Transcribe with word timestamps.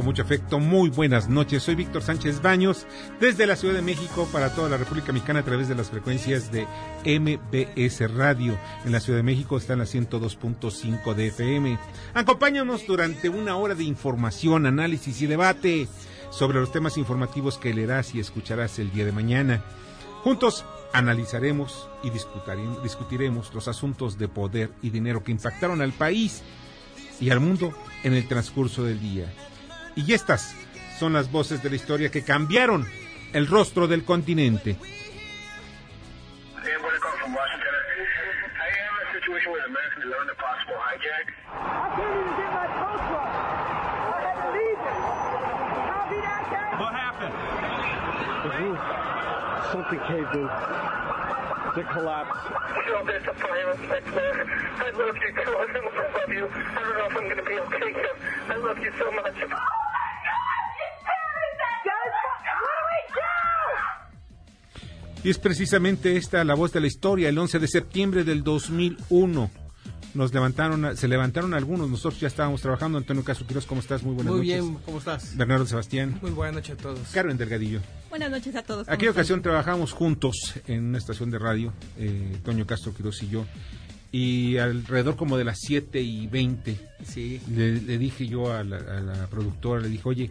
Con 0.00 0.06
mucho 0.06 0.22
afecto. 0.22 0.58
Muy 0.58 0.88
buenas 0.88 1.28
noches. 1.28 1.62
Soy 1.62 1.74
Víctor 1.74 2.00
Sánchez 2.00 2.40
Baños 2.40 2.86
desde 3.20 3.46
la 3.46 3.54
Ciudad 3.54 3.74
de 3.74 3.82
México 3.82 4.26
para 4.32 4.54
toda 4.54 4.70
la 4.70 4.78
República 4.78 5.12
Mexicana 5.12 5.40
a 5.40 5.44
través 5.44 5.68
de 5.68 5.74
las 5.74 5.90
frecuencias 5.90 6.50
de 6.50 6.66
MBS 7.04 8.10
Radio. 8.10 8.58
En 8.86 8.92
la 8.92 9.00
Ciudad 9.00 9.18
de 9.18 9.24
México 9.24 9.58
está 9.58 9.74
en 9.74 9.80
la 9.80 9.84
102.5 9.84 11.14
de 11.14 11.26
FM. 11.26 11.78
Acompáñanos 12.14 12.86
durante 12.86 13.28
una 13.28 13.56
hora 13.56 13.74
de 13.74 13.84
información, 13.84 14.64
análisis 14.64 15.20
y 15.20 15.26
debate 15.26 15.86
sobre 16.30 16.60
los 16.60 16.72
temas 16.72 16.96
informativos 16.96 17.58
que 17.58 17.74
leerás 17.74 18.14
y 18.14 18.20
escucharás 18.20 18.78
el 18.78 18.90
día 18.92 19.04
de 19.04 19.12
mañana. 19.12 19.62
Juntos 20.24 20.64
analizaremos 20.94 21.90
y 22.02 22.08
discutiremos 22.82 23.52
los 23.52 23.68
asuntos 23.68 24.16
de 24.16 24.28
poder 24.28 24.70
y 24.80 24.88
dinero 24.88 25.22
que 25.22 25.32
impactaron 25.32 25.82
al 25.82 25.92
país 25.92 26.42
y 27.20 27.28
al 27.28 27.40
mundo 27.40 27.74
en 28.02 28.14
el 28.14 28.26
transcurso 28.26 28.82
del 28.82 28.98
día. 28.98 29.30
Y 29.96 30.12
estas 30.12 30.54
son 30.98 31.12
las 31.12 31.30
voces 31.30 31.62
de 31.62 31.70
la 31.70 31.76
historia 31.76 32.10
que 32.10 32.22
cambiaron 32.22 32.86
el 33.32 33.46
rostro 33.46 33.88
del 33.88 34.04
continente. 34.04 34.76
Something 49.72 50.00
caved 50.00 50.34
in. 50.34 50.48
The 51.76 51.84
collapse. 51.92 52.36
No, 52.88 53.04
there's 53.04 53.26
a 53.28 53.34
fire 53.34 53.70
effect 53.70 54.06
there. 54.12 54.44
I 54.44 54.90
love 54.90 55.16
you, 55.16 55.32
too. 55.32 55.56
I 55.56 55.66
love 56.18 56.34
you. 56.34 56.48
I 56.48 56.80
don't 56.82 56.98
know 56.98 57.06
if 57.06 57.16
I'm 57.16 57.24
going 57.24 57.36
to 57.36 57.42
be 57.44 57.58
okay 57.60 57.92
here. 57.92 58.16
I 58.48 58.56
love 58.56 58.78
you 58.80 58.92
so 58.98 59.10
much. 59.12 59.79
Y 65.22 65.30
es 65.30 65.38
precisamente 65.38 66.16
esta 66.16 66.44
la 66.44 66.54
voz 66.54 66.72
de 66.72 66.80
la 66.80 66.86
historia, 66.86 67.28
el 67.28 67.36
11 67.38 67.58
de 67.58 67.68
septiembre 67.68 68.24
del 68.24 68.42
2001 68.42 69.50
nos 70.12 70.34
levantaron, 70.34 70.96
se 70.96 71.06
levantaron 71.06 71.54
algunos, 71.54 71.88
nosotros 71.88 72.20
ya 72.20 72.26
estábamos 72.26 72.60
trabajando. 72.62 72.98
Antonio 72.98 73.22
Caso 73.22 73.46
Quiroz, 73.46 73.64
¿cómo 73.66 73.80
estás? 73.80 74.02
Muy 74.02 74.14
buenas 74.14 74.32
Muy 74.34 74.46
noches. 74.48 74.64
bien, 74.64 74.78
¿cómo 74.84 74.98
estás? 74.98 75.36
Bernardo 75.36 75.66
Sebastián. 75.66 76.18
Muy 76.20 76.32
buenas 76.32 76.56
noches 76.56 76.72
a 76.78 76.82
todos. 76.82 76.98
Carmen 77.12 77.36
Delgadillo. 77.36 77.80
Buenas 78.08 78.30
noches 78.30 78.56
a 78.56 78.62
todos. 78.62 78.86
¿cómo 78.86 78.94
Aquella 78.94 79.10
están? 79.10 79.20
ocasión 79.20 79.42
trabajamos 79.42 79.92
juntos 79.92 80.54
en 80.66 80.86
una 80.86 80.98
estación 80.98 81.30
de 81.30 81.38
radio, 81.38 81.72
eh, 81.96 82.36
Toño 82.44 82.66
Castro 82.66 82.92
Quiroz 82.92 83.22
y 83.22 83.28
yo, 83.28 83.46
y 84.10 84.56
alrededor 84.56 85.14
como 85.16 85.36
de 85.36 85.44
las 85.44 85.58
7 85.60 86.00
y 86.00 86.26
20 86.26 86.76
Sí. 87.06 87.40
le, 87.48 87.80
le 87.80 87.98
dije 87.98 88.26
yo 88.26 88.52
a 88.52 88.64
la, 88.64 88.78
a 88.78 89.00
la 89.00 89.26
productora, 89.28 89.80
le 89.80 89.90
dije, 89.90 90.02
oye, 90.08 90.30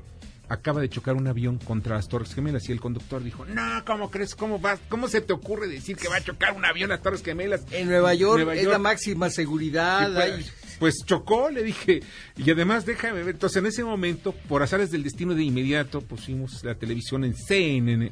acaba 0.50 0.82
de 0.82 0.90
chocar 0.90 1.16
un 1.16 1.28
avión 1.28 1.58
contra 1.60 1.96
las 1.96 2.08
Torres 2.08 2.34
Gemelas 2.34 2.68
y 2.68 2.72
el 2.72 2.80
conductor 2.82 3.24
dijo, 3.24 3.46
no, 3.46 3.84
¿cómo 3.86 4.10
crees? 4.12 4.36
¿Cómo 4.36 4.60
vas? 4.60 4.80
¿Cómo 4.90 5.08
se 5.08 5.22
te 5.22 5.32
ocurre 5.32 5.68
decir 5.68 5.96
que 5.96 6.08
va 6.10 6.18
a 6.18 6.22
chocar 6.24 6.54
un 6.54 6.66
avión 6.66 6.92
a 6.92 6.96
las 6.96 7.04
Torres 7.04 7.24
Gemelas? 7.24 7.62
En 7.72 7.88
Nueva 7.88 8.14
York 8.16 8.36
Nueva 8.38 8.56
es 8.56 8.66
la 8.66 8.80
máxima 8.80 9.30
seguridad. 9.30 10.12
Pues, 10.14 10.34
hay- 10.34 10.46
pues 10.80 10.96
chocó, 11.06 11.50
le 11.50 11.62
dije. 11.64 12.02
Y 12.38 12.50
además, 12.52 12.86
déjame 12.86 13.20
ver. 13.24 13.36
Entonces, 13.36 13.58
en 13.58 13.66
ese 13.68 13.84
momento, 13.84 14.32
por 14.48 14.64
azares 14.64 14.92
del 14.92 15.04
destino 15.04 15.36
de 15.36 15.44
inmediato, 15.44 16.02
pusimos 16.02 16.64
la 16.64 16.76
televisión 16.76 17.24
en 17.26 17.36
CNN. 17.36 18.12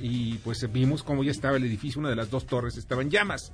Y 0.00 0.34
pues 0.44 0.64
vimos 0.72 1.02
cómo 1.02 1.24
ya 1.24 1.32
estaba 1.32 1.56
el 1.56 1.64
edificio, 1.64 1.98
una 1.98 2.08
de 2.10 2.14
las 2.16 2.30
dos 2.30 2.46
torres 2.46 2.76
estaba 2.76 3.02
en 3.02 3.10
llamas. 3.10 3.52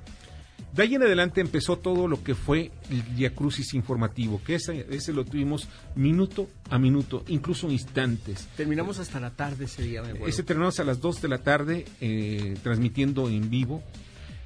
De 0.75 0.83
ahí 0.83 0.95
en 0.97 1.03
adelante 1.03 1.41
empezó 1.41 1.79
todo 1.79 2.09
lo 2.09 2.23
que 2.25 2.35
fue 2.35 2.73
el 2.91 3.15
Dia 3.15 3.33
Crucis 3.35 3.75
informativo, 3.75 4.41
que 4.45 4.57
ese, 4.57 4.87
ese 4.91 5.13
lo 5.13 5.25
tuvimos 5.25 5.69
minuto 5.95 6.49
a 6.69 6.79
minuto, 6.79 7.23
incluso 7.29 7.71
instantes. 7.71 8.49
Terminamos 8.57 8.99
hasta 8.99 9.21
la 9.21 9.31
tarde 9.31 9.67
ese 9.67 9.83
día, 9.83 10.03
me 10.03 10.09
acuerdo. 10.09 10.27
Ese 10.27 10.43
terminamos 10.43 10.81
a 10.81 10.85
las 10.85 11.01
2 11.01 11.23
de 11.23 11.29
la 11.29 11.39
tarde 11.39 11.85
eh, 12.01 12.57
transmitiendo 12.65 13.29
en 13.29 13.51
vivo 13.51 13.85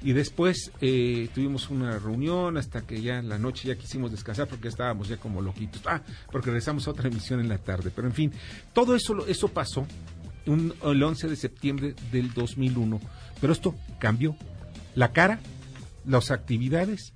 y 0.03 0.13
después 0.13 0.71
eh, 0.81 1.29
tuvimos 1.33 1.69
una 1.71 1.97
reunión 1.97 2.57
hasta 2.57 2.81
que 2.85 3.01
ya 3.01 3.17
en 3.17 3.27
la 3.27 3.39
noche 3.39 3.67
ya 3.67 3.75
quisimos 3.75 4.11
descansar 4.11 4.47
porque 4.47 4.67
estábamos 4.67 5.07
ya 5.07 5.17
como 5.17 5.41
loquitos. 5.41 5.81
Ah, 5.87 6.01
porque 6.31 6.47
regresamos 6.51 6.87
a 6.87 6.91
otra 6.91 7.07
emisión 7.09 7.39
en 7.39 7.49
la 7.49 7.57
tarde. 7.57 7.91
Pero 7.95 8.07
en 8.07 8.13
fin, 8.13 8.31
todo 8.71 8.95
eso, 8.95 9.25
eso 9.25 9.47
pasó 9.47 9.87
un- 10.45 10.75
el 10.83 11.01
11 11.01 11.27
de 11.27 11.35
septiembre 11.35 11.95
del 12.11 12.33
2001. 12.35 13.01
Pero 13.41 13.51
esto 13.51 13.73
cambió. 13.99 14.35
La 14.95 15.11
cara, 15.11 15.39
las 16.09 16.31
actividades 16.31 17.13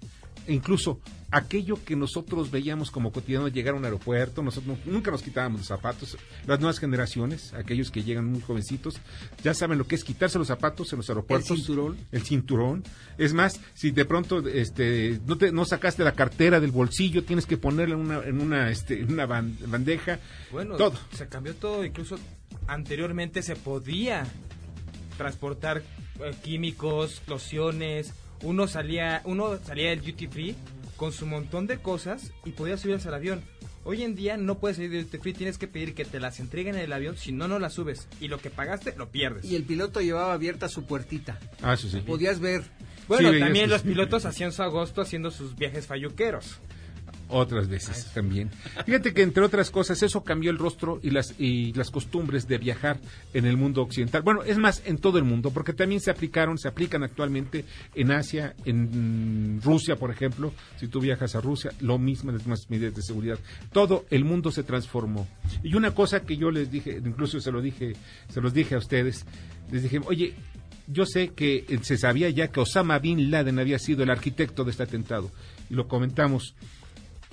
e 0.47 0.53
incluso 0.53 0.99
aquello 1.31 1.83
que 1.83 1.95
nosotros 1.95 2.51
veíamos 2.51 2.91
como 2.91 3.11
cotidiano 3.11 3.47
llegar 3.47 3.73
a 3.73 3.77
un 3.77 3.85
aeropuerto, 3.85 4.43
nosotros 4.43 4.77
nu- 4.85 4.91
nunca 4.91 5.09
nos 5.09 5.23
quitábamos 5.23 5.61
los 5.61 5.67
zapatos, 5.67 6.15
las 6.45 6.59
nuevas 6.59 6.77
generaciones, 6.79 7.53
aquellos 7.53 7.89
que 7.89 8.03
llegan 8.03 8.25
muy 8.25 8.41
jovencitos, 8.41 8.99
ya 9.41 9.53
saben 9.55 9.77
lo 9.79 9.87
que 9.87 9.95
es 9.95 10.03
quitarse 10.03 10.37
los 10.37 10.47
zapatos 10.49 10.91
en 10.93 10.97
los 10.97 11.09
aeropuertos. 11.09 11.49
El 11.49 11.57
cinturón. 11.57 11.97
El 12.11 12.21
cinturón. 12.23 12.83
Es 13.17 13.33
más, 13.33 13.59
si 13.73 13.89
de 13.91 14.05
pronto 14.05 14.47
este, 14.47 15.19
no, 15.25 15.37
te, 15.37 15.51
no 15.51 15.65
sacaste 15.65 16.03
la 16.03 16.11
cartera 16.11 16.59
del 16.59 16.71
bolsillo, 16.71 17.23
tienes 17.23 17.45
que 17.47 17.57
ponerla 17.57 17.95
en 17.95 18.01
una, 18.01 18.19
en 18.23 18.39
una, 18.41 18.69
este, 18.69 18.99
en 18.99 19.11
una 19.13 19.25
ban- 19.25 19.55
bandeja. 19.65 20.19
Bueno, 20.51 20.75
todo. 20.75 20.99
se 21.15 21.27
cambió 21.29 21.55
todo, 21.55 21.83
incluso 21.85 22.19
anteriormente 22.67 23.41
se 23.41 23.55
podía 23.55 24.27
transportar 25.17 25.81
eh, 26.19 26.33
químicos, 26.43 27.21
lociones, 27.27 28.13
uno 28.43 28.67
salía, 28.67 29.21
uno 29.25 29.57
salía 29.65 29.89
del 29.89 30.01
duty 30.01 30.27
free 30.27 30.55
con 30.97 31.11
su 31.11 31.25
montón 31.25 31.65
de 31.67 31.77
cosas 31.79 32.31
y 32.45 32.51
podía 32.51 32.77
subirse 32.77 33.07
al 33.07 33.15
avión. 33.15 33.41
Hoy 33.85 34.03
en 34.03 34.15
día 34.15 34.37
no 34.37 34.59
puedes 34.59 34.77
salir 34.77 34.91
del 34.91 35.05
duty 35.05 35.17
free, 35.17 35.33
tienes 35.33 35.57
que 35.57 35.67
pedir 35.67 35.93
que 35.93 36.05
te 36.05 36.19
las 36.19 36.39
entreguen 36.39 36.75
en 36.75 36.81
el 36.81 36.93
avión, 36.93 37.17
si 37.17 37.31
no 37.31 37.47
no 37.47 37.59
las 37.59 37.73
subes 37.73 38.07
y 38.21 38.27
lo 38.27 38.37
que 38.37 38.49
pagaste 38.49 38.93
lo 38.97 39.09
pierdes. 39.09 39.43
Y 39.45 39.55
el 39.55 39.63
piloto 39.63 39.99
llevaba 40.01 40.33
abierta 40.33 40.69
su 40.69 40.85
puertita. 40.85 41.39
Ah, 41.61 41.73
eso 41.73 41.89
sí. 41.89 41.99
Podías 42.01 42.39
ver. 42.39 42.63
Bueno, 43.07 43.33
Sí, 43.33 43.39
también 43.39 43.69
los 43.69 43.81
pilotos 43.81 44.25
hacían 44.25 44.53
su 44.53 44.63
agosto 44.63 45.01
haciendo 45.01 45.31
sus 45.31 45.55
viajes 45.57 45.87
falluqueros. 45.87 46.59
Otras 47.29 47.67
veces 47.67 48.11
también. 48.13 48.51
Fíjate 48.85 49.13
que 49.13 49.23
entre 49.23 49.43
otras 49.43 49.71
cosas 49.71 50.03
eso 50.03 50.23
cambió 50.23 50.51
el 50.51 50.57
rostro 50.57 50.99
y 51.01 51.09
las 51.09 51.33
y 51.39 51.73
las 51.73 51.89
costumbres 51.89 52.47
de 52.47 52.57
viajar 52.57 52.99
en 53.33 53.45
el 53.45 53.57
mundo 53.57 53.81
occidental. 53.81 54.21
Bueno, 54.21 54.43
es 54.43 54.57
más 54.57 54.83
en 54.85 54.97
todo 54.97 55.17
el 55.17 55.23
mundo, 55.23 55.51
porque 55.51 55.73
también 55.73 56.01
se 56.01 56.11
aplicaron, 56.11 56.57
se 56.57 56.67
aplican 56.67 57.03
actualmente 57.03 57.65
en 57.95 58.11
Asia, 58.11 58.55
en 58.65 59.59
Rusia, 59.63 59.95
por 59.95 60.11
ejemplo. 60.11 60.53
Si 60.77 60.87
tú 60.87 60.99
viajas 60.99 61.35
a 61.35 61.41
Rusia, 61.41 61.71
lo 61.79 61.97
mismo 61.97 62.31
las 62.31 62.41
mismas 62.41 62.69
medidas 62.69 62.95
de 62.95 63.01
seguridad. 63.01 63.39
Todo 63.71 64.05
el 64.09 64.25
mundo 64.25 64.51
se 64.51 64.63
transformó. 64.63 65.27
Y 65.63 65.75
una 65.75 65.91
cosa 65.91 66.21
que 66.21 66.37
yo 66.37 66.51
les 66.51 66.71
dije, 66.71 67.01
incluso 67.03 67.39
se 67.39 67.51
lo 67.51 67.61
dije, 67.61 67.93
se 68.29 68.41
los 68.41 68.53
dije 68.53 68.75
a 68.75 68.79
ustedes, 68.79 69.25
les 69.71 69.83
dije, 69.83 69.99
oye, 70.05 70.35
yo 70.87 71.05
sé 71.05 71.29
que 71.29 71.65
eh, 71.67 71.79
se 71.81 71.97
sabía 71.97 72.29
ya 72.29 72.49
que 72.49 72.59
Osama 72.59 72.99
Bin 72.99 73.31
Laden 73.31 73.59
había 73.59 73.79
sido 73.79 74.03
el 74.03 74.09
arquitecto 74.09 74.63
de 74.63 74.71
este 74.71 74.83
atentado. 74.83 75.31
Y 75.69 75.75
lo 75.75 75.87
comentamos 75.87 76.55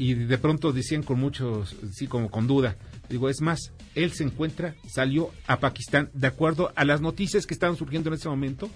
y 0.00 0.14
de 0.14 0.38
pronto 0.38 0.72
decían 0.72 1.02
con 1.02 1.20
muchos, 1.20 1.76
sí, 1.92 2.06
como 2.06 2.30
con 2.30 2.46
duda. 2.46 2.76
Digo, 3.10 3.28
es 3.28 3.42
más, 3.42 3.72
él 3.94 4.12
se 4.12 4.24
encuentra, 4.24 4.74
salió 4.88 5.30
a 5.46 5.60
Pakistán, 5.60 6.08
de 6.14 6.26
acuerdo 6.26 6.72
a 6.74 6.86
las 6.86 7.02
noticias 7.02 7.46
que 7.46 7.52
estaban 7.52 7.76
surgiendo 7.76 8.08
en 8.08 8.14
ese 8.14 8.26
momento 8.28 8.70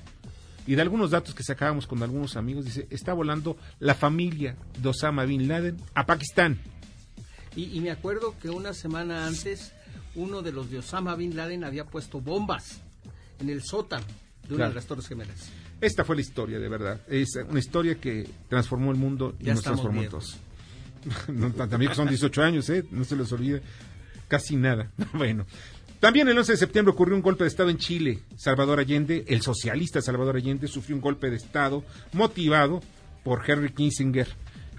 y 0.67 0.75
de 0.75 0.83
algunos 0.83 1.11
datos 1.13 1.35
que 1.35 1.43
sacábamos 1.43 1.87
con 1.87 2.03
algunos 2.03 2.37
amigos, 2.37 2.67
dice, 2.67 2.87
está 2.91 3.15
volando 3.15 3.57
la 3.81 3.95
familia 3.95 4.55
de 4.79 4.89
Osama 4.91 5.25
Bin 5.25 5.49
Laden 5.49 5.79
a 5.95 6.05
Pakistán. 6.05 6.59
Y, 7.57 7.75
y 7.75 7.81
me 7.81 7.91
acuerdo 7.91 8.35
que 8.43 8.51
una 8.51 8.75
semana 8.75 9.27
antes, 9.27 9.73
uno 10.15 10.43
de 10.43 10.53
los 10.53 10.71
de 10.71 10.79
Osama 10.81 11.15
Bin 11.15 11.37
Laden 11.37 11.65
había 11.65 11.87
puesto 11.87 12.21
bombas 12.21 12.83
en 13.41 13.49
el 13.49 13.63
sótano 13.63 14.05
de 14.47 14.49
una 14.49 14.57
Claro. 14.57 14.71
de 14.71 14.75
las 14.75 14.87
Torres 14.87 15.07
Gemelas. 15.09 15.49
Esta 15.81 16.05
fue 16.05 16.17
la 16.17 16.23
historia, 16.23 16.59
de 16.59 16.69
verdad. 16.69 17.01
Es 17.09 17.29
una 17.49 17.59
historia 17.59 17.95
que 17.95 18.29
transformó 18.49 18.91
el 18.91 18.99
mundo 18.99 19.35
y 19.41 19.45
Ya 19.45 19.55
nos 19.55 19.63
transformó 19.65 20.03
todos. 20.09 20.39
También 21.71 21.95
son 21.95 22.09
18 22.09 22.43
años, 22.43 22.69
¿eh? 22.71 22.85
No 22.91 23.05
se 23.05 23.17
les 23.17 23.31
olvide. 23.33 23.63
Casi 24.29 24.57
nada. 24.57 24.91
Bueno. 25.13 25.47
También 26.01 26.29
el 26.29 26.37
11 26.37 26.53
de 26.53 26.59
septiembre 26.59 26.93
ocurrió 26.93 27.17
un 27.17 27.23
golpe 27.23 27.45
de 27.45 27.49
Estado 27.49 27.71
en 27.71 27.79
Chile. 27.79 28.19
Salvador 28.37 28.79
Allende, 28.79 29.25
el 29.27 29.41
socialista 29.41 30.03
Salvador 30.03 30.37
Allende, 30.37 30.69
sufrió 30.69 30.97
un 30.97 31.01
golpe 31.01 31.31
de 31.31 31.37
Estado 31.37 31.83
motivado 32.13 32.83
por 33.23 33.43
Henry 33.49 33.73
Kissinger 33.73 34.29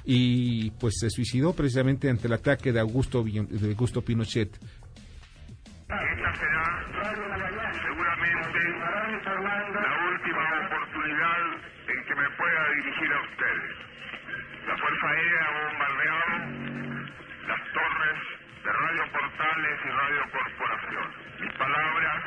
y 0.05 0.69
pues 0.71 0.99
se 0.99 1.09
suicidó 1.09 1.53
precisamente 1.53 2.11
ante 2.11 2.27
el 2.27 2.33
ataque 2.33 2.71
de 2.71 2.79
Augusto, 2.79 3.23
de 3.23 3.69
Augusto 3.69 4.03
Pinochet. 4.03 4.53
Esta 4.53 6.35
será 6.35 6.85
seguramente 7.81 8.59
la 9.73 9.93
última 10.13 10.45
oportunidad 10.67 11.41
en 11.89 11.99
que 12.05 12.15
me 12.15 12.29
pueda 12.37 12.61
dirigir 12.75 13.09
a 13.09 13.19
ustedes. 13.25 13.75
La 14.67 14.77
Fuerza 14.77 15.07
Aérea 15.09 15.45
torres 15.55 15.84
de 18.65 18.71
Radio 18.71 19.03
Portales 19.11 19.79
y 19.85 19.89
Radio 19.89 20.21
Corporación. 20.31 21.07
Mis 21.39 21.53
palabras 21.53 22.23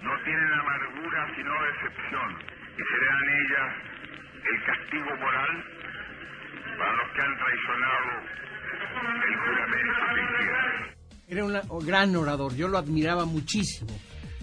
no 0.00 0.12
tienen 0.22 0.52
amargura 0.52 1.26
sino 1.34 1.50
decepción 1.64 2.38
y 2.78 2.82
serán 2.86 3.24
ellas 3.42 3.74
el 4.46 4.64
castigo 4.64 5.16
moral 5.16 5.64
para 6.78 6.92
los 6.92 7.08
que 7.10 7.20
han 7.20 7.36
traicionado 7.36 8.10
el 9.26 9.34
juramento. 9.36 9.96
Era 11.28 11.44
un 11.44 11.86
gran 11.86 12.14
orador, 12.14 12.54
yo 12.54 12.68
lo 12.68 12.78
admiraba 12.78 13.24
muchísimo. 13.24 13.90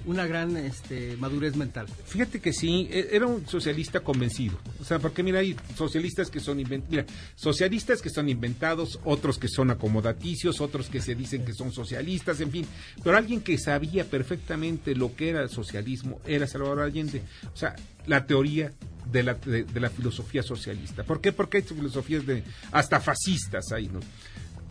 Una 0.06 0.28
gran 0.28 0.58
este, 0.58 1.16
madurez 1.18 1.56
mental. 1.56 1.88
Fíjate 2.06 2.42
que 2.42 2.52
sí, 2.52 2.90
e- 2.92 3.10
era 3.12 3.26
un 3.26 3.48
socialista 3.48 4.02
convencido. 4.02 4.60
O 4.80 4.84
sea, 4.84 5.00
porque 5.00 5.24
mira, 5.24 5.40
hay 5.40 5.56
socialistas 5.76 6.30
que 6.30 6.40
son 6.40 6.58
mira, 6.58 7.06
socialistas 7.36 8.02
que 8.02 8.10
son 8.10 8.28
inventados, 8.28 9.00
otros 9.06 9.38
que 9.38 9.48
son 9.48 9.72
acomodaticios, 9.72 10.60
otros 10.62 10.90
que 10.90 11.02
se 11.02 11.16
dicen 11.16 11.46
que 11.46 11.54
son 11.54 11.72
socialistas, 11.72 12.42
en 12.42 12.52
fin. 12.52 12.66
Pero 13.04 13.16
alguien 13.18 13.42
que 13.42 13.58
sabía 13.58 14.04
perfectamente 14.04 14.96
lo 14.96 15.16
que 15.16 15.30
era 15.30 15.42
el 15.42 15.50
socialismo 15.50 16.20
era 16.26 16.48
Salvador 16.48 16.82
Allende. 16.82 17.22
O 17.54 17.58
sea, 17.58 17.76
la 18.06 18.26
teoría 18.26 18.74
de 19.10 19.24
la, 19.24 19.36
de, 19.36 19.64
de 19.64 19.80
la 19.80 19.90
filosofía 19.90 20.44
socialista. 20.44 21.04
¿Por 21.04 21.22
qué? 21.22 21.32
Porque 21.32 21.58
hay 21.58 21.64
filosofías 21.64 22.26
de 22.26 22.44
hasta 22.72 23.00
fascistas 23.00 23.72
ahí, 23.72 23.88
¿no? 23.88 24.00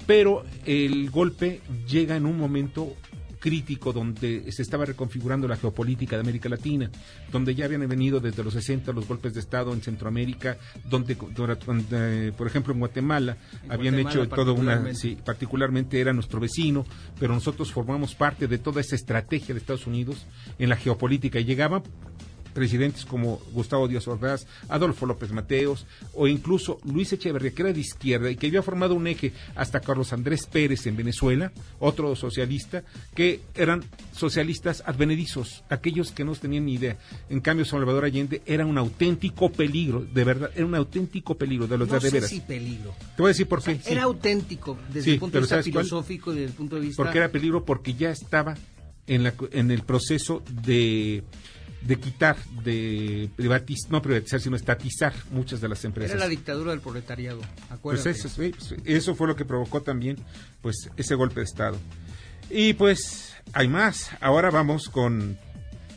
Pero 0.07 0.45
el 0.67 1.11
golpe 1.11 1.61
llega 1.89 2.17
en 2.17 2.27
un 2.27 2.37
momento 2.37 2.97
crítico 3.43 3.93
donde 3.93 4.51
se 4.53 4.63
estaba 4.63 4.85
reconfigurando 4.85 5.49
la 5.49 5.57
geopolítica 5.57 6.17
de 6.17 6.21
América 6.21 6.49
Latina, 6.49 6.89
donde 7.33 7.57
ya 7.57 7.65
habían 7.65 7.87
venido 7.89 8.21
desde 8.21 8.45
los 8.45 8.55
60 8.55 8.93
los 8.93 9.09
golpes 9.09 9.35
de 9.35 9.41
Estado 9.41 9.73
en 9.73 9.83
Centroamérica, 9.83 10.59
donde, 10.89 11.17
donde, 11.35 12.33
por 12.39 12.47
ejemplo 12.47 12.73
en 12.73 12.79
Guatemala 12.79 13.37
En 13.65 13.73
habían 13.73 13.95
Guatemala 13.95 14.25
hecho 14.25 14.35
toda 14.35 14.53
una, 14.53 14.95
sí, 14.95 15.19
particularmente 15.25 16.01
era 16.01 16.13
nuestro 16.13 16.39
vecino, 16.39 16.87
pero 17.19 17.35
nosotros 17.35 17.73
formamos 17.73 18.15
parte 18.15 18.47
de 18.47 18.59
toda 18.59 18.81
esa 18.81 18.95
estrategia 18.95 19.55
de 19.55 19.61
Estados 19.61 19.89
Unidos 19.89 20.25
en 20.61 20.69
la 20.69 20.77
geopolítica 20.77 21.41
y 21.41 21.45
llegaban 21.45 21.83
presidentes 22.53 23.05
como 23.05 23.37
Gustavo 23.53 23.89
Díaz 23.89 24.07
Ordaz, 24.09 24.47
Adolfo 24.69 25.07
López 25.07 25.33
Mateos 25.33 25.87
o 26.15 26.27
incluso 26.29 26.79
Luis 26.85 27.13
Echeverría, 27.13 27.53
que 27.53 27.63
era 27.63 27.73
de 27.73 27.81
izquierda 27.81 28.31
y 28.31 28.37
que 28.37 28.49
había 28.49 28.63
formado 28.63 28.95
un 28.95 29.07
eje 29.07 29.33
hasta 29.55 29.81
Carlos 29.81 30.13
Andrés 30.13 30.47
Pérez 30.47 30.87
en 30.87 30.97
Venezuela, 30.97 31.53
otro 31.79 32.15
socialista, 32.17 32.83
que 33.15 33.41
eran 33.55 33.85
socialistas 34.13 34.83
advenedizos, 34.87 35.65
aquellos 35.69 36.13
que 36.13 36.25
no 36.25 36.35
tenían 36.35 36.67
ni 36.67 36.75
idea. 36.75 36.99
En 37.29 37.41
cambio, 37.41 37.65
Salvador 37.65 38.05
Allende 38.05 38.43
era 38.47 38.65
un 38.67 38.79
auténtico 38.79 39.51
peligro, 39.51 40.01
de 40.01 40.25
verdad, 40.25 40.51
era 40.55 40.67
un 40.67 40.75
auténtico 40.75 41.37
peligro 41.37 41.67
de 41.67 41.79
los 41.79 41.89
No 41.89 41.99
de, 41.99 42.11
veras. 42.11 42.31
si 42.31 42.41
peligro. 42.41 42.95
Te 43.17 43.23
voy 43.23 43.29
a 43.29 43.33
decir 43.33 43.47
por 43.47 43.63
qué. 43.63 43.75
sí. 43.77 43.93
Era 43.93 44.05
auténtico 44.05 44.79
desde 44.89 45.03
Sí, 45.03 45.11
el 45.13 45.19
punto 45.21 45.39
de 45.39 45.41
vista 45.43 45.63
filosófico 45.63 46.33
y 46.33 46.37
desde 46.37 46.47
el 46.49 46.53
punto 46.55 46.77
de 46.77 46.83
vista... 46.83 47.03
porque 47.03 47.19
era 47.19 47.29
peligro 47.31 47.65
porque 47.65 47.95
ya 47.95 48.11
estaba 48.11 48.57
en, 49.07 49.23
la, 49.25 49.35
en 49.51 49.71
el 49.71 49.83
proceso 49.83 50.43
de, 50.65 51.23
de 51.87 51.97
quitar, 51.97 52.37
de 52.65 53.29
privatizar, 53.37 53.91
no 53.91 54.01
privatizar, 54.03 54.41
sino 54.41 54.57
estatizar 54.57 55.13
muchas 55.31 55.61
de 55.61 55.69
las 55.69 55.85
empresas. 55.85 56.13
Era 56.13 56.21
la 56.25 56.29
dictadura 56.29 56.71
del 56.71 56.81
proletariado, 56.81 57.41
Pues 57.41 57.71
acuérdate. 57.71 58.11
eso, 58.11 58.29
sí, 58.29 58.53
pues, 58.57 58.75
eso 58.85 59.15
fue 59.15 59.27
lo 59.27 59.37
que 59.37 59.45
provocó 59.45 59.83
también 59.83 60.17
pues 60.61 60.89
ese 60.97 61.15
golpe 61.15 61.41
de 61.41 61.45
Estado. 61.45 61.79
Y 62.51 62.75
pues 62.75 63.35
hay 63.53 63.69
más. 63.69 64.11
Ahora 64.21 64.51
vamos 64.51 64.89
con 64.89 65.37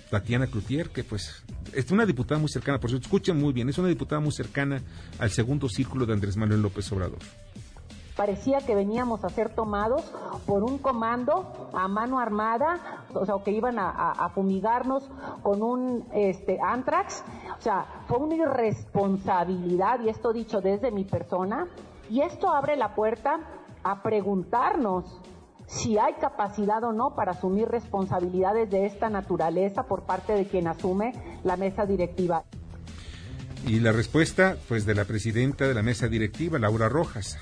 Tatiana 0.09 0.47
Cloutier, 0.47 0.89
que 0.89 1.03
pues 1.03 1.43
es 1.73 1.91
una 1.91 2.05
diputada 2.05 2.39
muy 2.39 2.49
cercana, 2.49 2.79
por 2.79 2.89
cierto, 2.89 3.05
escuchen 3.05 3.37
muy 3.37 3.53
bien, 3.53 3.69
es 3.69 3.77
una 3.77 3.89
diputada 3.89 4.21
muy 4.21 4.31
cercana 4.31 4.81
al 5.19 5.29
segundo 5.31 5.67
círculo 5.69 6.05
de 6.05 6.13
Andrés 6.13 6.37
Manuel 6.37 6.61
López 6.61 6.91
Obrador. 6.91 7.19
Parecía 8.15 8.59
que 8.59 8.75
veníamos 8.75 9.23
a 9.25 9.29
ser 9.29 9.53
tomados 9.53 10.01
por 10.45 10.63
un 10.63 10.77
comando 10.77 11.69
a 11.73 11.87
mano 11.87 12.19
armada, 12.19 13.03
o 13.13 13.25
sea, 13.25 13.35
que 13.43 13.51
iban 13.51 13.77
a, 13.77 14.29
fumigarnos 14.33 15.09
con 15.43 15.61
un 15.61 16.05
este 16.13 16.57
antrax. 16.61 17.23
O 17.57 17.61
sea, 17.61 17.85
fue 18.07 18.19
una 18.19 18.35
irresponsabilidad, 18.35 19.99
y 19.99 20.09
esto 20.09 20.31
dicho 20.31 20.61
desde 20.61 20.91
mi 20.91 21.03
persona, 21.03 21.67
y 22.09 22.21
esto 22.21 22.49
abre 22.49 22.77
la 22.77 22.95
puerta 22.95 23.39
a 23.83 24.01
preguntarnos 24.01 25.19
si 25.67 25.97
hay 25.97 26.13
capacidad 26.13 26.83
o 26.83 26.93
no 26.93 27.15
para 27.15 27.31
asumir 27.31 27.67
responsabilidades 27.67 28.69
de 28.69 28.85
esta 28.85 29.09
naturaleza 29.09 29.83
por 29.83 30.03
parte 30.03 30.33
de 30.33 30.47
quien 30.47 30.67
asume 30.67 31.13
la 31.43 31.57
mesa 31.57 31.85
directiva. 31.85 32.43
Y 33.67 33.79
la 33.79 33.91
respuesta, 33.91 34.57
pues, 34.67 34.85
de 34.85 34.93
la 34.93 35.05
presidenta 35.05 35.67
de 35.67 35.73
la 35.73 35.81
mesa 35.81 36.07
directiva, 36.07 36.59
Laura 36.59 36.87
Rojas. 36.87 37.39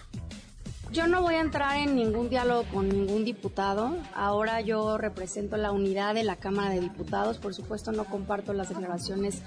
Yo 0.93 1.07
no 1.07 1.23
voy 1.23 1.33
a 1.33 1.41
entrar 1.41 1.79
en 1.79 1.95
ningún 1.95 2.29
diálogo 2.29 2.65
con 2.71 2.87
ningún 2.87 3.25
diputado. 3.25 3.97
Ahora 4.13 4.61
yo 4.61 4.95
represento 4.99 5.57
la 5.57 5.71
unidad 5.71 6.13
de 6.13 6.23
la 6.23 6.35
Cámara 6.35 6.69
de 6.69 6.81
Diputados. 6.81 7.39
Por 7.39 7.55
supuesto 7.55 7.91
no 7.91 8.05
comparto 8.05 8.53
las 8.53 8.69
declaraciones 8.69 9.41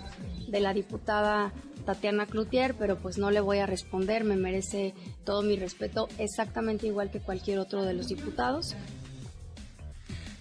de 0.49 0.59
la 0.59 0.75
diputada 0.75 1.53
Tatiana 1.85 2.27
Cloutier, 2.27 2.75
pero 2.75 2.99
pues 2.99 3.17
no 3.17 3.31
le 3.31 3.39
voy 3.39 3.59
a 3.59 3.67
responder. 3.67 4.25
Me 4.25 4.35
merece 4.35 4.93
todo 5.25 5.43
mi 5.43 5.55
respeto 5.55 6.09
exactamente 6.19 6.89
igual 6.89 7.13
que 7.13 7.21
cualquier 7.21 7.61
otro 7.61 7.85
de 7.85 7.95
los 7.95 8.09
diputados. 8.09 8.75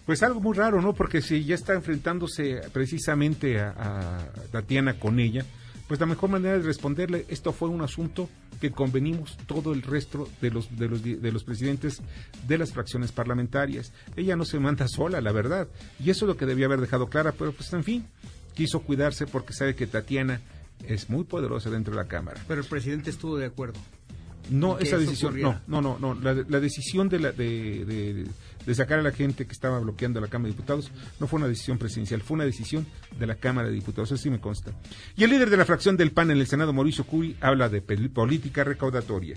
Pues 0.07 0.23
algo 0.23 0.41
muy 0.41 0.55
raro, 0.55 0.81
¿no? 0.81 0.93
Porque 0.93 1.21
si 1.21 1.45
ya 1.45 1.53
está 1.53 1.73
enfrentándose 1.73 2.61
precisamente 2.73 3.59
a, 3.59 3.75
a 3.77 4.19
Tatiana 4.51 4.97
con 4.99 5.19
ella, 5.19 5.45
pues 5.87 5.99
la 5.99 6.07
mejor 6.07 6.31
manera 6.31 6.57
de 6.57 6.63
responderle, 6.63 7.27
esto 7.29 7.53
fue 7.53 7.69
un 7.69 7.83
asunto 7.83 8.27
que 8.59 8.71
convenimos 8.71 9.37
todo 9.47 9.73
el 9.73 9.81
resto 9.81 10.27
de 10.41 10.51
los, 10.51 10.77
de 10.77 10.87
los, 10.87 11.01
los 11.05 11.43
presidentes 11.43 12.01
de 12.47 12.57
las 12.57 12.71
fracciones 12.71 13.11
parlamentarias. 13.11 13.91
Ella 14.15 14.35
no 14.35 14.45
se 14.45 14.59
manda 14.59 14.87
sola, 14.89 15.21
la 15.21 15.31
verdad. 15.31 15.67
Y 15.99 16.09
eso 16.09 16.25
es 16.25 16.29
lo 16.29 16.37
que 16.37 16.45
debía 16.45 16.65
haber 16.65 16.81
dejado 16.81 17.07
clara, 17.07 17.31
pero 17.31 17.51
pues 17.51 17.71
en 17.73 17.83
fin, 17.83 18.05
quiso 18.53 18.81
cuidarse 18.81 19.27
porque 19.27 19.53
sabe 19.53 19.75
que 19.75 19.87
Tatiana 19.87 20.41
es 20.87 21.09
muy 21.09 21.23
poderosa 21.23 21.69
dentro 21.69 21.95
de 21.95 22.01
la 22.01 22.07
Cámara. 22.07 22.41
Pero 22.47 22.61
el 22.61 22.67
presidente 22.67 23.09
estuvo 23.09 23.37
de 23.37 23.45
acuerdo. 23.45 23.79
No, 24.49 24.77
esa 24.79 24.97
decisión, 24.97 25.29
ocurriera. 25.31 25.61
no, 25.67 25.81
no, 25.81 25.97
no, 25.99 26.13
no. 26.15 26.21
La, 26.21 26.43
la 26.47 26.59
decisión 26.59 27.09
de, 27.09 27.19
la, 27.19 27.31
de, 27.31 27.85
de- 27.85 28.25
de 28.65 28.73
sacar 28.73 28.97
a 28.97 29.03
la 29.03 29.11
gente 29.11 29.45
que 29.45 29.51
estaba 29.51 29.77
bloqueando 29.79 30.19
la 30.19 30.27
Cámara 30.27 30.47
de 30.49 30.55
Diputados 30.55 30.91
no 31.19 31.27
fue 31.27 31.37
una 31.37 31.47
decisión 31.47 31.77
presidencial, 31.77 32.21
fue 32.21 32.33
una 32.35 32.45
decisión 32.45 32.87
de 33.19 33.27
la 33.27 33.35
Cámara 33.35 33.67
de 33.67 33.75
Diputados, 33.75 34.11
eso 34.11 34.17
sí 34.23 34.31
me 34.31 34.39
consta. 34.39 34.71
Y 35.15 35.23
el 35.23 35.29
líder 35.29 35.51
de 35.51 35.57
la 35.57 35.65
fracción 35.65 35.97
del 35.97 36.11
PAN 36.11 36.31
en 36.31 36.37
el 36.37 36.47
Senado, 36.47 36.73
Mauricio 36.73 37.03
Curi, 37.05 37.35
habla 37.41 37.69
de 37.69 37.81
política 37.81 38.63
recaudatoria. 38.63 39.35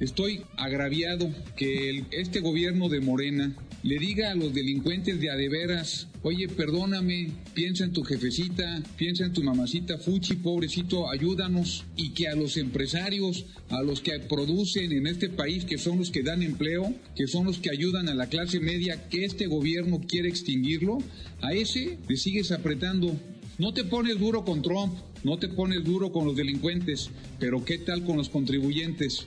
Estoy 0.00 0.40
agraviado 0.56 1.30
que 1.56 2.04
este 2.10 2.40
gobierno 2.40 2.88
de 2.88 3.02
Morena 3.02 3.54
le 3.82 3.98
diga 3.98 4.30
a 4.30 4.34
los 4.34 4.54
delincuentes 4.54 5.20
de 5.20 5.28
adeveras, 5.28 6.08
oye, 6.22 6.48
perdóname, 6.48 7.32
piensa 7.52 7.84
en 7.84 7.92
tu 7.92 8.02
jefecita, 8.02 8.82
piensa 8.96 9.26
en 9.26 9.34
tu 9.34 9.42
mamacita 9.42 9.98
Fuchi, 9.98 10.36
pobrecito, 10.36 11.10
ayúdanos, 11.10 11.84
y 11.96 12.10
que 12.10 12.28
a 12.28 12.34
los 12.34 12.56
empresarios, 12.56 13.44
a 13.68 13.82
los 13.82 14.00
que 14.00 14.18
producen 14.20 14.90
en 14.92 15.06
este 15.06 15.28
país, 15.28 15.66
que 15.66 15.76
son 15.76 15.98
los 15.98 16.10
que 16.10 16.22
dan 16.22 16.42
empleo, 16.42 16.94
que 17.14 17.26
son 17.26 17.44
los 17.44 17.58
que 17.58 17.70
ayudan 17.70 18.08
a 18.08 18.14
la 18.14 18.30
clase 18.30 18.58
media, 18.58 19.06
que 19.10 19.26
este 19.26 19.48
gobierno 19.48 20.00
quiere 20.00 20.30
extinguirlo, 20.30 20.96
a 21.42 21.52
ese 21.52 21.98
le 22.08 22.16
sigues 22.16 22.52
apretando. 22.52 23.14
No 23.58 23.74
te 23.74 23.84
pones 23.84 24.18
duro 24.18 24.46
con 24.46 24.62
Trump, 24.62 24.94
no 25.24 25.38
te 25.38 25.48
pones 25.48 25.84
duro 25.84 26.10
con 26.10 26.24
los 26.24 26.36
delincuentes, 26.36 27.10
pero 27.38 27.62
¿qué 27.66 27.76
tal 27.76 28.02
con 28.04 28.16
los 28.16 28.30
contribuyentes? 28.30 29.26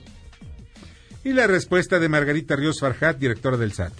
Y 1.24 1.32
la 1.32 1.46
respuesta 1.46 1.98
de 1.98 2.10
Margarita 2.10 2.54
Ríos 2.54 2.80
Farjat, 2.80 3.16
directora 3.16 3.56
del 3.56 3.72
SAT. 3.72 3.94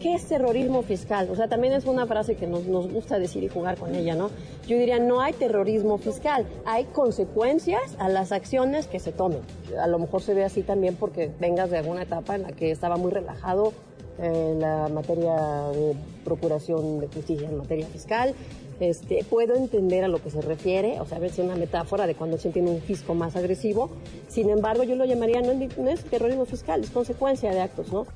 ¿Qué 0.00 0.14
es 0.14 0.26
terrorismo 0.26 0.82
fiscal? 0.82 1.28
O 1.30 1.36
sea, 1.36 1.46
también 1.46 1.72
es 1.72 1.84
una 1.84 2.04
frase 2.06 2.34
que 2.34 2.48
nos, 2.48 2.64
gusta 2.66 3.18
decir 3.18 3.44
y 3.44 3.48
jugar 3.48 3.76
con 3.78 3.94
ella, 3.94 4.16
¿no? 4.16 4.30
Yo 4.66 4.76
diría, 4.76 4.98
no 4.98 5.20
hay 5.20 5.34
terrorismo 5.34 5.98
fiscal, 5.98 6.46
hay 6.64 6.86
consecuencias 6.86 7.82
a 7.98 8.08
las 8.08 8.32
acciones 8.32 8.88
que 8.88 8.98
se 8.98 9.12
tomen. 9.12 9.42
A 9.78 9.86
lo 9.86 9.98
mejor 9.98 10.22
se 10.22 10.34
ve 10.34 10.42
así 10.42 10.62
también 10.62 10.96
porque 10.96 11.30
vengas 11.38 11.70
de 11.70 11.78
alguna 11.78 12.02
etapa 12.02 12.34
en 12.34 12.42
la 12.42 12.52
que 12.52 12.70
estaba 12.70 12.96
muy 12.96 13.12
relajado 13.12 13.72
eh, 14.18 14.56
la 14.58 14.88
materia 14.88 15.36
de 15.72 15.94
procuración 16.24 16.98
de 16.98 17.06
justicia 17.06 17.48
en 17.48 17.58
materia 17.58 17.86
fiscal. 17.86 18.34
Este, 18.80 19.24
puedo 19.28 19.54
entender 19.56 20.04
a 20.04 20.08
lo 20.08 20.22
que 20.22 20.30
se 20.30 20.40
refiere, 20.40 20.98
o 21.00 21.06
sea, 21.06 21.18
a 21.18 21.20
ver 21.20 21.30
si 21.30 21.42
es 21.42 21.46
una 21.46 21.56
metáfora 21.56 22.06
de 22.06 22.14
cuando 22.14 22.38
se 22.38 22.48
tiene 22.50 22.70
un 22.70 22.80
fisco 22.80 23.14
más 23.14 23.36
agresivo. 23.36 23.90
Sin 24.28 24.48
embargo, 24.50 24.82
yo 24.84 24.96
lo 24.96 25.04
llamaría, 25.04 25.42
no 25.42 25.52
es, 25.52 25.76
no 25.78 25.90
es 25.90 26.02
terrorismo 26.04 26.46
fiscal, 26.46 26.82
es 26.82 26.90
consecuencia 26.90 27.50
de 27.52 27.60
actos, 27.60 27.92
¿no? 27.92 28.06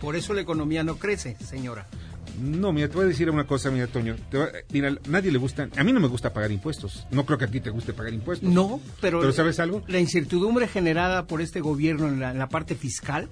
Por 0.00 0.16
eso 0.16 0.32
la 0.32 0.40
economía 0.40 0.82
no 0.82 0.96
crece, 0.96 1.36
señora. 1.44 1.86
No, 2.40 2.72
mira, 2.72 2.88
te 2.88 2.94
voy 2.94 3.04
a 3.06 3.08
decir 3.08 3.28
una 3.30 3.46
cosa, 3.46 3.70
mira, 3.70 3.88
Toño. 3.88 4.14
Te 4.30 4.38
va- 4.38 4.48
mira, 4.70 4.94
nadie 5.08 5.32
le 5.32 5.38
gusta, 5.38 5.68
a 5.76 5.82
mí 5.84 5.92
no 5.92 5.98
me 5.98 6.06
gusta 6.06 6.32
pagar 6.32 6.52
impuestos. 6.52 7.04
No 7.10 7.26
creo 7.26 7.36
que 7.36 7.46
a 7.46 7.50
ti 7.50 7.60
te 7.60 7.70
guste 7.70 7.92
pagar 7.92 8.12
impuestos. 8.14 8.48
No, 8.48 8.80
pero, 9.00 9.18
¿Pero 9.20 9.32
sabes 9.32 9.58
algo? 9.58 9.82
La 9.88 9.98
incertidumbre 9.98 10.68
generada 10.68 11.26
por 11.26 11.42
este 11.42 11.60
gobierno 11.60 12.06
en 12.08 12.20
la, 12.20 12.30
en 12.30 12.38
la 12.38 12.48
parte 12.48 12.76
fiscal 12.76 13.28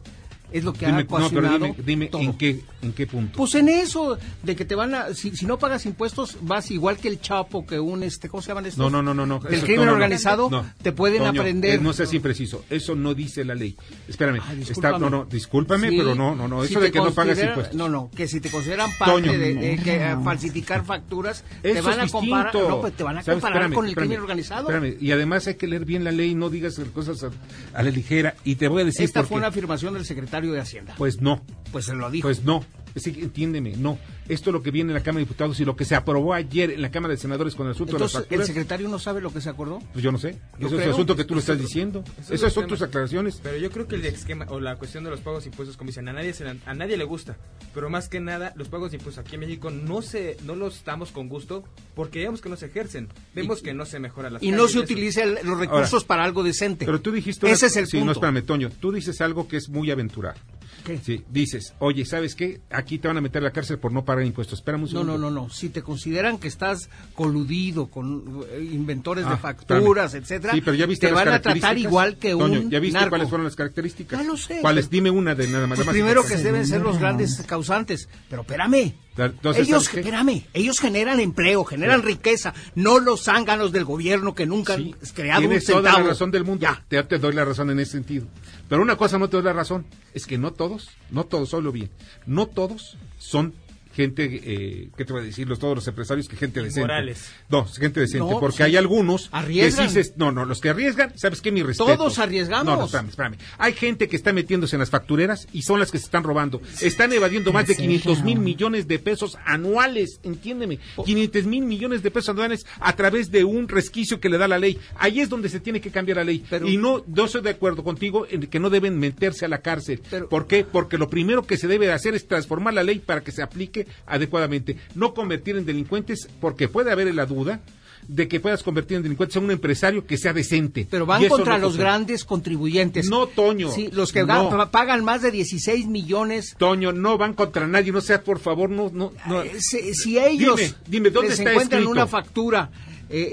es 0.53 0.65
lo 0.65 0.73
que 0.73 0.87
Dime, 0.87 1.07
ha 1.11 1.19
no, 1.19 1.29
dime, 1.29 1.75
dime 1.85 2.07
todo. 2.07 2.23
en 2.23 2.35
qué, 2.35 2.61
en 2.83 2.93
qué 2.93 3.07
punto. 3.07 3.37
Pues 3.37 3.55
en 3.57 3.69
eso, 3.69 4.17
de 4.43 4.57
que 4.57 4.65
te 4.65 4.75
van 4.75 4.95
a, 4.95 5.12
si, 5.15 5.35
si 5.37 5.45
no 5.47 5.59
pagas 5.59 5.87
impuestos, 5.87 6.38
vas 6.43 6.71
igual 6.71 6.97
que 6.99 7.09
el 7.09 7.21
Chapo, 7.21 7.67
que 7.67 7.81
un, 7.81 8.03
este, 8.03 8.29
¿cómo 8.29 8.43
se 8.43 8.49
llaman 8.49 8.67
estos? 8.67 8.79
No, 8.79 8.91
no, 8.91 9.03
no, 9.03 9.12
no, 9.15 9.26
no. 9.26 9.49
Eso- 9.49 9.65
crimen 9.67 9.87
no, 9.87 9.93
organizado, 9.93 10.49
te 10.83 10.93
pueden 10.93 11.23
Toño, 11.25 11.41
aprender. 11.41 11.75
eh, 11.75 11.83
no 11.83 11.93
seas 11.93 12.12
impreciso. 12.15 12.65
Eso 12.71 12.95
no 12.95 13.15
dice 13.15 13.45
la 13.45 13.55
ley. 13.55 13.76
Espérame. 14.09 14.37
Ay, 14.43 14.61
está, 14.62 14.69
discúlpame. 14.69 14.99
no, 15.00 15.11
no, 15.11 15.25
discúlpame, 15.25 15.88
Sí, 15.91 15.97
pero 15.99 16.15
no, 16.15 16.35
no, 16.37 16.47
no. 16.49 16.65
si 16.65 16.73
Eso 16.73 16.81
de 16.81 16.93
que 16.93 16.99
no 17.00 17.11
pagas 17.12 17.43
impuestos. 17.43 17.75
No, 17.75 17.88
no, 17.88 18.11
que 18.15 18.29
si 18.29 18.41
te 18.41 18.50
consideran 18.50 18.91
parte 18.99 19.12
Toño, 19.15 19.33
de, 19.33 19.81
que, 19.83 20.17
falsificar 20.23 20.85
facturas, 20.85 21.45
te 21.62 21.81
van 21.81 22.00
a 22.00 22.09
comparar, 22.09 22.55
no, 22.55 22.81
pues 22.81 22.93
te 22.95 23.03
van 23.03 23.19
a 23.19 23.23
comparar 23.23 23.57
Espérame, 23.57 23.75
con 23.75 23.85
el 23.85 23.91
espérame, 23.91 24.09
crimen 24.09 24.23
organizado. 24.23 24.71
espérame. 24.71 24.97
Y 25.00 25.11
además 25.12 25.47
hay 25.49 25.55
que 25.57 25.67
leer 25.67 25.85
bien 25.85 26.05
la 26.05 26.12
ley, 26.12 26.35
no 26.35 26.50
digas 26.50 26.81
cosas 26.95 27.23
a, 27.25 27.31
a 27.75 27.83
la 27.83 27.91
ligera. 27.91 28.37
Y 28.45 28.55
te 28.57 28.69
voy 28.69 28.83
a 28.83 28.85
decir 28.85 29.05
Esta 29.05 29.25
fue 29.25 29.38
una 29.38 29.49
afirmación 29.49 29.95
del 29.95 30.05
secretario 30.05 30.36
de 30.40 30.61
Hacienda. 30.61 30.95
Pues 30.97 31.21
no. 31.21 31.43
Pues 31.73 31.87
se 31.87 31.95
lo 31.95 32.11
dijo. 32.11 32.28
Pues 32.28 32.45
no. 32.45 32.64
Sí, 32.97 33.15
entiéndeme, 33.21 33.76
no. 33.76 33.99
Esto 34.29 34.50
es 34.50 34.55
lo 34.55 34.62
que 34.62 34.71
viene 34.71 34.91
en 34.91 34.95
la 34.95 35.03
Cámara 35.03 35.19
de 35.21 35.25
Diputados 35.26 35.61
y 35.61 35.65
lo 35.65 35.76
que 35.76 35.85
se 35.85 35.95
aprobó 35.95 36.33
ayer 36.35 36.71
en 36.71 36.83
la 36.83 36.91
Cámara 36.91 37.12
de 37.12 37.19
Senadores 37.19 37.55
con 37.55 37.67
el 37.67 37.73
asunto 37.73 37.93
de 37.95 38.00
las 38.00 38.15
¿el 38.15 38.21
facturas. 38.23 38.47
secretario 38.47 38.88
no 38.88 38.99
sabe 38.99 39.21
lo 39.21 39.33
que 39.33 39.41
se 39.41 39.50
acordó? 39.50 39.81
Pues 39.93 40.03
yo 40.03 40.11
no 40.12 40.19
sé. 40.19 40.38
Yo 40.59 40.67
Eso 40.69 40.79
es 40.79 40.87
el 40.87 40.93
asunto 40.93 41.15
que 41.15 41.25
tú 41.25 41.35
lo 41.35 41.41
estás 41.41 41.59
diciendo. 41.59 42.03
Esas 42.31 42.53
son 42.53 42.65
el 42.65 42.69
tus 42.71 42.83
aclaraciones. 42.83 43.38
Pero 43.43 43.59
yo 43.59 43.71
creo 43.71 43.87
que 43.87 43.97
el 43.97 44.07
esquema 44.07 44.47
o 44.49 44.59
la 44.61 44.76
cuestión 44.76 45.05
de 45.05 45.11
los 45.11 45.21
pagos 45.21 45.45
de 45.45 45.50
impuestos, 45.50 45.76
como 45.76 45.88
dicen, 45.88 46.09
a 46.09 46.12
nadie, 46.12 46.33
se 46.33 46.45
la- 46.45 46.57
a 46.65 46.75
nadie 46.75 46.97
le 46.97 47.05
gusta. 47.05 47.37
Pero 47.75 47.91
más 47.91 48.09
que 48.09 48.19
nada, 48.21 48.53
los 48.57 48.69
pagos 48.69 48.91
de 48.93 48.97
impuestos 48.97 49.25
aquí 49.25 49.35
en 49.35 49.41
México 49.41 49.71
no 49.71 50.00
se 50.03 50.37
no 50.45 50.55
los 50.57 50.83
damos 50.85 51.12
con 51.12 51.29
gusto 51.29 51.65
porque 51.95 52.21
vemos 52.21 52.41
que 52.41 52.49
no 52.49 52.57
se 52.57 52.67
ejercen. 52.67 53.09
Vemos 53.35 53.61
que 53.62 53.75
no 53.75 53.85
se 53.85 54.00
mejora 54.00 54.31
las 54.31 54.43
Y 54.43 54.50
no 54.53 54.69
se 54.69 54.79
utilizan 54.79 55.35
los 55.45 55.59
recursos 55.59 55.93
Ahora, 55.95 56.07
para 56.07 56.25
algo 56.25 56.43
decente. 56.43 56.87
Pero 56.87 57.00
tú 57.00 57.12
dijiste... 57.12 57.45
una- 57.47 57.55
Ese 57.55 57.67
es 57.67 57.76
el 57.76 57.87
sí, 57.87 57.99
punto. 57.99 58.07
no, 58.07 58.12
espérame, 58.12 58.43
Toño. 58.45 58.71
Tú 58.81 58.91
dices 58.93 59.21
algo 59.21 59.47
que 59.49 59.59
es 59.59 59.69
muy 59.69 59.91
aventurado. 59.91 60.38
¿Qué? 60.87 60.99
Sí, 61.02 61.25
dices, 61.31 61.75
oye, 61.81 62.05
¿sabes 62.07 62.35
qué? 62.37 62.61
Aquí 62.71 62.99
te 62.99 63.09
van 63.09 63.16
a 63.16 63.21
meter 63.21 63.43
a 63.43 63.45
la 63.47 63.50
cárcel 63.50 63.78
por 63.78 63.93
no 63.93 64.05
pagar 64.05 64.25
impuestos. 64.25 64.61
Espérame 64.61 64.83
un 64.83 64.85
No, 64.85 64.90
segundo. 65.00 65.19
no, 65.19 65.31
no, 65.31 65.43
no. 65.43 65.50
Si 65.50 65.69
te 65.69 65.83
consideran 65.83 66.38
que 66.38 66.47
estás 66.49 66.88
coludido 67.14 67.88
con 67.88 68.45
eh, 68.52 68.69
inventores 68.73 69.25
Ah, 69.26 69.31
de 69.31 69.37
facturas, 69.38 70.14
espérame. 70.14 70.23
etcétera, 70.23 70.52
Sí, 70.55 70.61
pero 70.61 70.75
ya 70.76 70.87
viste 70.87 71.09
te 71.09 71.12
van 71.12 71.28
a 71.28 71.40
tratar 71.43 71.76
igual 71.76 72.16
que 72.19 72.31
Toño, 72.31 72.61
un 72.61 72.71
¿ya 72.71 72.78
viste 72.78 72.95
narco. 72.99 73.11
cuáles 73.11 73.28
fueron 73.28 73.45
las 73.45 73.57
características? 73.57 74.21
Ya 74.21 74.25
lo 74.25 74.37
sé. 74.37 74.61
¿Cuáles? 74.61 74.88
Dime 74.88 75.11
una 75.11 75.35
de 75.35 75.49
nada 75.49 75.66
más. 75.66 75.76
Pues 75.76 75.88
primero 75.88 76.25
que 76.25 76.37
deben 76.37 76.66
ser 76.66 76.81
los 76.83 76.99
grandes 76.99 77.43
causantes. 77.47 78.09
Pero 78.31 78.43
espérame. 78.43 78.95
Entonces, 79.19 79.66
ellos, 79.66 79.85
espérame, 79.95 80.45
ellos 80.52 80.78
generan 80.78 81.21
empleo, 81.21 81.64
generan 81.64 82.02
riqueza, 82.02 82.52
no 82.75 83.00
los 83.00 83.25
zánganos 83.25 83.73
del 83.73 83.87
gobierno 83.87 84.35
que 84.35 84.45
nunca 84.45 84.75
han 84.75 84.90
creado 85.14 85.40
un 85.40 85.49
Tienes 85.49 85.64
toda 85.64 85.78
centavo. 85.78 85.99
la 86.05 86.09
razón 86.11 86.31
del 86.31 86.45
mundo. 86.45 86.66
Te, 86.87 87.02
te 87.02 87.19
doy 87.19 87.33
la 87.33 87.47
razón 87.47 87.71
en 87.71 87.81
ese 87.81 87.93
sentido. 87.93 88.26
Pero 88.69 88.83
una 88.83 88.97
cosa 88.97 89.19
no 89.19 89.29
te 89.29 89.37
doy 89.37 89.45
la 89.45 89.53
razón. 89.53 89.87
Es 90.15 90.27
que 90.27 90.39
no 90.39 90.53
todos, 90.53 90.91
no 91.11 91.25
todos, 91.25 91.51
solo 91.51 91.73
bien, 91.73 91.91
no 92.27 92.47
todos 92.47 92.99
son 93.19 93.55
gente, 93.97 94.25
eh, 94.45 94.91
¿qué 94.97 95.05
te 95.05 95.12
voy 95.12 95.23
a 95.23 95.25
decir? 95.25 95.49
Los, 95.49 95.59
todos 95.59 95.75
los 95.75 95.88
empresarios 95.88 96.29
que 96.29 96.37
gente 96.37 96.61
decente. 96.61 96.81
Inmorales. 96.81 97.31
No, 97.49 97.65
gente 97.65 98.00
decente. 98.00 98.31
No, 98.31 98.38
porque 98.38 98.59
sí. 98.59 98.62
hay 98.65 98.76
algunos 98.76 99.31
Arriesgan. 99.33 99.87
que 99.87 99.93
sí 99.93 100.11
se- 100.11 100.15
no, 100.17 100.31
no, 100.31 100.45
los 100.45 100.61
que 100.61 100.69
arriesgan, 100.69 101.19
¿sabes 101.19 101.41
qué? 101.41 101.50
Mi 101.50 101.62
respeto. 101.62 101.97
Todos 101.97 102.19
arriesgamos. 102.19 102.67
No, 102.67 102.76
no, 102.76 102.85
espérame, 102.85 103.09
espérame. 103.09 103.37
Hay 103.59 103.73
gente 103.73 104.07
que 104.09 104.17
está 104.17 104.33
metiéndose 104.33 104.76
en 104.76 104.81
las 104.81 104.91
factureras 104.91 105.49
y 105.53 105.62
son 105.62 105.81
las 105.81 105.91
que 105.91 105.99
se 105.99 106.05
están 106.05 106.23
robando. 106.23 106.61
Están 106.81 107.12
evadiendo 107.12 107.53
más 107.53 107.67
de 107.67 107.75
500 107.75 108.23
mil 108.23 108.38
millones 108.38 108.87
de 108.87 108.99
pesos 108.99 109.38
anuales, 109.45 110.21
entiéndeme. 110.23 110.79
500 111.05 111.45
mil 111.47 111.65
millones 111.65 112.03
de 112.03 112.11
pesos 112.11 112.29
anuales 112.29 112.67
a 112.81 112.95
través 112.95 113.31
de 113.31 113.45
un 113.45 113.69
resquicio 113.69 114.21
que 114.21 114.29
le 114.29 114.37
da 114.38 114.47
la 114.47 114.59
ley. 114.59 114.79
Ahí 114.99 115.21
es 115.21 115.29
donde 115.29 115.49
se 115.49 115.61
tiene 115.61 115.81
que 115.81 115.91
cambiar 115.91 116.19
la 116.19 116.25
ley. 116.25 116.45
y 116.67 116.76
no, 116.76 117.03
no 117.07 117.25
estoy 117.25 117.41
de 117.43 117.50
acuerdo 117.50 117.83
contigo 117.83 118.26
en 118.31 118.43
que 118.47 118.61
no 118.61 118.69
deben 118.71 118.99
meterse 118.99 119.45
a 119.45 119.49
la 119.49 119.59
cárcel. 119.59 120.03
¿Por 120.29 120.47
qué? 120.47 120.65
Porque 120.65 120.99
lo 120.99 121.09
primero 121.09 121.47
que 121.47 121.57
se 121.57 121.67
debe 121.69 121.87
de 121.87 121.93
hacer 121.93 122.15
es 122.15 122.26
transformar 122.29 122.75
la 122.75 122.83
ley 122.83 122.99
para 122.99 123.23
que 123.23 123.33
se 123.33 123.43
aplique 123.43 123.86
adecuadamente. 124.07 124.76
No 124.95 125.14
convertir 125.14 125.57
en 125.57 125.64
delincuentes, 125.66 126.28
porque 126.40 126.69
puede 126.69 126.90
haber 126.93 127.14
la 127.14 127.26
duda 127.26 127.61
de 128.09 128.28
que 128.28 128.38
puedas 128.38 128.62
convertir 128.62 128.99
en 128.99 129.02
delincuentes 129.02 129.37
a 129.37 129.40
un 129.40 129.50
empresario 129.50 130.07
que 130.07 130.16
sea 130.16 130.33
decente. 130.33 130.87
Pero 130.88 131.07
van 131.07 131.26
contra 131.26 131.55
no 131.59 131.66
los 131.66 131.76
grandes 131.76 132.25
contribuyentes. 132.25 133.09
No, 133.11 133.26
Toño. 133.26 133.71
Sí, 133.73 133.88
los 133.93 134.12
que 134.12 134.23
No. 134.25 134.49
ga- 134.49 134.71
pagan 134.71 135.02
más 135.05 135.23
de 135.23 135.33
16 135.33 135.87
millones. 135.88 136.55
Toño, 136.57 136.93
no 136.93 137.19
van 137.19 137.35
contra 137.35 137.66
nadie, 137.66 137.90
no 137.90 138.00
sea 138.00 138.23
por 138.23 138.38
favor, 138.38 138.71
no, 138.71 138.90
no, 138.95 139.12
no. 139.26 139.43
Eh, 139.43 139.57
Si, 139.59 139.93
si 139.95 140.19
ellos 140.21 140.57
Dime, 140.57 140.75
dime, 140.87 141.11
¿dónde 141.11 141.31
les 141.31 141.38
está 141.40 141.50
encuentran 141.50 141.81
escrito? 141.83 141.90
una 141.90 142.07
factura, 142.07 142.71
eh, 143.11 143.31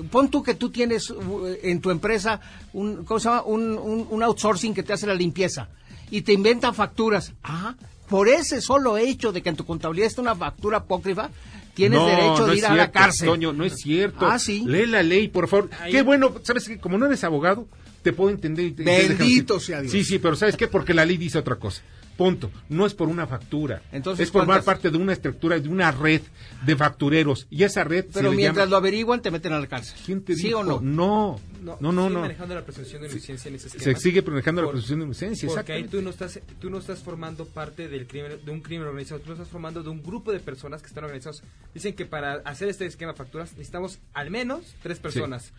eh, 0.00 0.02
pon 0.10 0.28
tú 0.28 0.42
que 0.42 0.54
tú 0.54 0.70
tienes 0.70 1.08
uh, 1.10 1.56
en 1.62 1.80
tu 1.80 1.90
empresa 1.90 2.40
un, 2.72 3.04
¿cómo 3.04 3.20
se 3.20 3.28
llama? 3.28 3.42
Un, 3.42 3.78
un- 3.78 4.06
un 4.10 4.22
outsourcing 4.24 4.74
que 4.74 4.82
te 4.82 4.92
hace 4.92 5.06
la 5.06 5.14
limpieza 5.14 5.68
y 6.10 6.22
te 6.22 6.32
inventan 6.32 6.74
facturas. 6.74 7.32
Ah, 7.44 7.76
por 8.08 8.28
ese 8.28 8.60
solo 8.60 8.96
hecho 8.98 9.32
de 9.32 9.42
que 9.42 9.48
en 9.48 9.56
tu 9.56 9.64
contabilidad 9.64 10.06
está 10.06 10.22
una 10.22 10.34
factura 10.34 10.78
apócrifa, 10.78 11.30
tienes 11.74 11.98
No, 11.98 12.06
derecho 12.06 12.38
no 12.38 12.46
de 12.46 12.56
ir 12.56 12.66
a 12.66 12.68
la 12.70 12.74
cierto, 12.84 12.92
cárcel. 12.92 13.28
Toño, 13.28 13.52
no 13.52 13.64
es 13.64 13.74
cierto. 13.76 14.26
Ah, 14.26 14.38
sí. 14.38 14.64
Lee 14.66 14.86
la 14.86 15.02
ley, 15.02 15.28
por 15.28 15.48
favor. 15.48 15.70
Qué 15.90 16.02
bueno, 16.02 16.34
sabes 16.42 16.68
que 16.68 16.78
como 16.78 16.98
no 16.98 17.06
eres 17.06 17.22
abogado, 17.24 17.66
te 18.02 18.12
puedo 18.12 18.30
entender. 18.30 18.74
te- 18.74 18.84
Bendito 18.84 19.58
sea 19.60 19.80
Dios. 19.80 19.92
Sí, 19.92 20.04
sí, 20.04 20.18
pero 20.18 20.36
¿sabes 20.36 20.56
qué? 20.56 20.68
Porque 20.68 20.94
la 20.94 21.04
ley 21.04 21.16
dice 21.16 21.38
otra 21.38 21.56
cosa. 21.56 21.82
Punto. 22.16 22.50
No 22.68 22.86
es 22.86 22.94
por 22.94 23.08
una 23.08 23.26
factura. 23.26 23.82
Entonces, 23.92 24.26
es 24.26 24.32
formar 24.32 24.58
¿cuántas? 24.58 24.64
parte 24.64 24.90
de 24.90 24.96
una 24.96 25.12
estructura, 25.12 25.58
de 25.58 25.68
una 25.68 25.90
red 25.90 26.22
de 26.64 26.76
factureros. 26.76 27.46
Y 27.50 27.62
esa 27.64 27.84
red 27.84 28.06
Pero 28.12 28.30
se 28.30 28.36
mientras 28.36 28.64
llama... 28.66 28.70
lo 28.70 28.76
averiguan, 28.78 29.20
te 29.20 29.30
meten 29.30 29.52
a 29.52 29.60
la 29.60 29.66
cárcel. 29.66 29.98
¿Quién 30.04 30.22
te 30.22 30.34
¿Sí 30.34 30.44
dijo? 30.48 30.60
o 30.60 30.64
no? 30.64 30.80
No, 30.80 31.38
no, 31.62 31.76
no, 31.80 32.02
sigue 32.02 32.14
no. 32.14 32.20
manejando 32.20 32.54
la 32.54 32.64
presunción 32.64 33.02
de 33.02 33.08
inocencia 33.08 33.48
en 33.48 33.54
ese 33.56 33.68
Se 33.68 33.76
esquema. 33.78 33.98
sigue 33.98 34.22
manejando 34.22 34.62
la 34.62 34.68
presunción 34.70 35.00
de 35.00 35.04
inocencia, 35.06 35.48
Porque 35.48 35.72
ahí 35.72 35.84
tú 35.84 36.00
no 36.00 36.10
estás 36.10 36.40
tú 36.60 36.70
no 36.70 36.78
estás 36.78 37.00
formando 37.00 37.44
parte 37.44 37.88
del 37.88 38.06
crimen 38.06 38.38
de 38.44 38.50
un 38.50 38.60
crimen 38.60 38.86
organizado, 38.88 39.20
tú 39.20 39.28
no 39.28 39.34
estás 39.34 39.48
formando 39.48 39.82
de 39.82 39.90
un 39.90 40.02
grupo 40.02 40.32
de 40.32 40.40
personas 40.40 40.80
que 40.80 40.88
están 40.88 41.04
organizados. 41.04 41.42
Dicen 41.74 41.94
que 41.94 42.06
para 42.06 42.34
hacer 42.44 42.68
este 42.68 42.86
esquema 42.86 43.12
de 43.12 43.18
facturas 43.18 43.52
necesitamos 43.52 43.98
al 44.14 44.30
menos 44.30 44.74
tres 44.82 44.98
personas. 44.98 45.52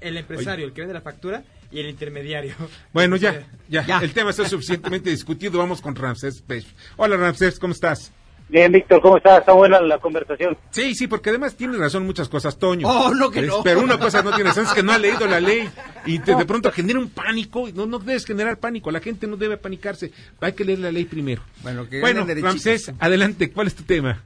El 0.00 0.16
empresario, 0.16 0.66
el 0.66 0.72
que 0.72 0.82
vende 0.82 0.94
la 0.94 1.00
factura 1.00 1.42
y 1.70 1.80
el 1.80 1.88
intermediario. 1.88 2.54
Bueno, 2.92 3.16
ya, 3.16 3.46
ya, 3.68 4.00
El 4.02 4.12
tema 4.12 4.30
está 4.30 4.48
suficientemente 4.48 5.10
discutido. 5.10 5.58
Vamos 5.58 5.80
con 5.80 5.94
Ramsés 5.94 6.42
Pech. 6.42 6.66
Hola, 6.96 7.16
Ramsés, 7.16 7.58
¿cómo 7.58 7.72
estás? 7.72 8.12
Bien, 8.46 8.70
Víctor, 8.70 9.00
¿cómo 9.00 9.16
estás? 9.16 9.40
Está 9.40 9.52
buena 9.52 9.80
la 9.80 9.98
conversación. 9.98 10.56
Sí, 10.70 10.94
sí, 10.94 11.06
porque 11.06 11.30
además 11.30 11.56
tienes 11.56 11.78
razón 11.78 12.02
en 12.02 12.06
muchas 12.08 12.28
cosas, 12.28 12.58
Toño. 12.58 12.86
Oh, 12.86 13.14
no 13.14 13.30
que 13.30 13.40
no. 13.40 13.62
Pero 13.62 13.80
una 13.80 13.98
cosa 13.98 14.22
no 14.22 14.32
tiene 14.34 14.50
razón, 14.50 14.66
es 14.66 14.74
que 14.74 14.82
no 14.82 14.92
ha 14.92 14.98
leído 14.98 15.26
la 15.26 15.40
ley 15.40 15.66
y 16.04 16.18
te- 16.18 16.34
de 16.34 16.44
pronto 16.44 16.70
genera 16.70 16.98
un 16.98 17.08
pánico. 17.08 17.66
y 17.68 17.72
No, 17.72 17.86
no 17.86 17.98
debes 17.98 18.26
generar 18.26 18.58
pánico, 18.58 18.90
la 18.90 19.00
gente 19.00 19.26
no 19.26 19.38
debe 19.38 19.56
panicarse. 19.56 20.12
Hay 20.42 20.52
que 20.52 20.62
leer 20.64 20.80
la 20.80 20.92
ley 20.92 21.06
primero. 21.06 21.42
Bueno, 21.62 21.88
que 21.88 22.00
Bueno. 22.00 22.26
Ramsés, 22.28 22.92
adelante, 22.98 23.50
¿cuál 23.50 23.68
es 23.68 23.74
tu 23.74 23.82
tema? 23.84 24.22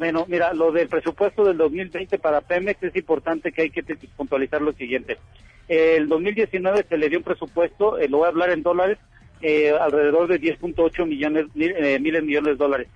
Bueno, 0.00 0.24
mira, 0.26 0.54
lo 0.54 0.72
del 0.72 0.88
presupuesto 0.88 1.44
del 1.44 1.58
2020 1.58 2.18
para 2.18 2.40
Pemex 2.40 2.82
es 2.82 2.96
importante 2.96 3.52
que 3.52 3.60
hay 3.60 3.70
que 3.70 3.82
puntualizar 4.16 4.62
lo 4.62 4.72
siguiente. 4.72 5.18
El 5.68 6.08
2019 6.08 6.86
se 6.88 6.96
le 6.96 7.10
dio 7.10 7.18
un 7.18 7.24
presupuesto, 7.24 7.98
eh, 7.98 8.08
lo 8.08 8.16
voy 8.16 8.24
a 8.24 8.28
hablar 8.30 8.48
en 8.48 8.62
dólares, 8.62 8.96
eh, 9.42 9.74
alrededor 9.78 10.26
de 10.28 10.40
10.8 10.40 11.04
millones, 11.04 11.48
mil- 11.54 11.74
eh, 11.76 11.98
miles 12.00 12.24
millones 12.24 12.52
de 12.52 12.64
dólares. 12.64 12.88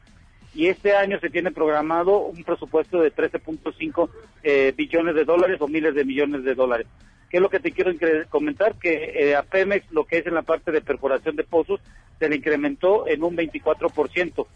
Y 0.55 0.69
este 0.69 0.97
año 0.97 1.21
se 1.21 1.29
tiene 1.29 1.51
programado 1.51 2.21
un 2.21 2.43
presupuesto 2.43 3.03
de 3.03 3.11
13.5 3.13 4.09
eh, 4.43 4.73
billones 4.75 5.15
de 5.15 5.27
dólares 5.27 5.59
o 5.61 5.69
miles 5.69 5.95
de 5.95 6.07
millones 6.07 6.43
de 6.43 6.55
dólares. 6.55 6.87
¿Qué 7.29 7.37
es 7.37 7.43
lo 7.43 7.51
que 7.51 7.61
te 7.61 7.73
quiero 7.73 7.93
comentar? 8.31 8.77
Que 8.79 9.13
eh, 9.15 9.37
a 9.37 9.43
Pemex, 9.43 9.93
lo 9.93 10.05
que 10.07 10.17
es 10.19 10.27
en 10.27 10.33
la 10.33 10.43
parte 10.43 10.73
de 10.73 10.81
perforación 10.81 11.37
de 11.37 11.45
pozos, 11.45 11.81
se 12.19 12.31
le 12.31 12.37
incrementó 12.37 13.07
en 13.07 13.23
un 13.25 13.37
24%. 13.37 14.47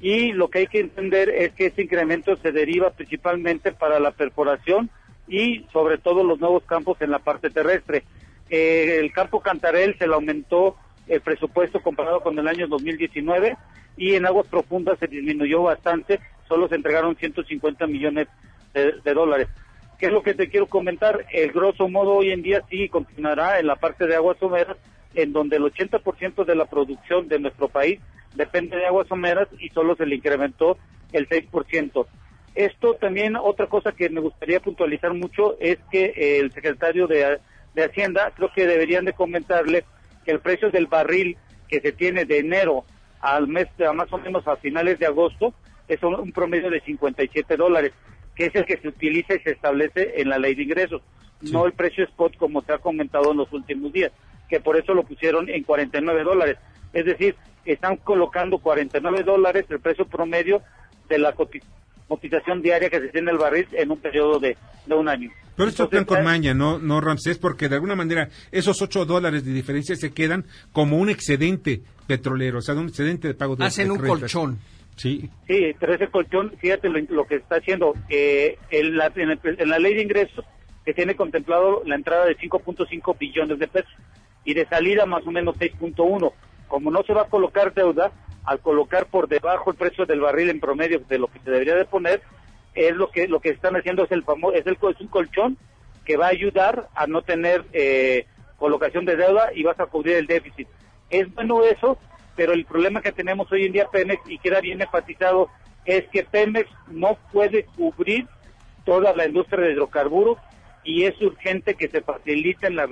Y 0.00 0.32
lo 0.32 0.48
que 0.48 0.60
hay 0.60 0.66
que 0.66 0.80
entender 0.80 1.28
es 1.28 1.52
que 1.52 1.66
este 1.66 1.82
incremento 1.82 2.34
se 2.36 2.52
deriva 2.52 2.90
principalmente 2.90 3.72
para 3.72 4.00
la 4.00 4.12
perforación 4.12 4.88
y 5.28 5.66
sobre 5.72 5.98
todo 5.98 6.24
los 6.24 6.40
nuevos 6.40 6.64
campos 6.64 7.00
en 7.02 7.10
la 7.10 7.18
parte 7.18 7.50
terrestre. 7.50 8.04
Eh, 8.48 8.98
el 8.98 9.12
campo 9.12 9.40
Cantarel 9.40 9.96
se 9.98 10.08
le 10.08 10.14
aumentó 10.14 10.76
el 11.06 11.20
presupuesto 11.20 11.80
comparado 11.82 12.20
con 12.20 12.38
el 12.38 12.48
año 12.48 12.66
2019 12.66 13.56
y 13.96 14.14
en 14.14 14.26
aguas 14.26 14.46
profundas 14.46 14.98
se 14.98 15.06
disminuyó 15.06 15.62
bastante, 15.62 16.18
solo 16.48 16.66
se 16.68 16.76
entregaron 16.76 17.16
150 17.16 17.86
millones 17.86 18.28
de, 18.72 18.94
de 19.04 19.14
dólares. 19.14 19.48
¿Qué 19.98 20.06
es 20.06 20.12
lo 20.12 20.22
que 20.22 20.32
te 20.32 20.48
quiero 20.48 20.66
comentar? 20.66 21.26
El 21.30 21.52
grosso 21.52 21.86
modo 21.88 22.14
hoy 22.14 22.30
en 22.30 22.40
día 22.40 22.62
sí 22.70 22.88
continuará 22.88 23.60
en 23.60 23.66
la 23.66 23.76
parte 23.76 24.06
de 24.06 24.16
aguas 24.16 24.38
someras, 24.38 24.78
en 25.14 25.32
donde 25.32 25.56
el 25.56 25.64
80% 25.64 26.44
de 26.44 26.54
la 26.54 26.64
producción 26.64 27.28
de 27.28 27.38
nuestro 27.38 27.68
país 27.68 28.00
depende 28.34 28.76
de 28.76 28.86
aguas 28.86 29.08
someras 29.08 29.48
y 29.58 29.68
solo 29.70 29.96
se 29.96 30.06
le 30.06 30.16
incrementó 30.16 30.78
el 31.12 31.28
6%. 31.28 32.06
Esto 32.54 32.94
también, 32.94 33.36
otra 33.36 33.66
cosa 33.66 33.92
que 33.92 34.10
me 34.10 34.20
gustaría 34.20 34.60
puntualizar 34.60 35.14
mucho 35.14 35.56
es 35.60 35.78
que 35.90 36.06
eh, 36.16 36.38
el 36.40 36.52
secretario 36.52 37.06
de, 37.06 37.38
de 37.74 37.84
Hacienda 37.84 38.32
creo 38.34 38.50
que 38.52 38.66
deberían 38.66 39.04
de 39.04 39.12
comentarle 39.12 39.84
que 40.24 40.32
el 40.32 40.40
precio 40.40 40.70
del 40.70 40.86
barril 40.86 41.36
que 41.68 41.80
se 41.80 41.92
tiene 41.92 42.24
de 42.24 42.38
enero 42.38 42.84
al 43.20 43.46
mes, 43.46 43.68
a 43.86 43.92
más 43.92 44.12
o 44.12 44.18
menos 44.18 44.46
a 44.48 44.56
finales 44.56 44.98
de 44.98 45.06
agosto, 45.06 45.54
es 45.86 46.02
un, 46.02 46.14
un 46.14 46.32
promedio 46.32 46.70
de 46.70 46.80
57 46.80 47.56
dólares, 47.56 47.92
que 48.34 48.46
es 48.46 48.54
el 48.54 48.64
que 48.64 48.78
se 48.78 48.88
utiliza 48.88 49.34
y 49.34 49.40
se 49.40 49.50
establece 49.52 50.20
en 50.20 50.28
la 50.28 50.38
ley 50.38 50.54
de 50.54 50.62
ingresos, 50.62 51.02
no 51.42 51.66
el 51.66 51.72
precio 51.72 52.04
spot 52.04 52.36
como 52.36 52.62
se 52.62 52.72
ha 52.72 52.78
comentado 52.78 53.30
en 53.30 53.38
los 53.38 53.52
últimos 53.52 53.92
días, 53.92 54.12
que 54.48 54.60
por 54.60 54.76
eso 54.76 54.94
lo 54.94 55.04
pusieron 55.04 55.48
en 55.48 55.62
49 55.62 56.24
dólares. 56.24 56.56
Es 56.92 57.04
decir, 57.04 57.36
están 57.64 57.96
colocando 57.96 58.58
49 58.58 59.22
dólares 59.22 59.66
el 59.68 59.80
precio 59.80 60.06
promedio 60.06 60.62
de 61.08 61.18
la 61.18 61.32
coti- 61.34 61.60
cotización 62.08 62.62
diaria 62.62 62.90
que 62.90 63.00
se 63.00 63.08
tiene 63.08 63.30
el 63.30 63.38
barril 63.38 63.66
en 63.72 63.90
un 63.90 63.98
periodo 63.98 64.38
de, 64.38 64.56
de 64.86 64.94
un 64.94 65.08
año. 65.08 65.30
Pero 65.56 65.68
esto 65.68 65.84
Entonces, 65.84 66.00
están 66.00 66.04
con 66.16 66.18
eh, 66.18 66.22
maña, 66.24 66.54
¿no, 66.54 66.78
no 66.78 67.00
Ramsés? 67.00 67.38
Porque 67.38 67.68
de 67.68 67.74
alguna 67.76 67.94
manera 67.96 68.28
esos 68.50 68.80
8 68.80 69.04
dólares 69.04 69.44
de 69.44 69.52
diferencia 69.52 69.94
se 69.96 70.12
quedan 70.12 70.44
como 70.72 70.96
un 70.98 71.10
excedente 71.10 71.82
petrolero, 72.06 72.58
o 72.58 72.62
sea, 72.62 72.74
un 72.74 72.88
excedente 72.88 73.28
de 73.28 73.34
pago 73.34 73.56
de 73.56 73.64
Hacen 73.66 73.86
de 73.86 73.92
un 73.92 73.98
rentas. 73.98 74.20
colchón. 74.20 74.58
Sí. 74.96 75.30
Sí, 75.46 75.74
pero 75.78 75.94
ese 75.94 76.08
colchón, 76.08 76.52
fíjate 76.58 76.88
lo, 76.88 76.98
lo 77.10 77.26
que 77.26 77.36
está 77.36 77.56
haciendo. 77.56 77.94
Eh, 78.08 78.58
en, 78.70 78.96
la, 78.96 79.12
en, 79.14 79.30
el- 79.30 79.40
en 79.60 79.68
la 79.68 79.78
ley 79.78 79.94
de 79.94 80.02
ingresos 80.02 80.44
que 80.84 80.94
tiene 80.94 81.14
contemplado 81.14 81.82
la 81.86 81.94
entrada 81.94 82.24
de 82.26 82.36
5.5 82.36 83.18
billones 83.18 83.58
de 83.58 83.68
pesos 83.68 83.92
y 84.44 84.54
de 84.54 84.66
salida 84.66 85.04
más 85.06 85.26
o 85.26 85.30
menos 85.30 85.56
6.1. 85.58 86.32
Como 86.70 86.90
no 86.90 87.02
se 87.02 87.12
va 87.12 87.22
a 87.22 87.28
colocar 87.28 87.74
deuda, 87.74 88.12
al 88.44 88.60
colocar 88.60 89.06
por 89.06 89.28
debajo 89.28 89.72
el 89.72 89.76
precio 89.76 90.06
del 90.06 90.20
barril 90.20 90.48
en 90.48 90.60
promedio 90.60 91.00
de 91.00 91.18
lo 91.18 91.26
que 91.26 91.40
se 91.40 91.50
debería 91.50 91.74
de 91.74 91.84
poner, 91.84 92.22
es 92.74 92.94
lo 92.94 93.10
que 93.10 93.26
lo 93.28 93.40
que 93.40 93.50
están 93.50 93.76
haciendo 93.76 94.04
es 94.04 94.12
el 94.12 94.22
famoso 94.22 94.54
es 94.54 94.64
el 94.66 94.78
es 94.80 95.00
un 95.00 95.08
colchón 95.08 95.58
que 96.04 96.16
va 96.16 96.26
a 96.26 96.30
ayudar 96.30 96.88
a 96.94 97.08
no 97.08 97.22
tener 97.22 97.64
eh, 97.72 98.26
colocación 98.56 99.04
de 99.04 99.16
deuda 99.16 99.50
y 99.52 99.64
vas 99.64 99.78
a 99.80 99.86
cubrir 99.86 100.16
el 100.16 100.26
déficit. 100.26 100.68
Es 101.10 101.32
bueno 101.34 101.64
eso, 101.64 101.98
pero 102.36 102.52
el 102.52 102.64
problema 102.64 103.02
que 103.02 103.10
tenemos 103.10 103.50
hoy 103.50 103.66
en 103.66 103.72
día 103.72 103.88
Pemex 103.88 104.22
y 104.30 104.38
queda 104.38 104.60
bien 104.60 104.80
enfatizado 104.80 105.48
es 105.84 106.06
que 106.08 106.22
Pemex 106.22 106.70
no 106.88 107.18
puede 107.32 107.64
cubrir 107.76 108.28
toda 108.84 109.14
la 109.14 109.26
industria 109.26 109.64
de 109.64 109.72
hidrocarburos 109.72 110.38
y 110.84 111.04
es 111.04 111.20
urgente 111.20 111.74
que 111.74 111.88
se 111.88 112.00
faciliten 112.00 112.76
la, 112.76 112.86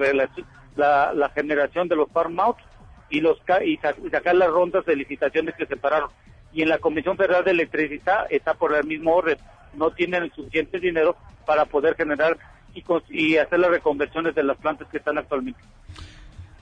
la, 0.75 1.12
la 1.14 1.28
generación 1.30 1.88
de 1.88 1.97
los 1.97 2.11
farm 2.11 2.38
outs 2.40 2.62
y 3.10 3.20
los 3.20 3.38
y, 3.64 3.76
sa- 3.78 3.94
y 4.04 4.10
sacar 4.10 4.34
las 4.34 4.48
rondas 4.50 4.84
de 4.86 4.96
licitaciones 4.96 5.54
que 5.56 5.66
se 5.66 5.76
pararon. 5.76 6.10
Y 6.52 6.62
en 6.62 6.68
la 6.68 6.78
Comisión 6.78 7.16
Federal 7.16 7.44
de 7.44 7.50
Electricidad 7.52 8.26
está 8.30 8.54
por 8.54 8.74
el 8.74 8.86
mismo 8.86 9.14
orden. 9.14 9.36
No 9.74 9.90
tienen 9.90 10.22
el 10.24 10.32
suficiente 10.32 10.78
dinero 10.80 11.16
para 11.46 11.64
poder 11.66 11.94
generar 11.94 12.36
y, 12.74 12.82
y 13.10 13.36
hacer 13.36 13.58
las 13.58 13.70
reconversiones 13.70 14.34
de 14.34 14.42
las 14.42 14.56
plantas 14.58 14.88
que 14.88 14.98
están 14.98 15.18
actualmente. 15.18 15.60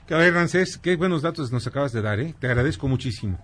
A 0.09 0.17
ver, 0.17 0.33
Ramsés, 0.33 0.77
qué 0.77 0.95
buenos 0.95 1.21
datos 1.21 1.51
nos 1.51 1.67
acabas 1.67 1.91
de 1.91 2.01
dar, 2.01 2.19
¿eh? 2.19 2.33
Te 2.39 2.47
agradezco 2.47 2.87
muchísimo. 2.87 3.37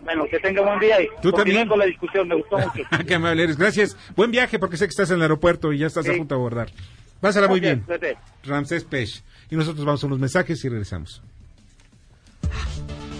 Bueno, 0.00 0.26
que 0.30 0.38
tenga 0.38 0.62
buen 0.62 0.78
día 0.78 1.00
y 1.02 1.08
Tú 1.20 1.32
también. 1.32 1.66
con 1.68 1.78
la 1.78 1.86
discusión, 1.86 2.28
me 2.28 2.36
gustó 2.36 2.56
mucho. 2.58 2.82
qué 3.06 3.14
amable 3.16 3.42
eres. 3.42 3.56
Gracias. 3.56 3.96
Buen 4.14 4.30
viaje, 4.30 4.60
porque 4.60 4.76
sé 4.76 4.84
que 4.86 4.90
estás 4.90 5.10
en 5.10 5.16
el 5.16 5.22
aeropuerto 5.22 5.72
y 5.72 5.78
ya 5.78 5.88
estás 5.88 6.08
a 6.08 6.12
punto 6.12 6.34
de 6.36 6.40
abordar. 6.40 6.68
Pásala 7.20 7.48
muy 7.48 7.58
Gracias, 7.58 8.00
bien. 8.00 8.16
Ramsés 8.44 8.84
Pech. 8.84 9.22
Y 9.50 9.56
nosotros 9.56 9.84
vamos 9.84 10.04
a 10.04 10.06
unos 10.06 10.20
mensajes 10.20 10.64
y 10.64 10.68
regresamos. 10.68 11.20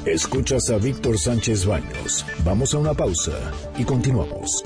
Escuchas 0.04 0.70
a 0.70 0.78
Víctor 0.78 1.18
Sánchez 1.18 1.66
Baños. 1.66 2.24
Vamos 2.44 2.72
a 2.74 2.78
una 2.78 2.94
pausa 2.94 3.32
y 3.76 3.84
continuamos. 3.84 4.62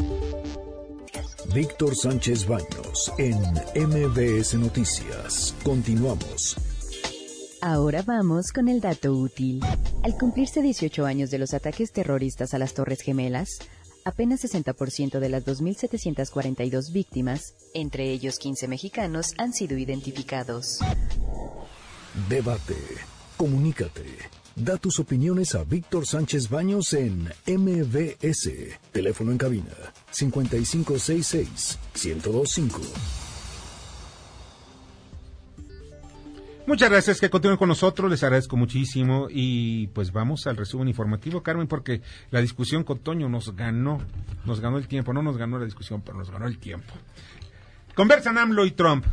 Víctor 1.54 1.96
Sánchez 1.96 2.46
Baños 2.46 3.12
en 3.18 3.36
MBS 3.74 4.54
Noticias. 4.54 5.54
Continuamos. 5.64 6.56
Ahora 7.60 8.02
vamos 8.02 8.52
con 8.52 8.68
el 8.68 8.80
dato 8.80 9.12
útil. 9.12 9.60
Al 10.02 10.16
cumplirse 10.16 10.62
18 10.62 11.04
años 11.06 11.30
de 11.30 11.38
los 11.38 11.54
ataques 11.54 11.92
terroristas 11.92 12.54
a 12.54 12.58
las 12.58 12.74
Torres 12.74 13.02
Gemelas, 13.02 13.58
apenas 14.04 14.44
60% 14.44 15.18
de 15.18 15.28
las 15.28 15.44
2.742 15.44 16.92
víctimas, 16.92 17.54
entre 17.74 18.10
ellos 18.10 18.38
15 18.38 18.66
mexicanos, 18.68 19.34
han 19.38 19.52
sido 19.52 19.76
identificados. 19.78 20.78
Debate. 22.28 22.76
Comunícate. 23.42 24.06
Da 24.54 24.76
tus 24.76 25.00
opiniones 25.00 25.56
a 25.56 25.64
Víctor 25.64 26.06
Sánchez 26.06 26.48
Baños 26.48 26.92
en 26.92 27.24
MBS. 27.44 28.78
Teléfono 28.92 29.32
en 29.32 29.38
cabina 29.38 29.72
5566 30.12 31.76
1025. 31.92 32.80
Muchas 36.68 36.88
gracias 36.88 37.18
que 37.18 37.30
continúen 37.30 37.58
con 37.58 37.68
nosotros, 37.68 38.08
les 38.08 38.22
agradezco 38.22 38.56
muchísimo 38.56 39.26
y 39.28 39.88
pues 39.88 40.12
vamos 40.12 40.46
al 40.46 40.56
resumen 40.56 40.86
informativo, 40.86 41.42
Carmen, 41.42 41.66
porque 41.66 42.00
la 42.30 42.40
discusión 42.40 42.84
con 42.84 43.00
Toño 43.00 43.28
nos 43.28 43.56
ganó, 43.56 43.98
nos 44.44 44.60
ganó 44.60 44.78
el 44.78 44.86
tiempo, 44.86 45.12
no 45.12 45.20
nos 45.20 45.36
ganó 45.36 45.58
la 45.58 45.64
discusión, 45.64 46.00
pero 46.02 46.16
nos 46.16 46.30
ganó 46.30 46.46
el 46.46 46.58
tiempo. 46.58 46.94
Conversan 47.96 48.38
AMLO 48.38 48.64
y 48.66 48.70
Trump. 48.70 49.04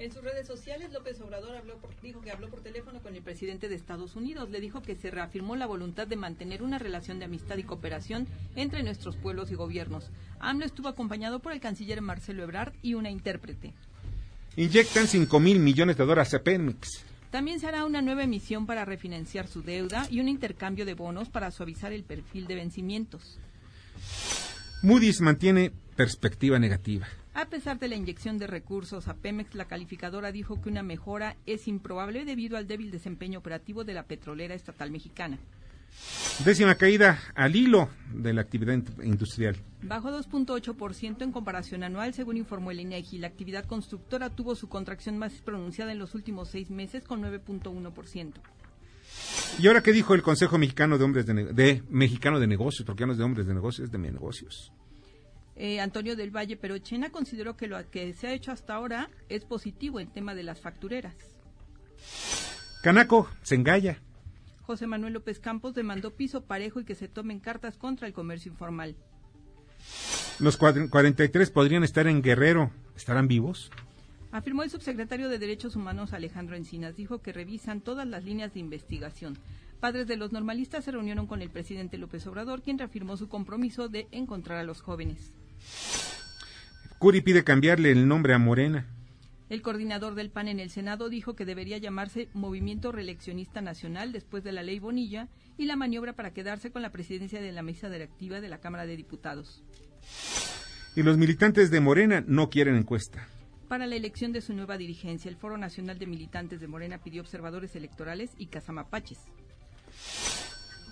En 0.00 0.10
sus 0.10 0.22
redes 0.24 0.46
sociales, 0.46 0.90
López 0.94 1.20
Obrador 1.20 1.54
habló 1.56 1.76
por- 1.76 1.90
dijo 2.00 2.22
que 2.22 2.30
habló 2.30 2.48
por 2.48 2.62
teléfono 2.62 3.00
con 3.02 3.14
el 3.14 3.22
presidente 3.22 3.68
de 3.68 3.74
Estados 3.74 4.16
Unidos. 4.16 4.48
Le 4.48 4.58
dijo 4.58 4.80
que 4.80 4.96
se 4.96 5.10
reafirmó 5.10 5.56
la 5.56 5.66
voluntad 5.66 6.06
de 6.06 6.16
mantener 6.16 6.62
una 6.62 6.78
relación 6.78 7.18
de 7.18 7.26
amistad 7.26 7.58
y 7.58 7.64
cooperación 7.64 8.26
entre 8.56 8.82
nuestros 8.82 9.16
pueblos 9.16 9.50
y 9.50 9.56
gobiernos. 9.56 10.10
AMLO 10.38 10.64
estuvo 10.64 10.88
acompañado 10.88 11.40
por 11.40 11.52
el 11.52 11.60
canciller 11.60 12.00
Marcelo 12.00 12.42
Ebrard 12.42 12.72
y 12.80 12.94
una 12.94 13.10
intérprete. 13.10 13.74
Inyectan 14.56 15.06
5 15.06 15.38
mil 15.38 15.58
millones 15.60 15.98
de 15.98 16.06
dólares 16.06 16.32
a 16.32 16.42
Pemex. 16.42 17.04
También 17.30 17.60
se 17.60 17.66
hará 17.66 17.84
una 17.84 18.00
nueva 18.00 18.24
emisión 18.24 18.64
para 18.64 18.86
refinanciar 18.86 19.48
su 19.48 19.60
deuda 19.62 20.06
y 20.10 20.20
un 20.20 20.28
intercambio 20.28 20.86
de 20.86 20.94
bonos 20.94 21.28
para 21.28 21.50
suavizar 21.50 21.92
el 21.92 22.04
perfil 22.04 22.46
de 22.46 22.54
vencimientos. 22.54 23.38
Moody's 24.82 25.20
mantiene 25.20 25.72
perspectiva 25.94 26.58
negativa. 26.58 27.06
A 27.34 27.46
pesar 27.46 27.78
de 27.78 27.88
la 27.88 27.94
inyección 27.96 28.38
de 28.38 28.46
recursos 28.46 29.06
a 29.08 29.14
Pemex, 29.14 29.54
la 29.54 29.66
calificadora 29.66 30.32
dijo 30.32 30.60
que 30.60 30.68
una 30.68 30.82
mejora 30.82 31.36
es 31.46 31.68
improbable 31.68 32.24
debido 32.24 32.56
al 32.56 32.66
débil 32.66 32.90
desempeño 32.90 33.38
operativo 33.38 33.84
de 33.84 33.94
la 33.94 34.02
petrolera 34.04 34.54
estatal 34.54 34.90
mexicana. 34.90 35.38
Décima 36.44 36.74
caída 36.76 37.20
al 37.34 37.54
hilo 37.56 37.88
de 38.14 38.32
la 38.32 38.40
actividad 38.42 38.74
in- 38.74 38.84
industrial. 39.02 39.56
Bajó 39.82 40.10
2.8% 40.10 41.22
en 41.22 41.32
comparación 41.32 41.82
anual, 41.82 42.14
según 42.14 42.36
informó 42.36 42.70
el 42.72 42.80
INEGI. 42.80 43.18
La 43.18 43.26
actividad 43.28 43.64
constructora 43.64 44.30
tuvo 44.30 44.54
su 44.54 44.68
contracción 44.68 45.18
más 45.18 45.32
pronunciada 45.42 45.92
en 45.92 45.98
los 45.98 46.14
últimos 46.14 46.48
seis 46.48 46.70
meses, 46.70 47.04
con 47.04 47.20
9.1%. 47.22 48.34
¿Y 49.58 49.66
ahora 49.66 49.82
qué 49.82 49.92
dijo 49.92 50.14
el 50.14 50.22
Consejo 50.22 50.58
Mexicano 50.58 50.96
de 50.96 51.04
Hombres 51.04 51.26
de, 51.26 51.34
Ne- 51.34 51.44
de 51.52 51.82
Mexicano 51.90 52.38
de 52.38 52.46
Negocios? 52.46 52.86
Porque 52.86 53.00
ya 53.02 53.06
no 53.06 53.12
es 53.12 53.18
de 53.18 53.24
hombres 53.24 53.46
de 53.46 53.54
negocios, 53.54 53.86
es 53.86 53.92
de 53.92 53.98
negocios. 53.98 54.72
Eh, 55.62 55.78
Antonio 55.78 56.16
del 56.16 56.34
Valle 56.34 56.56
Perochena 56.56 57.10
consideró 57.10 57.54
que 57.54 57.66
lo 57.66 57.76
que 57.90 58.14
se 58.14 58.28
ha 58.28 58.32
hecho 58.32 58.50
hasta 58.50 58.74
ahora 58.74 59.10
es 59.28 59.44
positivo 59.44 60.00
en 60.00 60.08
tema 60.08 60.34
de 60.34 60.42
las 60.42 60.58
factureras. 60.58 61.14
Canaco 62.82 63.28
se 63.42 63.56
engalla. 63.56 64.00
José 64.62 64.86
Manuel 64.86 65.12
López 65.12 65.38
Campos 65.38 65.74
demandó 65.74 66.12
piso 66.16 66.44
parejo 66.46 66.80
y 66.80 66.86
que 66.86 66.94
se 66.94 67.08
tomen 67.08 67.40
cartas 67.40 67.76
contra 67.76 68.06
el 68.06 68.14
comercio 68.14 68.50
informal. 68.50 68.96
Los 70.38 70.58
cuadr- 70.58 70.88
43 70.88 71.50
podrían 71.50 71.84
estar 71.84 72.06
en 72.06 72.22
Guerrero. 72.22 72.70
¿Estarán 72.96 73.28
vivos? 73.28 73.70
Afirmó 74.32 74.62
el 74.62 74.70
subsecretario 74.70 75.28
de 75.28 75.38
Derechos 75.38 75.76
Humanos 75.76 76.14
Alejandro 76.14 76.56
Encinas. 76.56 76.96
Dijo 76.96 77.20
que 77.20 77.34
revisan 77.34 77.82
todas 77.82 78.06
las 78.08 78.24
líneas 78.24 78.54
de 78.54 78.60
investigación. 78.60 79.36
Padres 79.78 80.06
de 80.06 80.16
los 80.16 80.32
normalistas 80.32 80.84
se 80.84 80.90
reunieron 80.92 81.26
con 81.26 81.42
el 81.42 81.50
presidente 81.50 81.98
López 81.98 82.26
Obrador, 82.26 82.62
quien 82.62 82.78
reafirmó 82.78 83.18
su 83.18 83.28
compromiso 83.28 83.90
de 83.90 84.08
encontrar 84.10 84.56
a 84.56 84.64
los 84.64 84.80
jóvenes. 84.80 85.34
Curi 86.98 87.22
pide 87.22 87.44
cambiarle 87.44 87.90
el 87.92 88.06
nombre 88.06 88.34
a 88.34 88.38
Morena. 88.38 88.86
El 89.48 89.62
coordinador 89.62 90.14
del 90.14 90.30
PAN 90.30 90.46
en 90.46 90.60
el 90.60 90.70
Senado 90.70 91.08
dijo 91.08 91.34
que 91.34 91.44
debería 91.44 91.78
llamarse 91.78 92.28
Movimiento 92.34 92.92
Reeleccionista 92.92 93.60
Nacional 93.60 94.12
después 94.12 94.44
de 94.44 94.52
la 94.52 94.62
ley 94.62 94.78
Bonilla 94.78 95.28
y 95.58 95.64
la 95.64 95.76
maniobra 95.76 96.12
para 96.12 96.32
quedarse 96.32 96.70
con 96.70 96.82
la 96.82 96.92
presidencia 96.92 97.40
de 97.40 97.50
la 97.50 97.62
mesa 97.62 97.90
directiva 97.90 98.40
de 98.40 98.48
la 98.48 98.58
Cámara 98.58 98.86
de 98.86 98.96
Diputados. 98.96 99.64
Y 100.94 101.02
los 101.02 101.18
militantes 101.18 101.70
de 101.70 101.80
Morena 101.80 102.22
no 102.26 102.48
quieren 102.48 102.76
encuesta. 102.76 103.26
Para 103.66 103.86
la 103.86 103.96
elección 103.96 104.32
de 104.32 104.40
su 104.40 104.52
nueva 104.52 104.76
dirigencia, 104.78 105.28
el 105.28 105.36
Foro 105.36 105.56
Nacional 105.56 105.98
de 105.98 106.06
Militantes 106.06 106.60
de 106.60 106.68
Morena 106.68 106.98
pidió 106.98 107.22
observadores 107.22 107.74
electorales 107.74 108.30
y 108.36 108.46
cazamapaches. 108.46 109.18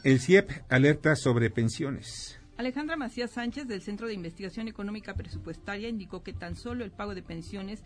El 0.05 0.21
CIEP 0.21 0.51
alerta 0.69 1.17
sobre 1.17 1.51
pensiones. 1.51 2.38
Alejandra 2.59 2.97
Macías 2.97 3.31
Sánchez, 3.31 3.68
del 3.68 3.83
Centro 3.83 4.09
de 4.09 4.14
Investigación 4.14 4.66
Económica 4.66 5.14
Presupuestaria, 5.14 5.88
indicó 5.88 6.25
que 6.25 6.33
tan 6.33 6.57
solo 6.57 6.85
el 6.85 6.90
pago 6.90 7.14
de 7.14 7.23
pensiones 7.23 7.85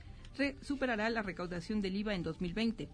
superará 0.63 1.11
la 1.11 1.21
recaudación 1.21 1.83
del 1.83 1.95
IVA 1.95 2.15
en 2.15 2.23
2020. 2.23 2.89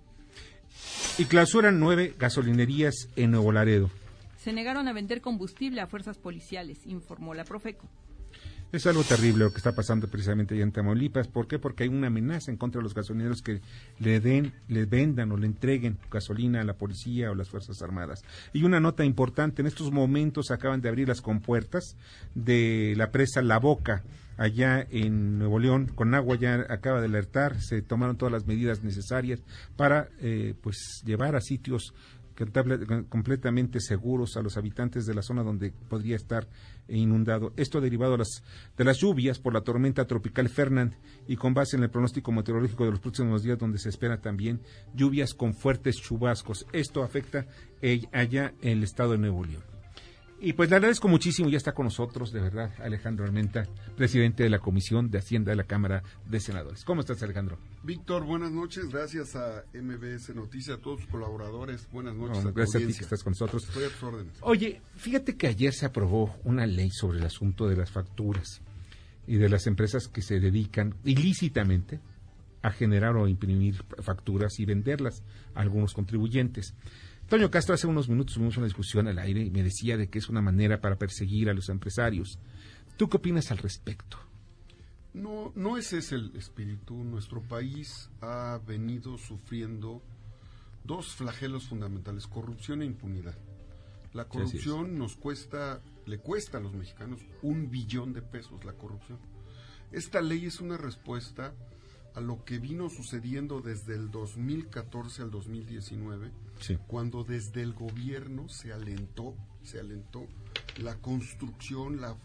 Y 1.19 1.25
clausuran 1.27 1.79
nueve 1.79 2.17
gasolinerías 2.19 3.09
en 3.15 3.31
Nuevo 3.31 3.53
Laredo. 3.53 3.91
se 4.39 4.53
negaron 4.53 4.89
a 4.89 4.93
vender 4.93 5.21
combustible 5.21 5.81
a 5.81 5.87
fuerzas 5.87 6.19
policiales, 6.19 6.85
informó 6.85 7.33
la 7.33 7.45
Profeco. 7.45 7.87
Es 8.71 8.87
algo 8.87 9.03
terrible 9.03 9.45
lo 9.45 9.51
que 9.51 9.57
está 9.57 9.73
pasando 9.73 10.09
precisamente 10.09 10.55
allá 10.55 10.63
en 10.63 10.73
Tamaulipas. 10.73 11.27
¿Por 11.27 11.49
qué? 11.49 11.59
Porque 11.59 11.85
hay 11.85 11.89
una 11.89 12.09
amenaza 12.09 12.51
en 12.51 12.59
contra 12.59 12.81
de 12.81 12.83
los 12.83 12.93
gasolineros 12.93 13.41
que 13.41 13.63
le 13.99 14.21
den, 14.21 14.53
le 14.69 14.85
vendan 14.85 15.33
o 15.33 15.39
le 15.39 15.47
entreguen 15.47 15.97
gasolina 16.11 16.61
a 16.61 16.65
la 16.65 16.75
policía 16.75 17.31
o 17.31 17.35
las 17.35 17.49
Fuerzas 17.49 17.81
Armadas. 17.81 18.25
Y 18.53 18.65
una 18.65 18.79
nota 18.79 19.07
importante, 19.07 19.63
en 19.63 19.69
estos 19.69 19.91
momentos 19.91 20.51
acaban 20.51 20.83
de 20.83 20.91
abrir 20.91 21.09
las 21.09 21.23
compuertas 21.23 21.97
de 22.35 22.93
la 22.99 23.11
presa 23.11 23.41
La 23.41 23.59
Boca, 23.59 24.05
allá 24.37 24.87
en 24.91 25.39
Nuevo 25.39 25.59
León, 25.59 25.91
con 25.95 26.15
agua 26.15 26.37
ya 26.37 26.67
acaba 26.69 27.01
de 27.01 27.07
alertar, 27.07 27.63
se 27.63 27.81
tomaron 27.81 28.19
todas 28.19 28.33
las 28.33 28.47
medidas 28.47 28.85
necesarias 28.85 29.41
para 29.77 30.09
eh, 30.21 30.55
pues 30.61 31.03
llevar 31.07 31.37
a 31.37 31.41
sitios 31.41 31.95
completamente 33.09 33.81
seguros 33.81 34.37
a 34.37 34.43
los 34.43 34.57
habitantes 34.57 35.07
de 35.07 35.15
la 35.15 35.23
zona 35.23 35.43
donde 35.43 35.73
podría 35.73 36.17
estar 36.17 36.49
inundado. 36.89 37.53
Esto 37.57 37.81
derivado 37.81 38.13
de 38.13 38.19
las, 38.19 38.43
de 38.77 38.85
las 38.85 38.99
lluvias 38.99 39.39
por 39.39 39.55
la 39.55 39.63
tormenta 39.63 40.07
tropical 40.07 40.49
Fernand 40.49 40.95
y 41.27 41.37
con 41.37 41.55
base 41.55 41.77
en 41.77 41.83
el 41.83 41.91
pronóstico 41.91 42.33
meteorológico 42.33 42.85
de 42.85 42.93
los 42.93 43.01
próximos 43.01 43.43
días 43.43 43.59
donde 43.59 43.79
se 43.79 43.89
espera 43.89 44.21
también 44.21 44.61
lluvias 44.95 45.35
con 45.35 45.55
fuertes 45.55 45.97
chubascos. 45.97 46.67
Esto 46.73 47.03
afecta 47.03 47.47
eh, 47.83 48.03
allá 48.13 48.55
en 48.61 48.79
el 48.79 48.85
estado 48.85 49.13
de 49.13 49.19
Nuevo 49.19 49.45
León. 49.45 49.78
Y 50.41 50.53
pues 50.53 50.71
le 50.71 50.77
agradezco 50.77 51.09
muchísimo, 51.09 51.49
ya 51.49 51.57
está 51.57 51.73
con 51.73 51.87
nosotros, 51.87 52.33
de 52.33 52.41
verdad, 52.41 52.73
Alejandro 52.79 53.25
Armenta, 53.25 53.67
presidente 53.97 54.45
de 54.45 54.51
la 54.51 54.61
Comisión 54.61 55.11
de 55.11 55.19
Hacienda 55.19 55.51
de 55.51 55.57
la 55.57 55.65
Cámara 55.65 56.05
de 56.29 56.39
Senadores. 56.39 56.85
¿Cómo 56.85 57.01
estás, 57.01 57.21
Alejandro? 57.25 57.59
Víctor, 57.83 58.25
buenas 58.25 58.53
noches, 58.53 58.89
gracias 58.89 59.35
a 59.35 59.65
MBS 59.75 60.37
Noticias, 60.37 60.79
a 60.79 60.81
todos 60.81 61.01
sus 61.01 61.11
colaboradores, 61.11 61.89
buenas 61.91 62.15
noches. 62.15 62.45
a 62.45 62.51
gracias 62.53 62.85
a 62.85 62.87
ti 62.87 62.95
que 62.95 63.03
estás 63.03 63.25
con 63.25 63.33
nosotros. 63.33 63.65
Estoy 63.65 63.85
a 63.85 63.89
tus 63.89 64.03
órdenes. 64.05 64.33
Oye, 64.43 64.81
fíjate 64.95 65.37
que 65.37 65.49
ayer 65.49 65.75
se 65.75 65.87
aprobó 65.87 66.37
una 66.45 66.67
ley 66.67 66.91
sobre 66.93 67.19
el 67.19 67.27
asunto 67.27 67.67
de 67.67 67.77
las 67.77 67.91
facturas 67.91 68.61
y 69.27 69.39
de 69.39 69.49
las 69.49 69.67
empresas 69.67 70.07
que 70.07 70.23
se 70.23 70.39
dedican 70.39 70.95
ilícitamente 71.03 71.99
a 72.63 72.71
generar 72.71 73.17
o 73.17 73.27
imprimir 73.27 73.83
facturas 74.03 74.61
y 74.61 74.65
venderlas 74.65 75.25
a 75.55 75.63
algunos 75.63 75.95
contribuyentes. 75.95 76.75
Toño 77.29 77.51
Castro 77.51 77.75
hace 77.75 77.87
unos 77.87 78.09
minutos 78.09 78.37
tuvimos 78.37 78.57
una 78.57 78.65
discusión 78.65 79.07
al 79.07 79.19
aire 79.19 79.43
y 79.43 79.51
me 79.51 79.63
decía 79.63 79.99
de 79.99 80.09
que 80.09 80.19
es 80.19 80.31
una 80.31 80.41
manera 80.41 80.81
para 80.81 80.97
perseguir 80.97 81.51
a 81.51 81.55
los 81.55 81.69
empresarios. 81.69 82.39
¿Tú 82.97 83.11
qué 83.11 83.19
opinas 83.19 83.51
al 83.51 83.59
respecto? 83.59 84.17
No, 85.13 85.53
no 85.55 85.77
ese 85.77 85.99
es 85.99 86.13
el 86.13 86.35
espíritu. 86.37 86.95
Nuestro 87.05 87.43
país 87.43 88.09
ha 88.23 88.59
venido 88.67 89.19
sufriendo 89.19 90.03
dos 90.85 91.15
flagelos 91.17 91.69
fundamentales, 91.69 92.27
corrupción 92.27 92.81
e 92.81 92.87
impunidad. 92.87 93.37
La 94.15 94.27
corrupción 94.27 94.97
nos 94.97 95.17
cuesta, 95.17 95.83
le 96.07 96.19
cuesta 96.21 96.57
a 96.57 96.61
los 96.63 96.73
mexicanos 96.73 97.21
un 97.43 97.71
billón 97.71 98.15
de 98.15 98.23
pesos 98.23 98.65
la 98.65 98.73
corrupción. 98.73 99.19
Esta 99.93 100.23
ley 100.23 100.47
es 100.47 100.61
una 100.61 100.79
respuesta 100.79 101.53
a 102.15 102.21
lo 102.21 102.43
que 102.45 102.59
vino 102.59 102.89
sucediendo 102.89 103.61
desde 103.61 103.97
el 103.97 104.11
2014 104.11 105.23
al 105.23 105.31
2019, 105.31 106.33
cuando 106.87 107.25
desde 107.25 107.63
el 107.63 107.73
gobierno 107.73 108.49
se 108.49 108.73
alentó, 108.73 109.35
se 109.63 109.81
alentó 109.81 110.27
la 110.79 110.97
construcción, 110.97 112.01
la, 112.01 112.17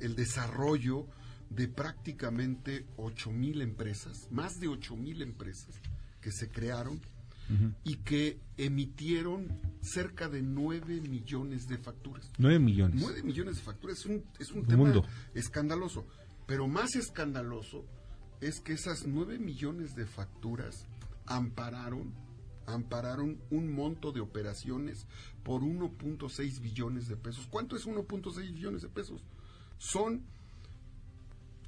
el 0.00 0.14
desarrollo 0.16 1.06
de 1.50 1.68
prácticamente 1.68 2.86
8 2.96 3.30
mil 3.30 3.62
empresas, 3.62 4.28
más 4.30 4.60
de 4.60 4.68
8 4.68 4.96
mil 4.96 5.22
empresas 5.22 5.80
que 6.20 6.32
se 6.32 6.48
crearon 6.50 7.00
y 7.84 7.96
que 7.96 8.40
emitieron 8.56 9.60
cerca 9.82 10.30
de 10.30 10.40
9 10.40 11.02
millones 11.02 11.68
de 11.68 11.76
facturas. 11.76 12.30
9 12.38 12.58
millones. 12.58 13.02
9 13.02 13.22
millones 13.22 13.56
de 13.56 13.62
facturas 13.62 13.98
es 13.98 14.06
un, 14.06 14.24
es 14.38 14.50
un 14.50 14.66
tema 14.66 14.90
escandaloso, 15.34 16.06
pero 16.46 16.66
más 16.68 16.96
escandaloso 16.96 17.84
es 18.40 18.60
que 18.60 18.72
esas 18.72 19.06
9 19.06 19.38
millones 19.38 19.94
de 19.94 20.06
facturas 20.06 20.86
ampararon 21.26 22.14
ampararon 22.66 23.40
un 23.50 23.72
monto 23.72 24.12
de 24.12 24.20
operaciones 24.20 25.06
por 25.42 25.62
1.6 25.62 26.60
billones 26.60 27.08
de 27.08 27.16
pesos. 27.16 27.46
¿Cuánto 27.50 27.76
es 27.76 27.86
1.6 27.86 28.52
billones 28.52 28.82
de 28.82 28.88
pesos? 28.88 29.22
Son 29.78 30.22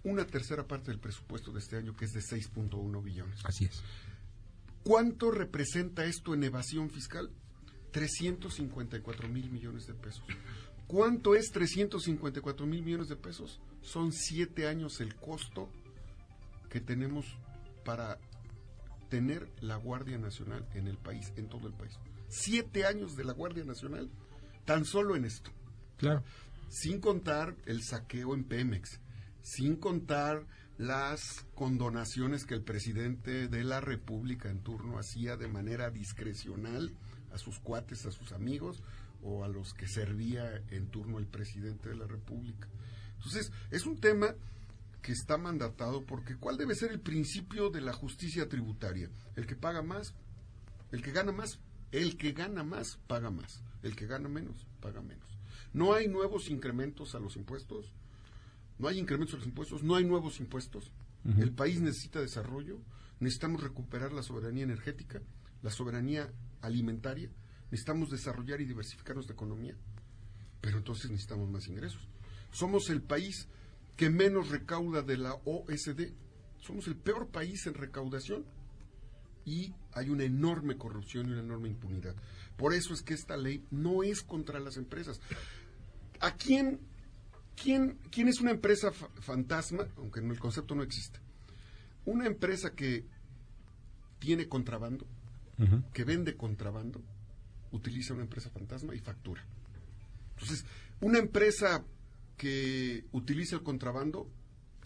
una 0.05 0.27
tercera 0.27 0.67
parte 0.67 0.91
del 0.91 1.01
presupuesto 1.01 1.53
de 1.53 1.59
este 1.59 1.77
año, 1.77 1.97
que 1.97 2.05
es 2.05 2.13
de 2.13 2.21
6.1 2.21 3.03
billones. 3.03 3.45
Así 3.45 3.65
es. 3.65 3.83
¿Cuánto 4.85 5.33
representa 5.33 6.05
esto 6.05 6.33
en 6.33 6.45
evasión 6.45 6.91
fiscal? 6.91 7.31
354 7.91 9.29
mil 9.29 9.51
millones 9.51 9.87
de 9.87 9.95
pesos. 9.95 10.23
¿Cuánto 10.87 11.35
es 11.35 11.51
354 11.51 12.67
mil 12.67 12.83
millones 12.83 13.09
de 13.09 13.17
pesos? 13.17 13.61
Son 13.83 14.13
siete 14.13 14.69
años 14.69 15.01
el 15.01 15.17
costo 15.17 15.69
que 16.71 16.81
tenemos 16.81 17.27
para 17.85 18.19
tener 19.09 19.51
la 19.61 19.77
Guardia 19.77 20.19
Nacional 20.19 20.67
en 20.75 20.87
el 20.89 20.99
país, 20.99 21.33
en 21.37 21.49
todo 21.49 21.67
el 21.67 21.75
país. 21.75 21.99
Siete 22.29 22.87
años 22.87 23.17
de 23.17 23.25
la 23.25 23.33
Guardia 23.33 23.65
Nacional, 23.65 24.11
tan 24.65 24.85
solo 24.85 25.17
en 25.17 25.25
esto. 25.25 25.51
Claro. 25.97 26.23
Sin 26.69 27.01
contar 27.01 27.57
el 27.67 27.83
saqueo 27.83 28.35
en 28.35 28.45
Pemex, 28.45 29.01
sin 29.43 29.77
contar 29.77 30.47
las 30.79 31.47
condonaciones 31.55 32.45
que 32.45 32.55
el 32.55 32.63
presidente 32.63 33.49
de 33.49 33.65
la 33.65 33.81
República 33.81 34.51
en 34.51 34.63
turno 34.63 34.99
hacía 34.99 35.37
de 35.37 35.49
manera 35.49 35.91
discrecional 35.91 36.93
a 37.33 37.39
sus 37.39 37.61
cuates, 37.61 38.05
a 38.07 38.11
sus 38.11 38.33
amigos 38.33 38.83
o 39.23 39.45
a 39.45 39.49
los 39.49 39.73
que 39.73 39.89
servía 39.89 40.63
en 40.71 40.89
turno 40.89 41.19
el 41.19 41.27
presidente 41.27 41.89
de 41.89 41.97
la 41.97 42.07
República. 42.07 42.69
Entonces, 43.17 43.53
es 43.71 43.87
un 43.87 43.99
tema 43.99 44.35
que 45.07 45.13
está 45.13 45.39
mandatado 45.39 46.05
porque 46.05 46.37
¿cuál 46.37 46.57
debe 46.57 46.75
ser 46.75 46.91
el 46.91 46.99
principio 46.99 47.71
de 47.71 47.81
la 47.81 47.93
justicia 47.93 48.49
tributaria? 48.49 49.09
El 49.37 49.47
que 49.47 49.55
paga 49.55 49.81
más, 49.81 50.17
el 50.91 51.01
que 51.01 51.13
gana 51.13 51.31
más, 51.31 51.61
el 51.93 52.17
que 52.17 52.33
gana 52.33 52.65
más 52.65 52.99
paga 53.07 53.31
más, 53.31 53.63
el 53.85 53.95
que 53.95 54.09
gana 54.09 54.29
menos 54.29 54.67
paga 54.81 55.03
menos. 55.03 55.29
No 55.73 55.95
hay 55.95 56.09
nuevos 56.09 56.51
incrementos 56.51 57.15
a 57.15 57.21
los 57.21 57.37
impuestos, 57.37 57.95
no 58.81 58.89
hay 58.89 58.99
incrementos 58.99 59.37
a 59.37 59.39
los 59.39 59.47
impuestos, 59.47 59.85
no 59.85 59.95
hay 59.95 60.05
nuevos 60.05 60.41
impuestos. 60.41 60.91
El 61.39 61.53
país 61.53 61.81
necesita 61.81 62.21
desarrollo, 62.21 62.81
necesitamos 63.21 63.63
recuperar 63.63 64.13
la 64.13 64.25
soberanía 64.25 64.65
energética, 64.65 65.23
la 65.63 65.71
soberanía 65.71 66.33
alimentaria, 66.63 67.31
necesitamos 67.71 68.11
desarrollar 68.11 68.61
y 68.61 68.65
diversificar 68.65 69.15
nuestra 69.15 69.35
economía, 69.35 69.77
pero 70.61 70.79
entonces 70.79 71.13
necesitamos 71.13 71.49
más 71.49 71.69
ingresos. 71.69 72.09
Somos 72.51 72.91
el 72.91 73.03
país 73.03 73.47
que 73.97 74.11
menos 74.11 74.51
recauda 74.51 75.03
de 75.03 75.17
la 75.17 75.35
OSD. 75.45 76.13
Somos 76.59 76.87
el 76.87 76.97
peor 76.97 77.29
país 77.29 77.67
en 77.67 77.75
recaudación 77.75 78.45
y 79.45 79.75
hay 79.93 80.11
una 80.11 80.25
enorme 80.25 80.77
corrupción 80.77 81.29
y 81.29 81.33
una 81.33 81.41
enorme 81.41 81.69
impunidad. 81.69 82.15
Por 82.57 82.75
eso 82.75 82.93
es 82.93 83.03
que 83.03 83.15
esta 83.15 83.37
ley 83.37 83.65
no 83.71 84.03
es 84.03 84.23
contra 84.23 84.61
las 84.61 84.77
empresas. 84.77 85.21
¿A 86.21 86.35
quién, 86.35 86.81
quién, 87.55 87.99
quién 88.11 88.29
es 88.29 88.41
una 88.41 88.51
empresa 88.51 88.91
fantasma? 88.93 89.87
Aunque 89.97 90.21
en 90.21 90.31
el 90.31 90.39
concepto 90.39 90.75
no 90.75 90.83
existe. 90.83 91.21
Una 92.05 92.27
empresa 92.27 92.75
que 92.75 93.05
tiene 94.19 94.49
contrabando, 94.49 95.07
que 95.93 96.05
vende 96.05 96.37
contrabando, 96.37 97.03
utiliza 97.73 98.15
una 98.15 98.23
empresa 98.23 98.51
fantasma 98.51 98.95
y 98.95 98.99
factura. 98.99 99.45
Entonces, 100.35 100.65
una 101.01 101.19
empresa 101.19 101.85
que 102.37 103.05
utiliza 103.13 103.57
el 103.57 103.63
contrabando 103.63 104.29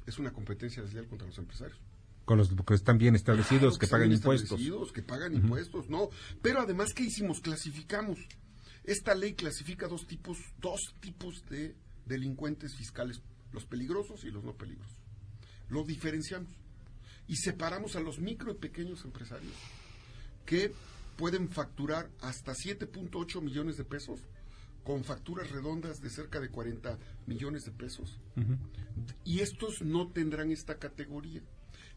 es 0.07 0.19
una 0.19 0.33
competencia 0.33 0.83
desleal 0.83 1.07
contra 1.07 1.27
los 1.27 1.39
empresarios. 1.39 1.79
Con 2.25 2.39
los 2.39 2.51
que 2.51 2.75
están 2.75 2.99
bien 2.99 3.17
establecidos, 3.17 3.79
que, 3.79 3.87
pagan 3.87 4.13
impuestos. 4.13 4.61
Que 4.93 5.03
pagan 5.03 5.35
impuestos, 5.35 5.89
no. 5.89 6.11
Pero 6.43 6.61
además, 6.61 6.95
¿qué 6.95 7.03
hicimos? 7.05 7.41
Clasificamos. 7.41 8.19
Esta 8.85 9.15
ley 9.15 9.35
clasifica 9.35 9.89
dos 9.89 10.07
tipos, 10.07 10.39
dos 10.61 10.81
tipos 11.01 11.45
de 11.51 11.75
delincuentes 12.07 12.77
fiscales, 12.77 13.21
los 13.53 13.65
peligrosos 13.67 14.25
y 14.25 14.31
los 14.31 14.45
no 14.45 14.55
peligrosos. 14.55 14.97
Lo 15.69 15.85
diferenciamos 15.85 16.51
y 17.27 17.37
separamos 17.37 17.97
a 17.97 18.01
los 18.01 18.19
micro 18.19 18.53
y 18.53 18.57
pequeños 18.57 19.05
empresarios 19.05 19.53
que 20.47 20.73
pueden 21.17 21.49
facturar 21.49 22.11
hasta 22.21 22.53
7.8 22.53 23.43
millones 23.43 23.77
de 23.77 23.85
pesos 23.85 24.21
con 24.85 25.05
facturas 25.05 25.51
redondas 25.51 26.01
de 26.01 26.11
cerca 26.11 26.41
de 26.41 26.51
40 26.51 26.99
millones 27.27 27.65
de 27.65 27.73
pesos. 27.73 28.19
Y 29.25 29.41
estos 29.41 29.83
no 29.83 30.09
tendrán 30.09 30.51
esta 30.51 30.79
categoría. 30.79 31.43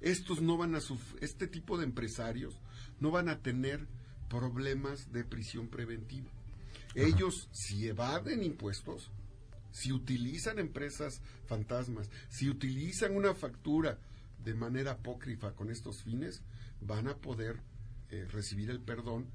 Estos 0.02 0.42
no 0.42 0.58
van 0.58 0.76
a 0.76 0.80
este 1.22 1.48
tipo 1.48 1.78
de 1.78 1.86
empresarios 1.86 2.60
no 3.00 3.12
van 3.12 3.30
a 3.30 3.42
tener 3.42 3.88
problemas 4.30 5.12
de 5.12 5.24
prisión 5.24 5.68
preventiva. 5.68 6.30
Ellos 6.96 7.50
si 7.52 7.88
evaden 7.88 8.44
impuestos, 8.44 9.12
si 9.72 9.92
utilizan 9.92 10.60
empresas 10.60 11.22
fantasmas, 11.46 12.10
si 12.30 12.50
utilizan 12.50 13.16
una 13.16 13.34
factura 13.34 14.00
de 14.44 14.54
manera 14.54 14.92
apócrifa 14.92 15.54
con 15.54 15.72
estos 15.72 16.04
fines, 16.04 16.42
van 16.82 17.08
a 17.08 17.18
poder 17.18 17.62
eh, 18.10 18.26
recibir 18.32 18.70
el 18.70 18.80
perdón 18.80 19.28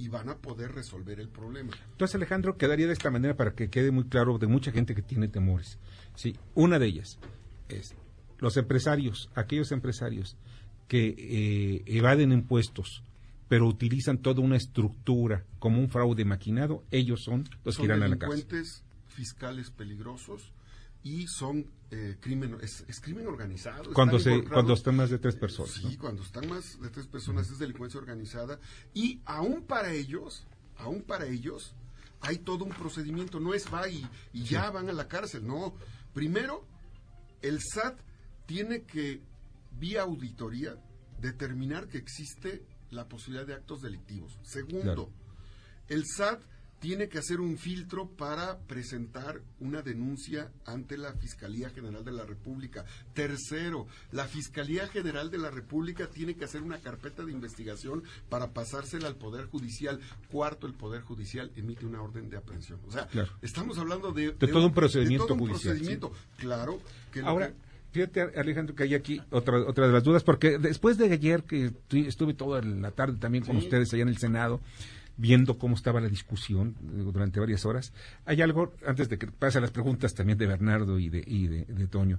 y 0.00 0.08
van 0.08 0.30
a 0.30 0.38
poder 0.38 0.72
resolver 0.72 1.20
el 1.20 1.28
problema. 1.28 1.72
Entonces, 1.92 2.14
Alejandro, 2.14 2.56
quedaría 2.56 2.86
de 2.86 2.94
esta 2.94 3.10
manera 3.10 3.36
para 3.36 3.54
que 3.54 3.68
quede 3.68 3.90
muy 3.90 4.04
claro 4.04 4.38
de 4.38 4.46
mucha 4.46 4.72
gente 4.72 4.94
que 4.94 5.02
tiene 5.02 5.28
temores. 5.28 5.78
Sí, 6.14 6.36
una 6.54 6.78
de 6.78 6.86
ellas 6.86 7.18
es 7.68 7.94
los 8.38 8.56
empresarios, 8.56 9.28
aquellos 9.34 9.72
empresarios 9.72 10.38
que 10.88 11.14
eh, 11.18 11.82
evaden 11.84 12.32
impuestos, 12.32 13.02
pero 13.48 13.66
utilizan 13.66 14.16
toda 14.16 14.40
una 14.40 14.56
estructura 14.56 15.44
como 15.58 15.78
un 15.78 15.90
fraude 15.90 16.24
maquinado, 16.24 16.82
ellos 16.90 17.22
son 17.22 17.44
los 17.62 17.74
son 17.74 17.82
que 17.82 17.92
irán 17.92 18.02
a 18.02 18.08
la 18.08 18.16
cárcel. 18.16 18.64
fiscales 19.06 19.70
peligrosos 19.70 20.50
y 21.02 21.26
son 21.28 21.66
eh, 21.90 22.16
crimen 22.20 22.56
es, 22.62 22.84
es 22.86 23.00
crimen 23.00 23.26
organizado. 23.26 23.92
Cuando 23.92 24.18
están 24.18 24.42
se- 24.42 24.48
cuando 24.48 24.74
están 24.74 24.96
más 24.96 25.10
de 25.10 25.18
tres 25.18 25.34
personas, 25.36 25.72
Sí, 25.72 25.96
cuando 25.96 26.22
están 26.22 26.48
más 26.48 26.80
de 26.80 26.88
tres 26.90 27.06
personas 27.06 27.50
es 27.50 27.58
delincuencia 27.58 27.98
organizada 27.98 28.60
y 28.94 29.20
aún 29.24 29.62
para 29.62 29.92
ellos, 29.92 30.46
aún 30.76 31.02
para 31.02 31.26
ellos 31.26 31.74
hay 32.20 32.38
todo 32.38 32.64
un 32.64 32.70
procedimiento, 32.72 33.40
no 33.40 33.54
es 33.54 33.72
va 33.72 33.88
y, 33.88 34.06
y 34.32 34.44
ya 34.44 34.70
van 34.70 34.88
a 34.88 34.92
la 34.92 35.08
cárcel, 35.08 35.46
no. 35.46 35.74
Primero, 36.12 36.66
el 37.42 37.60
SAT 37.62 37.98
tiene 38.46 38.82
que 38.82 39.20
vía 39.78 40.02
auditoría 40.02 40.76
determinar 41.20 41.88
que 41.88 41.98
existe 41.98 42.62
la 42.90 43.08
posibilidad 43.08 43.46
de 43.46 43.54
actos 43.54 43.80
delictivos. 43.82 44.38
Segundo, 44.42 44.82
Claro. 44.82 45.10
el 45.88 46.04
SAT 46.06 46.42
tiene 46.80 47.08
que 47.08 47.18
hacer 47.18 47.40
un 47.40 47.58
filtro 47.58 48.08
para 48.08 48.58
presentar 48.60 49.42
una 49.60 49.82
denuncia 49.82 50.50
ante 50.64 50.96
la 50.96 51.12
Fiscalía 51.12 51.68
General 51.70 52.02
de 52.04 52.12
la 52.12 52.24
República. 52.24 52.84
Tercero, 53.14 53.86
la 54.12 54.24
Fiscalía 54.26 54.88
General 54.88 55.30
de 55.30 55.38
la 55.38 55.50
República 55.50 56.08
tiene 56.08 56.34
que 56.34 56.44
hacer 56.46 56.62
una 56.62 56.78
carpeta 56.78 57.22
de 57.24 57.32
investigación 57.32 58.02
para 58.30 58.52
pasársela 58.54 59.08
al 59.08 59.16
Poder 59.16 59.44
Judicial. 59.46 60.00
Cuarto, 60.30 60.66
el 60.66 60.72
Poder 60.74 61.02
Judicial 61.02 61.50
emite 61.54 61.84
una 61.84 62.00
orden 62.02 62.30
de 62.30 62.38
aprehensión. 62.38 62.80
O 62.86 62.90
sea, 62.90 63.06
Claro. 63.08 63.30
estamos 63.42 63.76
hablando 63.78 64.12
de, 64.12 64.32
De 64.32 64.46
todo 64.48 64.64
un 64.66 64.72
procedimiento 64.72 65.24
de 65.24 65.28
todo 65.28 65.34
un 65.42 65.48
judicial, 65.50 65.74
procedimiento. 65.74 66.12
Claro. 66.38 66.80
Que 67.12 67.20
lo 67.20 67.28
Ahora, 67.28 67.48
que- 67.48 67.54
fíjate, 67.92 68.22
Alejandro, 68.40 68.74
que 68.74 68.84
hay 68.84 68.94
aquí 68.94 69.20
otra, 69.30 69.58
otra 69.68 69.86
de 69.86 69.92
las 69.92 70.02
dudas, 70.02 70.24
porque 70.24 70.56
después 70.58 70.96
de 70.96 71.12
ayer 71.12 71.42
que 71.42 71.72
estu- 71.72 72.06
estuve 72.06 72.32
toda 72.32 72.62
la 72.62 72.90
tarde 72.92 73.18
también 73.18 73.44
con 73.44 73.58
Sí. 73.58 73.64
ustedes 73.64 73.92
allá 73.92 74.02
en 74.04 74.08
el 74.08 74.16
Senado, 74.18 74.60
viendo 75.20 75.58
cómo 75.58 75.74
estaba 75.74 76.00
la 76.00 76.08
discusión 76.08 76.74
durante 76.80 77.40
varias 77.40 77.66
horas, 77.66 77.92
hay 78.24 78.40
algo, 78.40 78.72
antes 78.86 79.08
de 79.08 79.18
que 79.18 79.26
pase 79.26 79.60
las 79.60 79.70
preguntas 79.70 80.14
también 80.14 80.38
de 80.38 80.46
Bernardo 80.46 80.98
y 80.98 81.10
de, 81.10 81.22
y 81.26 81.46
de, 81.46 81.86
Toño, 81.88 82.18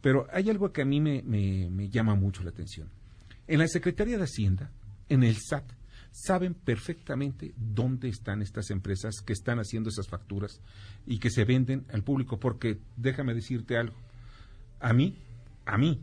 pero 0.00 0.26
hay 0.32 0.48
algo 0.48 0.72
que 0.72 0.82
a 0.82 0.84
mí 0.86 1.00
me- 1.00 1.22
me 1.22 1.88
llama 1.90 2.14
mucho 2.14 2.42
la 2.42 2.50
atención. 2.50 2.88
En 3.46 3.58
la 3.58 3.68
Secretaría 3.68 4.16
de 4.16 4.24
Hacienda, 4.24 4.70
en 5.08 5.22
el 5.22 5.36
SAT, 5.36 5.64
saben 6.12 6.54
perfectamente 6.54 7.52
dónde 7.56 8.08
están 8.08 8.40
estas 8.42 8.70
empresas 8.70 9.16
que 9.24 9.32
están 9.32 9.58
haciendo 9.58 9.90
esas 9.90 10.08
facturas 10.08 10.60
y 11.06 11.18
que 11.18 11.30
se 11.30 11.44
venden 11.44 11.84
al 11.92 12.02
público, 12.02 12.40
porque 12.40 12.78
déjame 12.96 13.34
decirte 13.34 13.76
algo, 13.76 13.96
a 14.80 14.92
mí, 14.92 15.18
a 15.66 15.76
mí, 15.76 16.00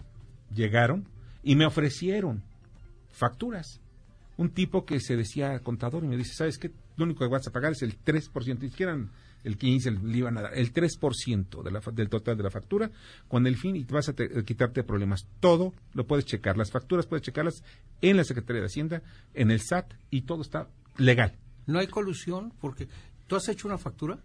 llegaron 0.53 1.07
y 1.43 1.55
me 1.55 1.65
ofrecieron 1.65 2.43
facturas. 3.11 3.81
Un 4.37 4.49
tipo 4.51 4.85
que 4.85 4.99
se 4.99 5.15
decía 5.15 5.59
contador 5.59 6.03
y 6.03 6.07
me 6.07 6.15
dice, 6.17 6.33
¿sabes 6.35 6.57
qué? 6.57 6.71
Lo 6.95 7.05
único 7.05 7.25
que 7.25 7.31
vas 7.31 7.47
a 7.47 7.51
pagar 7.51 7.71
es 7.71 7.81
el 7.81 7.97
3%, 8.03 8.59
ni 8.59 8.69
siquiera 8.69 8.97
el 9.43 9.57
15, 9.57 9.89
el, 9.89 10.11
le 10.11 10.17
iban 10.19 10.37
a 10.37 10.41
dar, 10.43 10.53
el 10.57 10.71
3% 10.73 11.63
de 11.63 11.71
la, 11.71 11.81
fa- 11.81 11.91
del 11.91 12.09
total 12.09 12.37
de 12.37 12.43
la 12.43 12.51
factura, 12.51 12.91
con 13.27 13.47
el 13.47 13.55
fin 13.57 13.75
y 13.75 13.83
vas 13.85 14.09
a 14.09 14.13
te- 14.13 14.43
quitarte 14.43 14.83
problemas. 14.83 15.27
Todo 15.39 15.73
lo 15.93 16.05
puedes 16.05 16.25
checar, 16.25 16.57
las 16.57 16.69
facturas 16.71 17.05
puedes 17.07 17.23
checarlas 17.23 17.63
en 18.01 18.17
la 18.17 18.23
Secretaría 18.23 18.61
de 18.61 18.67
Hacienda, 18.67 19.01
en 19.33 19.49
el 19.51 19.61
SAT 19.61 19.93
y 20.11 20.21
todo 20.21 20.41
está 20.41 20.67
legal. 20.97 21.35
No 21.65 21.79
hay 21.79 21.87
colusión 21.87 22.53
porque 22.61 22.87
tú 23.27 23.35
has 23.35 23.47
hecho 23.49 23.67
una 23.67 23.77
factura. 23.77 24.19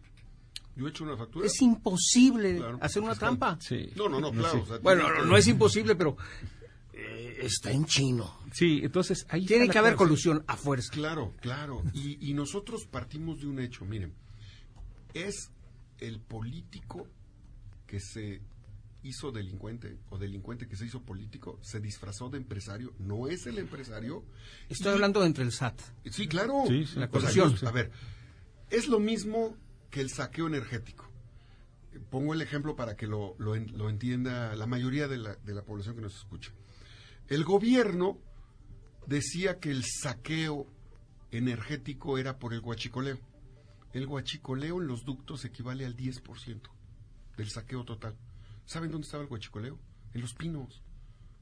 Yo 0.76 0.86
he 0.86 0.90
hecho 0.90 1.04
una 1.04 1.16
factura. 1.16 1.46
Es 1.46 1.60
imposible 1.62 2.56
Claro, 2.56 2.78
hacer 2.80 3.02
una 3.02 3.12
fiscal. 3.12 3.38
trampa. 3.38 3.58
No, 3.96 4.08
no, 4.08 4.20
no, 4.20 4.30
claro. 4.32 4.62
o 4.62 4.66
sea, 4.66 4.78
Bueno, 4.78 5.08
no, 5.08 5.22
que- 5.22 5.28
no 5.28 5.36
es 5.36 5.46
imposible, 5.46 5.94
pero 5.96 6.16
eh, 6.92 7.38
está 7.42 7.70
en 7.70 7.84
chino. 7.86 8.38
Sí, 8.52 8.80
entonces 8.82 9.26
ahí 9.30 9.46
Tiene 9.46 9.68
que 9.68 9.78
haber 9.78 9.94
colusión 9.96 10.44
a 10.46 10.56
fuerza. 10.56 10.92
Claro, 10.92 11.34
claro. 11.40 11.82
Y, 11.94 12.18
y 12.30 12.34
nosotros 12.34 12.86
partimos 12.86 13.40
de 13.40 13.46
un 13.46 13.58
hecho, 13.60 13.84
miren, 13.84 14.12
es 15.14 15.50
el 15.98 16.20
político 16.20 17.08
que 17.86 18.00
se 18.00 18.40
hizo 19.04 19.32
delincuente 19.32 19.98
o 20.10 20.18
delincuente 20.18 20.68
que 20.68 20.76
se 20.76 20.86
hizo 20.86 21.02
político, 21.02 21.58
se 21.62 21.80
disfrazó 21.80 22.28
de 22.30 22.38
empresario, 22.38 22.92
no 22.98 23.26
es 23.26 23.46
el 23.46 23.58
empresario. 23.58 24.24
Estoy 24.68 24.92
Y- 24.92 24.94
hablando 24.94 25.24
entre 25.24 25.44
el 25.44 25.52
SAT. 25.52 25.80
Sí, 26.10 26.28
claro. 26.28 26.64
Sí, 26.68 26.86
sí, 26.86 26.94
La 26.96 27.02
la 27.02 27.08
colusión. 27.08 27.46
colusión. 27.48 27.68
A 27.68 27.72
ver, 27.72 27.90
es 28.70 28.86
lo 28.88 29.00
mismo 29.00 29.56
que 29.90 30.00
el 30.00 30.10
saqueo 30.10 30.46
energético. 30.46 31.08
Pongo 32.10 32.32
el 32.32 32.40
ejemplo 32.42 32.74
para 32.76 32.96
que 32.96 33.06
lo, 33.06 33.34
lo 33.38 33.54
en- 33.56 33.76
lo 33.76 33.90
entienda 33.90 34.54
la 34.56 34.66
mayoría 34.66 35.08
de 35.08 35.18
la, 35.18 35.34
de 35.36 35.52
la 35.54 35.62
población 35.62 35.96
que 35.96 36.00
nos 36.02 36.16
escucha. 36.16 36.52
El 37.28 37.44
gobierno 37.44 38.18
decía 39.06 39.58
que 39.58 39.70
el 39.70 39.84
saqueo 39.84 40.66
energético 41.30 42.18
era 42.18 42.38
por 42.38 42.52
el 42.52 42.60
guachicoleo. 42.60 43.18
El 43.92 44.06
guachicoleo 44.06 44.80
en 44.80 44.86
los 44.86 45.04
ductos 45.04 45.44
equivale 45.44 45.84
al 45.86 45.96
10% 45.96 46.60
del 47.36 47.50
saqueo 47.50 47.84
total. 47.84 48.16
¿Saben 48.64 48.90
dónde 48.90 49.06
estaba 49.06 49.22
el 49.22 49.28
guachicoleo? 49.28 49.78
En 50.14 50.20
Los 50.20 50.34
Pinos. 50.34 50.82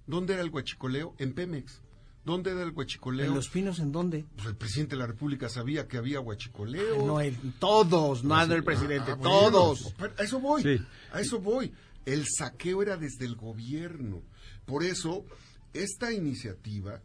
¿Dónde 0.07 0.35
era 0.35 0.43
el 0.43 0.51
guachicoleo? 0.51 1.15
En 1.19 1.35
Pemex. 1.35 1.83
¿Dónde 2.25 2.51
era 2.51 2.63
el 2.63 2.73
guachicoleo? 2.73 3.27
¿En 3.27 3.35
los 3.35 3.49
pinos 3.49 3.79
en 3.79 3.93
dónde? 3.93 4.27
Pues 4.37 4.49
el 4.49 4.57
presidente 4.57 4.95
de 4.95 4.99
la 5.01 5.07
República 5.07 5.49
sabía 5.49 5.89
que 5.89 5.97
había 5.97 6.21
huachicoleo. 6.21 7.07
No, 7.07 7.19
el- 7.21 7.37
todos, 7.59 8.25
no 8.25 8.41
el 8.43 8.63
presidente, 8.63 9.13
Ah, 9.13 9.15
bueno, 9.15 9.31
todos. 9.51 9.95
a 10.19 10.23
eso 10.23 10.39
voy, 10.39 10.63
Sí. 10.63 10.85
a 11.13 11.21
eso 11.21 11.41
voy. 11.41 11.73
El 12.05 12.27
saqueo 12.29 12.83
era 12.83 12.99
desde 12.99 13.25
el 13.25 13.37
gobierno. 13.37 14.23
Por 14.67 14.85
eso, 14.85 15.25
esta 15.73 16.13
iniciativa 16.13 17.01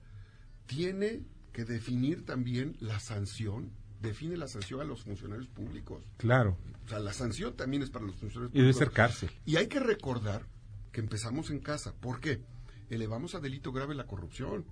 tiene 0.65 1.23
que 1.53 1.65
definir 1.65 2.25
también 2.25 2.75
la 2.79 2.99
sanción, 2.99 3.71
define 4.01 4.37
la 4.37 4.47
sanción 4.47 4.81
a 4.81 4.83
los 4.83 5.03
funcionarios 5.03 5.47
públicos. 5.47 6.03
Claro, 6.17 6.57
O 6.85 6.89
sea, 6.89 6.99
la 6.99 7.13
sanción 7.13 7.55
también 7.55 7.81
es 7.83 7.89
para 7.89 8.05
los 8.05 8.15
funcionarios 8.15 8.53
y 8.53 8.59
debe 8.59 8.73
públicos. 8.73 8.79
ser 8.87 8.91
cárcel. 8.91 9.31
Y 9.45 9.55
hay 9.55 9.67
que 9.67 9.79
recordar 9.79 10.45
que 10.91 11.01
empezamos 11.01 11.49
en 11.49 11.59
casa. 11.59 11.93
¿Por 11.93 12.19
qué? 12.19 12.41
Elevamos 12.89 13.35
a 13.35 13.39
delito 13.39 13.71
grave 13.71 13.95
la 13.95 14.05
corrupción. 14.05 14.65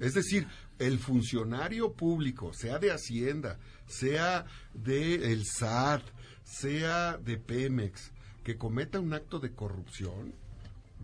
Es 0.00 0.12
decir, 0.12 0.46
el 0.78 0.98
funcionario 0.98 1.94
público, 1.94 2.52
sea 2.52 2.78
de 2.78 2.90
Hacienda, 2.92 3.58
sea 3.86 4.44
de 4.74 5.32
el 5.32 5.46
SAT, 5.46 6.02
sea 6.44 7.16
de 7.16 7.38
Pemex, 7.38 8.12
que 8.44 8.58
cometa 8.58 9.00
un 9.00 9.14
acto 9.14 9.38
de 9.40 9.52
corrupción, 9.52 10.34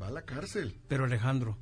va 0.01 0.09
a 0.09 0.11
la 0.11 0.23
cárcel. 0.23 0.77
Pero 0.87 1.05
Alejandro, 1.07 1.57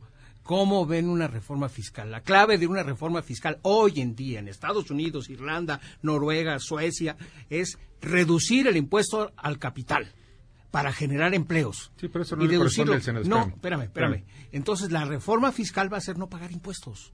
¿cómo 0.47 0.87
ven 0.87 1.09
una 1.09 1.27
reforma 1.27 1.69
fiscal? 1.69 2.11
La 2.11 2.21
clave 2.21 2.57
de 2.57 2.69
una 2.69 2.85
reforma 2.85 3.21
fiscal 3.21 3.59
hoy 3.63 4.01
en 4.01 4.15
día 4.15 4.39
en 4.39 4.47
Estados 4.49 4.91
Unidos, 4.93 5.29
Irlanda, 5.29 5.81
Noruega, 6.03 6.59
Suecia, 6.61 7.17
es 7.51 7.79
reducir 8.01 8.69
el 8.69 8.77
impuesto 8.77 9.33
al 9.37 9.59
capital 9.59 10.13
para 10.71 10.93
generar 10.93 11.35
empleos. 11.35 11.91
Sí, 12.01 12.09
pero 12.09 12.23
eso 12.23 12.37
no 12.37 12.45
Y 12.45 12.47
le 12.49 12.53
deducirlo. 12.59 12.93
al 12.95 13.03
Senado. 13.03 13.25
No, 13.29 13.47
Espérame. 13.49 13.83
espérame, 13.83 14.15
espérame. 14.15 14.49
Entonces 14.53 14.93
la 14.93 15.05
reforma 15.05 15.51
fiscal 15.51 15.93
va 15.93 15.97
a 15.97 16.01
ser 16.03 16.17
no 16.17 16.29
pagar 16.29 16.53
impuestos. 16.53 17.13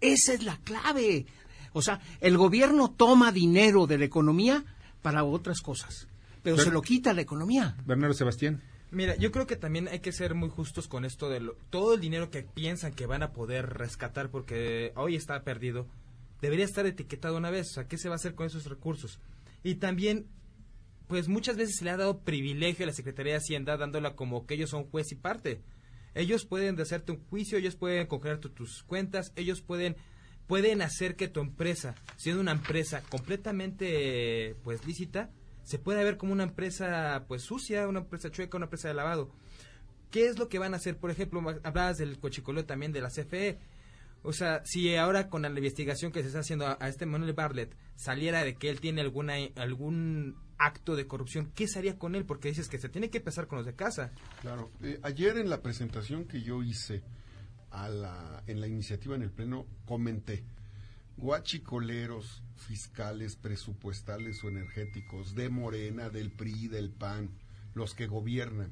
Esa 0.00 0.34
es 0.34 0.42
la 0.42 0.58
clave. 0.58 1.24
O 1.72 1.80
sea, 1.80 2.00
el 2.20 2.36
gobierno 2.36 2.90
toma 2.90 3.32
dinero 3.32 3.86
de 3.86 3.96
la 3.98 4.04
economía 4.04 4.64
para 5.02 5.24
otras 5.24 5.60
cosas, 5.62 6.08
pero, 6.42 6.56
Pero- 6.56 6.68
se 6.68 6.70
lo 6.74 6.82
quita 6.82 7.10
a 7.10 7.14
la 7.14 7.22
economía. 7.22 7.74
Bernardo 7.86 8.12
Sebastián. 8.14 8.60
Mira, 8.92 9.16
yo 9.16 9.32
creo 9.32 9.46
que 9.46 9.56
también 9.56 9.88
hay 9.88 9.98
que 10.00 10.12
ser 10.12 10.34
muy 10.34 10.48
justos 10.48 10.86
con 10.88 11.04
esto 11.04 11.28
de 11.28 11.40
lo- 11.40 11.54
todo 11.70 11.94
el 11.94 12.00
dinero 12.00 12.30
que 12.30 12.42
piensan 12.44 12.92
que 12.94 13.06
van 13.06 13.22
a 13.22 13.32
poder 13.32 13.66
rescatar 13.70 14.30
porque 14.30 14.92
hoy 14.94 15.16
está 15.16 15.42
perdido, 15.42 15.86
debería 16.40 16.64
estar 16.64 16.86
etiquetado 16.86 17.36
una 17.36 17.50
vez, 17.50 17.70
o 17.70 17.74
sea, 17.74 17.88
¿qué 17.88 17.98
se 17.98 18.08
va 18.08 18.14
a 18.14 18.16
hacer 18.16 18.34
con 18.34 18.46
esos 18.46 18.66
recursos? 18.66 19.18
Y 19.64 19.76
también, 19.76 20.26
pues 21.08 21.26
muchas 21.28 21.56
veces 21.56 21.76
se 21.76 21.84
le 21.84 21.90
ha 21.90 21.96
dado 21.96 22.20
privilegio 22.20 22.84
a 22.84 22.86
la 22.86 22.92
Secretaría 22.92 23.32
de 23.32 23.38
Hacienda 23.38 23.76
dándola 23.76 24.14
como 24.14 24.46
que 24.46 24.54
ellos 24.54 24.70
son 24.70 24.84
juez 24.84 25.10
y 25.12 25.16
parte. 25.16 25.60
Ellos 26.14 26.46
pueden 26.46 26.80
hacerte 26.80 27.12
un 27.12 27.24
juicio, 27.26 27.58
ellos 27.58 27.74
pueden 27.76 28.06
congelar 28.06 28.38
tu- 28.38 28.50
tus 28.50 28.82
cuentas, 28.84 29.32
ellos 29.36 29.60
pueden 29.62 29.96
pueden 30.46 30.80
hacer 30.80 31.16
que 31.16 31.26
tu 31.26 31.40
empresa, 31.40 31.96
siendo 32.16 32.40
una 32.40 32.52
empresa 32.52 33.02
completamente 33.08 34.54
pues 34.62 34.86
lícita, 34.86 35.28
se 35.66 35.80
pueda 35.80 36.04
ver 36.04 36.16
como 36.16 36.32
una 36.32 36.44
empresa 36.44 37.24
pues 37.26 37.42
sucia, 37.42 37.88
una 37.88 37.98
empresa 37.98 38.30
chueca, 38.30 38.56
una 38.56 38.66
empresa 38.66 38.86
de 38.86 38.94
lavado. 38.94 39.32
¿Qué 40.12 40.26
es 40.26 40.38
lo 40.38 40.48
que 40.48 40.60
van 40.60 40.74
a 40.74 40.76
hacer? 40.76 40.96
Por 40.96 41.10
ejemplo, 41.10 41.42
hablabas 41.64 41.98
del 41.98 42.20
cochicoleo 42.20 42.64
también 42.64 42.92
de 42.92 43.00
la 43.00 43.08
CFE. 43.08 43.58
O 44.22 44.32
sea, 44.32 44.64
si 44.64 44.94
ahora 44.94 45.28
con 45.28 45.42
la 45.42 45.48
investigación 45.48 46.12
que 46.12 46.20
se 46.20 46.28
está 46.28 46.38
haciendo 46.38 46.68
a, 46.68 46.78
a 46.80 46.88
este 46.88 47.04
Manuel 47.04 47.32
Bartlett 47.32 47.76
saliera 47.96 48.44
de 48.44 48.54
que 48.54 48.70
él 48.70 48.80
tiene 48.80 49.00
alguna 49.00 49.34
algún 49.56 50.36
acto 50.56 50.94
de 50.94 51.08
corrupción, 51.08 51.50
¿qué 51.52 51.66
se 51.66 51.80
haría 51.80 51.98
con 51.98 52.14
él? 52.14 52.24
Porque 52.24 52.48
dices 52.48 52.68
que 52.68 52.78
se 52.78 52.88
tiene 52.88 53.10
que 53.10 53.18
empezar 53.18 53.48
con 53.48 53.58
los 53.58 53.66
de 53.66 53.74
casa. 53.74 54.12
Claro. 54.42 54.70
Eh, 54.82 55.00
ayer 55.02 55.36
en 55.36 55.50
la 55.50 55.62
presentación 55.62 56.26
que 56.26 56.42
yo 56.42 56.62
hice 56.62 57.02
a 57.72 57.88
la, 57.88 58.44
en 58.46 58.60
la 58.60 58.68
iniciativa 58.68 59.16
en 59.16 59.22
el 59.22 59.32
Pleno, 59.32 59.66
comenté, 59.84 60.44
guachicoleros 61.16 62.42
fiscales, 62.56 63.36
presupuestales 63.36 64.42
o 64.44 64.48
energéticos 64.48 65.34
de 65.34 65.48
Morena, 65.48 66.08
del 66.10 66.30
PRI, 66.30 66.68
del 66.68 66.90
PAN, 66.90 67.30
los 67.74 67.94
que 67.94 68.06
gobiernan 68.06 68.70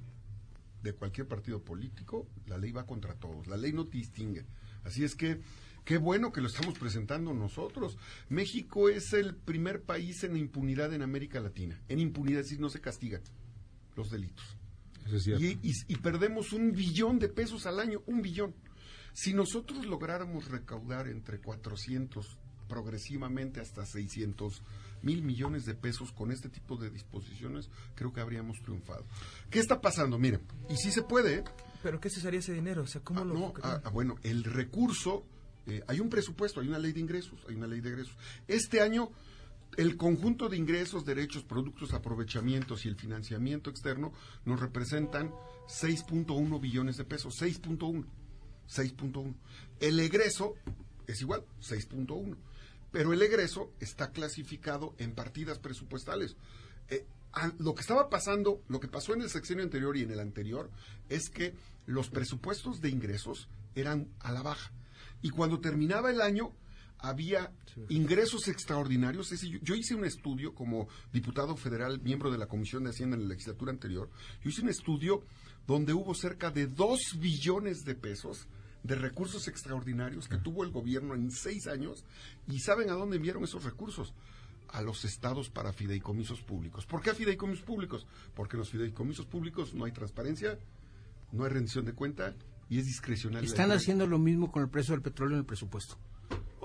de 0.82 0.92
cualquier 0.92 1.26
partido 1.28 1.62
político, 1.62 2.26
la 2.46 2.58
ley 2.58 2.70
va 2.72 2.86
contra 2.86 3.14
todos, 3.14 3.46
la 3.46 3.56
ley 3.56 3.72
no 3.72 3.86
te 3.86 3.98
distingue. 3.98 4.44
Así 4.84 5.04
es 5.04 5.14
que 5.14 5.40
qué 5.84 5.96
bueno 5.98 6.32
que 6.32 6.40
lo 6.42 6.48
estamos 6.48 6.78
presentando 6.78 7.32
nosotros. 7.32 7.96
México 8.28 8.88
es 8.88 9.12
el 9.14 9.34
primer 9.34 9.82
país 9.82 10.24
en 10.24 10.36
impunidad 10.36 10.92
en 10.92 11.02
América 11.02 11.40
Latina. 11.40 11.80
En 11.88 12.00
impunidad, 12.00 12.40
es 12.40 12.46
decir, 12.46 12.60
no 12.60 12.68
se 12.68 12.80
castigan 12.80 13.22
los 13.96 14.10
delitos. 14.10 14.44
Eso 15.06 15.16
es 15.16 15.22
cierto. 15.24 15.44
Y, 15.44 15.58
y- 15.62 15.84
y 15.88 15.96
perdemos 15.96 16.52
un 16.52 16.72
billón 16.72 17.18
de 17.18 17.28
pesos 17.28 17.66
al 17.66 17.80
año, 17.80 18.02
un 18.06 18.20
billón. 18.22 18.54
Si 19.14 19.32
nosotros 19.32 19.86
lográramos 19.86 20.48
recaudar 20.48 21.08
entre 21.08 21.38
400 21.38 22.36
progresivamente 22.68 23.60
hasta 23.60 23.86
600 23.86 24.62
mil 25.02 25.22
millones 25.22 25.64
de 25.64 25.74
pesos 25.74 26.12
con 26.12 26.32
este 26.32 26.48
tipo 26.48 26.76
de 26.76 26.90
disposiciones, 26.90 27.70
creo 27.94 28.12
que 28.12 28.20
habríamos 28.20 28.60
triunfado. 28.60 29.04
¿Qué 29.50 29.60
está 29.60 29.80
pasando? 29.80 30.18
Miren, 30.18 30.40
y 30.68 30.76
si 30.76 30.90
se 30.90 31.02
puede, 31.02 31.36
¿eh? 31.36 31.44
¿Pero 31.82 32.00
qué 32.00 32.10
se 32.10 32.26
haría 32.26 32.40
ese 32.40 32.54
dinero? 32.54 32.82
O 32.82 32.86
sea, 32.86 33.02
¿cómo 33.02 33.24
lo...? 33.24 33.34
no, 33.34 33.54
ah, 33.62 33.80
ah, 33.84 33.90
bueno, 33.90 34.16
el 34.22 34.42
recurso, 34.42 35.24
eh, 35.66 35.82
hay 35.86 36.00
un 36.00 36.08
presupuesto, 36.08 36.60
hay 36.60 36.68
una 36.68 36.78
ley 36.78 36.92
de 36.92 37.00
ingresos, 37.00 37.38
hay 37.48 37.54
una 37.54 37.66
ley 37.66 37.80
de 37.80 37.90
ingresos. 37.90 38.16
Este 38.48 38.80
año, 38.80 39.10
el 39.76 39.96
conjunto 39.96 40.48
de 40.48 40.56
ingresos, 40.56 41.04
derechos, 41.04 41.44
productos, 41.44 41.92
aprovechamientos 41.92 42.84
y 42.86 42.88
el 42.88 42.96
financiamiento 42.96 43.70
externo 43.70 44.12
nos 44.46 44.58
representan 44.58 45.30
6.1 45.68 46.60
billones 46.60 46.96
de 46.96 47.04
pesos, 47.04 47.40
6.1, 47.40 48.06
6.1. 48.68 49.34
El 49.80 50.00
egreso 50.00 50.54
es 51.06 51.20
igual, 51.20 51.44
6.1. 51.60 52.36
Pero 52.92 53.12
el 53.12 53.22
egreso 53.22 53.72
está 53.80 54.10
clasificado 54.10 54.94
en 54.98 55.14
partidas 55.14 55.58
presupuestales. 55.58 56.36
Eh, 56.88 57.04
lo 57.58 57.74
que 57.74 57.80
estaba 57.80 58.08
pasando, 58.08 58.62
lo 58.68 58.80
que 58.80 58.88
pasó 58.88 59.14
en 59.14 59.22
el 59.22 59.30
sexenio 59.30 59.64
anterior 59.64 59.96
y 59.96 60.02
en 60.02 60.12
el 60.12 60.20
anterior, 60.20 60.70
es 61.08 61.28
que 61.28 61.54
los 61.86 62.08
presupuestos 62.08 62.80
de 62.80 62.90
ingresos 62.90 63.48
eran 63.74 64.08
a 64.20 64.32
la 64.32 64.42
baja. 64.42 64.70
Y 65.22 65.30
cuando 65.30 65.60
terminaba 65.60 66.10
el 66.10 66.20
año, 66.20 66.52
había 66.98 67.52
ingresos 67.88 68.48
extraordinarios. 68.48 69.32
Es 69.32 69.40
decir, 69.40 69.58
yo, 69.58 69.64
yo 69.64 69.74
hice 69.74 69.94
un 69.94 70.04
estudio 70.04 70.54
como 70.54 70.88
diputado 71.12 71.56
federal, 71.56 72.00
miembro 72.00 72.30
de 72.30 72.38
la 72.38 72.46
Comisión 72.46 72.84
de 72.84 72.90
Hacienda 72.90 73.16
en 73.16 73.22
la 73.22 73.28
legislatura 73.28 73.72
anterior. 73.72 74.10
Yo 74.42 74.50
hice 74.50 74.62
un 74.62 74.68
estudio 74.68 75.22
donde 75.66 75.92
hubo 75.92 76.14
cerca 76.14 76.50
de 76.50 76.66
2 76.66 77.18
billones 77.18 77.84
de 77.84 77.94
pesos 77.94 78.46
de 78.82 78.94
recursos 78.94 79.48
extraordinarios 79.48 80.28
que 80.28 80.36
tuvo 80.36 80.62
el 80.62 80.70
gobierno 80.70 81.14
en 81.14 81.30
seis 81.30 81.66
años. 81.66 82.04
¿Y 82.46 82.60
saben 82.60 82.90
a 82.90 82.94
dónde 82.94 83.16
enviaron 83.16 83.42
esos 83.44 83.64
recursos? 83.64 84.14
a 84.74 84.82
los 84.82 85.04
estados 85.04 85.50
para 85.50 85.72
fideicomisos 85.72 86.40
públicos. 86.42 86.84
¿Por 86.84 87.00
qué 87.00 87.10
a 87.10 87.14
fideicomisos 87.14 87.64
públicos? 87.64 88.08
Porque 88.34 88.56
en 88.56 88.58
los 88.58 88.70
fideicomisos 88.70 89.24
públicos 89.24 89.72
no 89.72 89.84
hay 89.84 89.92
transparencia, 89.92 90.58
no 91.30 91.44
hay 91.44 91.50
rendición 91.50 91.84
de 91.84 91.92
cuenta 91.92 92.34
y 92.68 92.80
es 92.80 92.86
discrecional. 92.86 93.44
Están 93.44 93.70
haciendo 93.70 94.04
lo 94.08 94.18
mismo 94.18 94.50
con 94.50 94.64
el 94.64 94.68
precio 94.68 94.92
del 94.92 95.02
petróleo 95.02 95.36
en 95.36 95.40
el 95.40 95.46
presupuesto. 95.46 95.96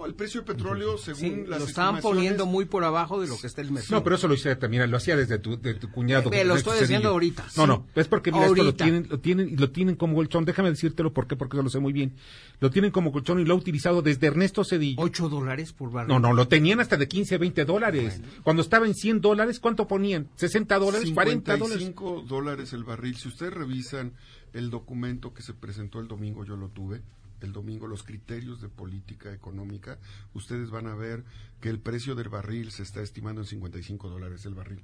El 0.09 0.15
precio 0.15 0.41
del 0.41 0.55
petróleo, 0.55 0.97
según 0.97 1.19
Sí, 1.21 1.43
las 1.47 1.59
lo 1.59 1.65
estaban 1.67 2.01
poniendo 2.01 2.45
muy 2.45 2.65
por 2.65 2.83
abajo 2.83 3.21
de 3.21 3.27
lo 3.27 3.37
que 3.39 3.47
está 3.47 3.61
el 3.61 3.71
mercado. 3.71 3.95
No, 3.95 4.03
pero 4.03 4.15
eso 4.15 4.27
lo 4.27 4.33
hice 4.33 4.55
también, 4.55 4.89
lo 4.89 4.97
hacía 4.97 5.15
desde 5.15 5.37
tu, 5.39 5.59
de 5.59 5.75
tu 5.75 5.91
cuñado. 5.91 6.29
Me 6.29 6.43
lo 6.43 6.55
estoy 6.55 6.79
Cedillo. 6.79 7.09
ahorita, 7.09 7.43
No, 7.55 7.63
sí. 7.63 7.67
no, 7.67 7.87
es 7.95 8.07
porque 8.07 8.31
mira, 8.31 8.47
esto 8.47 8.63
lo 8.63 8.73
tienen, 8.73 9.07
lo 9.09 9.19
tienen, 9.19 9.49
y 9.49 9.55
lo 9.55 9.69
tienen 9.71 9.95
como 9.95 10.15
colchón. 10.15 10.45
Déjame 10.45 10.69
decírtelo 10.71 11.13
por 11.13 11.27
qué, 11.27 11.35
porque 11.35 11.57
eso 11.57 11.63
lo 11.63 11.69
sé 11.69 11.79
muy 11.79 11.93
bien. 11.93 12.15
Lo 12.59 12.71
tienen 12.71 12.91
como 12.91 13.11
colchón 13.11 13.39
y 13.39 13.45
lo 13.45 13.53
ha 13.53 13.57
utilizado 13.57 14.01
desde 14.01 14.27
Ernesto 14.27 14.63
Cedillo. 14.65 15.01
8 15.01 15.29
dólares 15.29 15.73
por 15.73 15.91
barril. 15.91 16.09
No, 16.13 16.19
no, 16.19 16.33
lo 16.33 16.47
tenían 16.47 16.79
hasta 16.79 16.97
de 16.97 17.07
15, 17.07 17.37
20 17.37 17.65
dólares. 17.65 18.21
Cuando 18.43 18.61
estaba 18.63 18.87
en 18.87 18.95
100 18.95 19.21
dólares, 19.21 19.59
¿cuánto 19.59 19.87
ponían? 19.87 20.27
¿60 20.39 20.79
dólares? 20.79 21.13
¿40 21.13 21.57
dólares? 21.57 21.77
55 21.79 22.23
dólares 22.27 22.73
el 22.73 22.83
barril. 22.83 23.15
Si 23.15 23.27
ustedes 23.27 23.53
revisan 23.53 24.13
el 24.53 24.71
documento 24.71 25.33
que 25.33 25.43
se 25.43 25.53
presentó 25.53 25.99
el 25.99 26.07
domingo, 26.07 26.43
yo 26.45 26.55
lo 26.55 26.69
tuve, 26.69 27.03
el 27.41 27.53
domingo, 27.53 27.87
los 27.87 28.03
criterios 28.03 28.61
de 28.61 28.69
política 28.69 29.33
económica, 29.33 29.99
ustedes 30.33 30.69
van 30.69 30.87
a 30.87 30.95
ver 30.95 31.23
que 31.61 31.69
el 31.69 31.79
precio 31.79 32.15
del 32.15 32.29
barril 32.29 32.71
se 32.71 32.83
está 32.83 33.01
estimando 33.01 33.41
en 33.41 33.47
55 33.47 34.09
dólares 34.09 34.45
el 34.45 34.55
barril. 34.55 34.83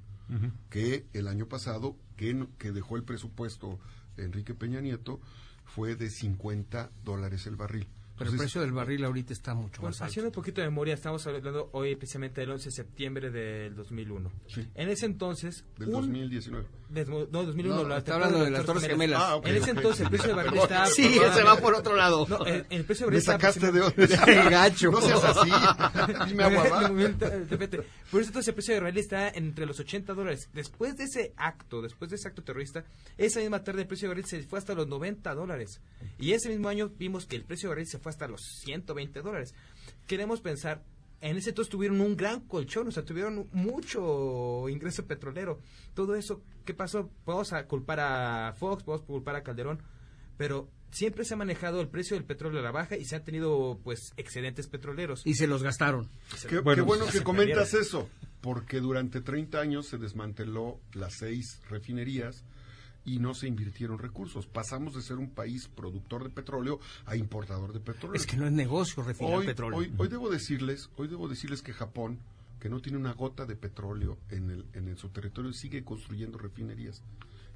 Que 0.70 1.06
el 1.12 1.28
año 1.28 1.46
pasado, 1.46 1.96
que, 2.16 2.46
que 2.58 2.72
dejó 2.72 2.96
el 2.96 3.04
presupuesto 3.04 3.78
Enrique 4.16 4.54
Peña 4.54 4.80
Nieto, 4.80 5.20
fue 5.64 5.94
de 5.94 6.10
50 6.10 6.90
dólares 7.04 7.46
el 7.46 7.56
barril. 7.56 7.86
Pero 8.18 8.30
el 8.30 8.36
precio 8.38 8.60
del 8.62 8.72
barril 8.72 9.04
ahorita 9.04 9.32
está 9.32 9.54
mucho 9.54 9.80
Bueno, 9.82 9.90
más 9.92 10.00
alto. 10.00 10.10
haciendo 10.10 10.28
un 10.30 10.34
poquito 10.34 10.60
de 10.60 10.68
memoria, 10.68 10.94
estamos 10.94 11.26
hablando 11.26 11.68
hoy 11.72 11.96
precisamente 11.96 12.40
del 12.40 12.50
11 12.50 12.64
de 12.66 12.70
septiembre 12.70 13.30
del 13.30 13.74
2001. 13.76 14.32
Sí. 14.48 14.66
En 14.74 14.88
ese 14.88 15.06
entonces... 15.06 15.64
Del 15.78 15.88
un- 15.88 15.94
2019. 15.94 16.66
des- 16.88 17.08
no, 17.08 17.26
2001. 17.26 17.76
No, 17.82 17.88
la 17.88 17.98
está 17.98 18.14
hablando 18.14 18.42
de 18.44 18.50
las 18.50 18.64
Torres 18.64 18.84
Gemelas. 18.86 19.20
Ah, 19.22 19.36
ok, 19.36 19.46
en 19.46 19.56
ese 19.56 19.70
entonces 19.70 20.00
el 20.02 20.08
precio 20.08 20.28
del 20.28 20.36
barril 20.36 20.58
estaba... 20.62 20.86
Sí, 20.86 21.14
ya 21.20 21.34
se 21.34 21.42
va 21.42 21.56
por 21.58 21.74
otro 21.74 21.94
lado. 21.94 22.26
No, 22.28 22.44
el, 22.46 22.64
el 22.70 22.84
precio 22.84 23.06
del 23.06 23.14
Me 23.14 23.16
barril 23.16 23.18
estaba 23.18 23.38
sacaste 23.38 23.72
de 23.72 23.80
aproximadamente- 23.86 24.40
onda. 24.40 24.50
Gacho. 24.50 24.90
No 24.90 25.00
seas 25.02 25.24
así. 25.24 25.50
Dime 26.28 26.44
agua. 26.44 26.90
Por 28.10 28.20
eso 28.20 28.28
entonces 28.30 28.48
el 28.48 28.54
precio 28.54 28.74
de 28.74 28.80
barril 28.80 28.98
está 28.98 29.28
entre 29.30 29.66
los 29.66 29.78
80 29.80 30.14
dólares. 30.14 30.48
Después 30.54 30.96
de 30.96 31.04
ese 31.04 31.32
acto, 31.36 31.82
después 31.82 32.08
de 32.10 32.16
ese 32.16 32.28
acto 32.28 32.42
terrorista, 32.42 32.84
esa 33.18 33.40
misma 33.40 33.62
tarde 33.64 33.82
el 33.82 33.88
precio 33.88 34.06
de 34.08 34.14
barril 34.14 34.26
se 34.26 34.42
fue 34.44 34.58
hasta 34.58 34.74
los 34.74 34.86
90 34.86 35.34
dólares. 35.34 35.80
Y 36.18 36.32
ese 36.32 36.48
mismo 36.48 36.68
año 36.68 36.90
vimos 36.96 37.26
que 37.26 37.36
el 37.36 37.44
precio 37.44 37.68
de 37.68 37.74
barril 37.74 37.86
se 37.88 37.98
fue 37.98 38.05
hasta 38.08 38.28
los 38.28 38.42
120 38.42 39.22
dólares. 39.22 39.54
Queremos 40.06 40.40
pensar, 40.40 40.82
en 41.20 41.36
ese 41.36 41.50
entonces 41.50 41.70
tuvieron 41.70 42.00
un 42.00 42.16
gran 42.16 42.40
colchón, 42.40 42.88
o 42.88 42.90
sea, 42.90 43.04
tuvieron 43.04 43.48
mucho 43.52 44.68
ingreso 44.68 45.06
petrolero. 45.06 45.60
Todo 45.94 46.14
eso, 46.14 46.42
¿qué 46.64 46.74
pasó? 46.74 47.10
Podemos 47.24 47.52
culpar 47.68 48.00
a 48.00 48.52
Fox, 48.54 48.84
podemos 48.84 49.06
culpar 49.06 49.36
a 49.36 49.42
Calderón, 49.42 49.82
pero 50.36 50.68
siempre 50.90 51.24
se 51.24 51.34
ha 51.34 51.36
manejado 51.36 51.80
el 51.80 51.88
precio 51.88 52.16
del 52.16 52.24
petróleo 52.24 52.60
a 52.60 52.62
la 52.62 52.70
baja 52.70 52.96
y 52.96 53.04
se 53.04 53.16
han 53.16 53.24
tenido 53.24 53.80
pues 53.82 54.12
excedentes 54.16 54.66
petroleros. 54.66 55.26
Y 55.26 55.34
se 55.34 55.46
los 55.46 55.62
gastaron. 55.62 56.08
Qué 56.48 56.60
Bueno, 56.60 56.82
qué 56.82 56.86
bueno 56.86 57.06
ya 57.06 57.12
que 57.12 57.22
comentas 57.22 57.70
perdieron. 57.70 57.82
eso, 57.82 58.10
porque 58.40 58.80
durante 58.80 59.20
30 59.20 59.60
años 59.60 59.86
se 59.86 59.98
desmanteló 59.98 60.80
las 60.92 61.14
seis 61.14 61.60
refinerías 61.68 62.44
y 63.06 63.18
no 63.20 63.32
se 63.34 63.46
invirtieron 63.48 63.98
recursos. 63.98 64.46
Pasamos 64.46 64.94
de 64.94 65.00
ser 65.00 65.16
un 65.16 65.30
país 65.30 65.68
productor 65.68 66.24
de 66.24 66.30
petróleo 66.30 66.80
a 67.06 67.16
importador 67.16 67.72
de 67.72 67.80
petróleo. 67.80 68.20
Es 68.20 68.26
que 68.26 68.36
no 68.36 68.46
es 68.46 68.52
negocio 68.52 69.02
refinar 69.02 69.38
hoy, 69.38 69.46
petróleo. 69.46 69.78
hoy, 69.78 69.94
hoy 69.96 70.08
debo 70.08 70.28
decirles, 70.28 70.90
hoy 70.96 71.08
debo 71.08 71.28
decirles 71.28 71.62
que 71.62 71.72
Japón, 71.72 72.18
que 72.60 72.68
no 72.68 72.80
tiene 72.80 72.98
una 72.98 73.12
gota 73.14 73.46
de 73.46 73.54
petróleo 73.56 74.18
en, 74.30 74.50
el, 74.50 74.66
en, 74.74 74.88
el- 74.88 74.98
su 74.98 75.08
territorio, 75.10 75.52
sigue 75.52 75.84
construyendo 75.84 76.36
refinerías. 76.36 77.00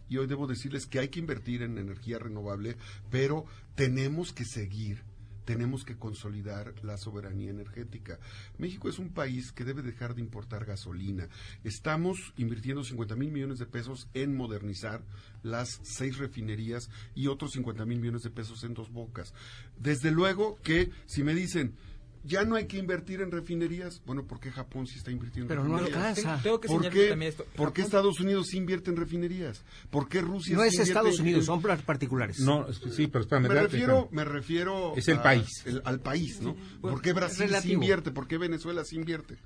Y 0.09 0.17
hoy 0.17 0.27
debo 0.27 0.47
decirles 0.47 0.87
que 0.87 0.99
hay 0.99 1.09
que 1.09 1.21
invertir 1.21 1.63
en 1.63 1.79
energía 1.79 2.19
renovable, 2.19 2.77
pero 3.11 3.45
tenemos 3.75 4.33
que 4.33 4.45
seguir, 4.45 5.03
tenemos 5.51 5.85
que 5.85 5.97
consolidar 5.97 6.75
la 6.85 6.97
soberanía 6.97 7.51
energética. 7.51 8.21
México 8.57 8.89
es 8.89 9.01
un 9.01 9.09
país 9.11 9.51
que 9.51 9.65
debe 9.65 9.83
dejar 9.83 10.15
de 10.15 10.21
importar 10.21 10.65
gasolina. 10.65 11.29
Estamos 11.65 12.33
invirtiendo 12.37 12.85
50 12.85 13.17
mil 13.17 13.33
millones 13.33 13.59
de 13.59 13.67
pesos 13.67 14.09
en 14.15 14.37
modernizar 14.37 15.03
las 15.43 15.81
seis 15.83 16.19
refinerías 16.19 16.89
y 17.17 17.27
otros 17.27 17.51
50 17.55 17.85
mil 17.85 17.99
millones 17.99 18.23
de 18.23 18.31
pesos 18.31 18.63
en 18.63 18.75
dos 18.75 18.93
bocas. 18.93 19.35
Desde 19.77 20.13
luego 20.13 20.57
que 20.63 20.93
si 21.07 21.25
me 21.25 21.35
dicen, 21.35 21.75
ya 22.23 22.45
no 22.45 22.57
hay 22.57 22.67
que 22.67 22.77
invertir 22.79 23.21
en 23.23 23.31
refinerías, 23.31 24.03
bueno, 24.05 24.25
¿por 24.25 24.41
qué 24.41 24.51
Japón 24.51 24.87
sí 24.87 24.99
está 24.99 25.11
invirtiendo 25.11 25.49
Pero 25.49 25.63
en 25.65 25.69
no 25.71 25.79
refinerías? 25.79 26.19
alcanza. 26.19 26.43
Tengo 26.43 26.61
que 26.61 26.69
¿Por 26.69 26.83
qué, 26.91 27.09
también 27.11 27.31
esto. 27.31 27.47
por 27.57 27.73
qué 27.73 27.83
Estados 27.83 28.21
Unidos 28.21 28.49
sí 28.49 28.59
invierte 28.59 28.91
en 28.91 28.97
refinerías? 28.97 29.65
¿Por 29.91 30.09
qué 30.09 30.21
Rusia 30.21 30.55
No 30.57 30.63
sí 30.63 30.69
es 30.69 30.75
invierte 30.75 30.91
Estados 30.91 31.15
en- 31.17 31.23
Unidos, 31.23 31.45
son 31.47 31.63
par- 31.63 31.83
particulares. 31.85 32.41
No, 32.41 32.69
es 32.69 32.79
que 32.79 32.91
sí, 32.91 33.07
pero 33.07 33.23
espérame. 33.23 33.43
me 33.43 33.49
espérame, 33.49 33.65
refiero, 33.73 33.99
espérame. 34.05 34.15
me 34.17 34.25
refiero 34.33 34.97
Es 34.97 35.09
el 35.09 35.19
a- 35.19 35.23
país. 35.23 35.49
el- 35.67 35.83
al 35.85 36.01
país, 36.01 36.41
¿no? 36.41 36.55
Bueno, 36.81 36.97
¿Por 36.97 37.03
qué 37.03 37.13
Brasil 37.13 37.51
sí 37.63 37.73
invierte? 37.73 38.11
¿Por 38.11 38.29
qué 38.29 38.39
Venezuela 38.39 38.85
sí 38.85 38.97
invierte? 38.97 39.37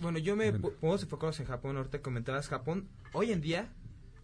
Bueno, 0.00 0.18
yo 0.18 0.34
me 0.34 0.52
po- 0.52 0.72
podemos 0.72 1.02
enfocarnos 1.04 1.38
en 1.40 1.46
Japón. 1.46 1.76
Ahorita 1.76 2.00
comentabas 2.02 2.48
Japón. 2.48 2.88
Hoy 3.12 3.30
en 3.30 3.40
día 3.40 3.72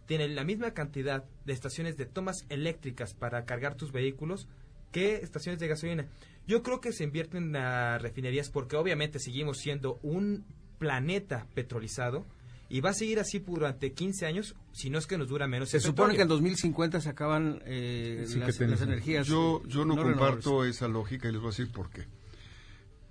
tiene 0.05 0.27
la 0.27 0.43
misma 0.43 0.71
cantidad 0.71 1.23
de 1.45 1.53
estaciones 1.53 1.95
de 1.95 2.05
tomas 2.05 2.45
eléctricas 2.49 3.13
para 3.13 3.45
cargar 3.45 3.75
tus 3.75 3.93
vehículos 3.93 4.47
que 4.91 5.15
estaciones 5.15 5.59
de 5.59 5.67
gasolina. 5.67 6.05
Yo 6.47 6.63
creo 6.63 6.81
que 6.81 6.91
se 6.91 7.03
invierten 7.03 7.45
en 7.45 7.51
las 7.53 8.01
refinerías 8.01 8.49
porque 8.49 8.75
obviamente 8.75 9.19
seguimos 9.19 9.59
siendo 9.59 9.99
un 10.03 10.45
planeta 10.79 11.47
petrolizado 11.53 12.25
y 12.71 12.79
va 12.79 12.91
a 12.91 12.93
seguir 12.93 13.19
así 13.19 13.39
durante 13.39 13.91
15 13.91 14.25
años, 14.25 14.55
si 14.71 14.89
no 14.89 14.97
es 14.97 15.05
que 15.05 15.17
nos 15.17 15.27
dura 15.27 15.45
menos. 15.45 15.69
Se 15.69 15.77
el 15.77 15.83
supone 15.83 16.15
que 16.15 16.21
en 16.21 16.27
petróleo. 16.29 16.43
2050 16.43 17.01
se 17.01 17.09
acaban 17.09 17.61
eh, 17.65 18.25
las, 18.37 18.81
energías. 18.81 19.27
Yo, 19.27 19.61
yo 19.67 19.83
no, 19.83 19.97
comparto 19.97 20.63
esa 20.63 20.87
lógica 20.87 21.27
y 21.27 21.33
les 21.33 21.41
voy 21.41 21.49
a 21.49 21.51
decir 21.51 21.69
por 21.71 21.89
qué. 21.89 22.05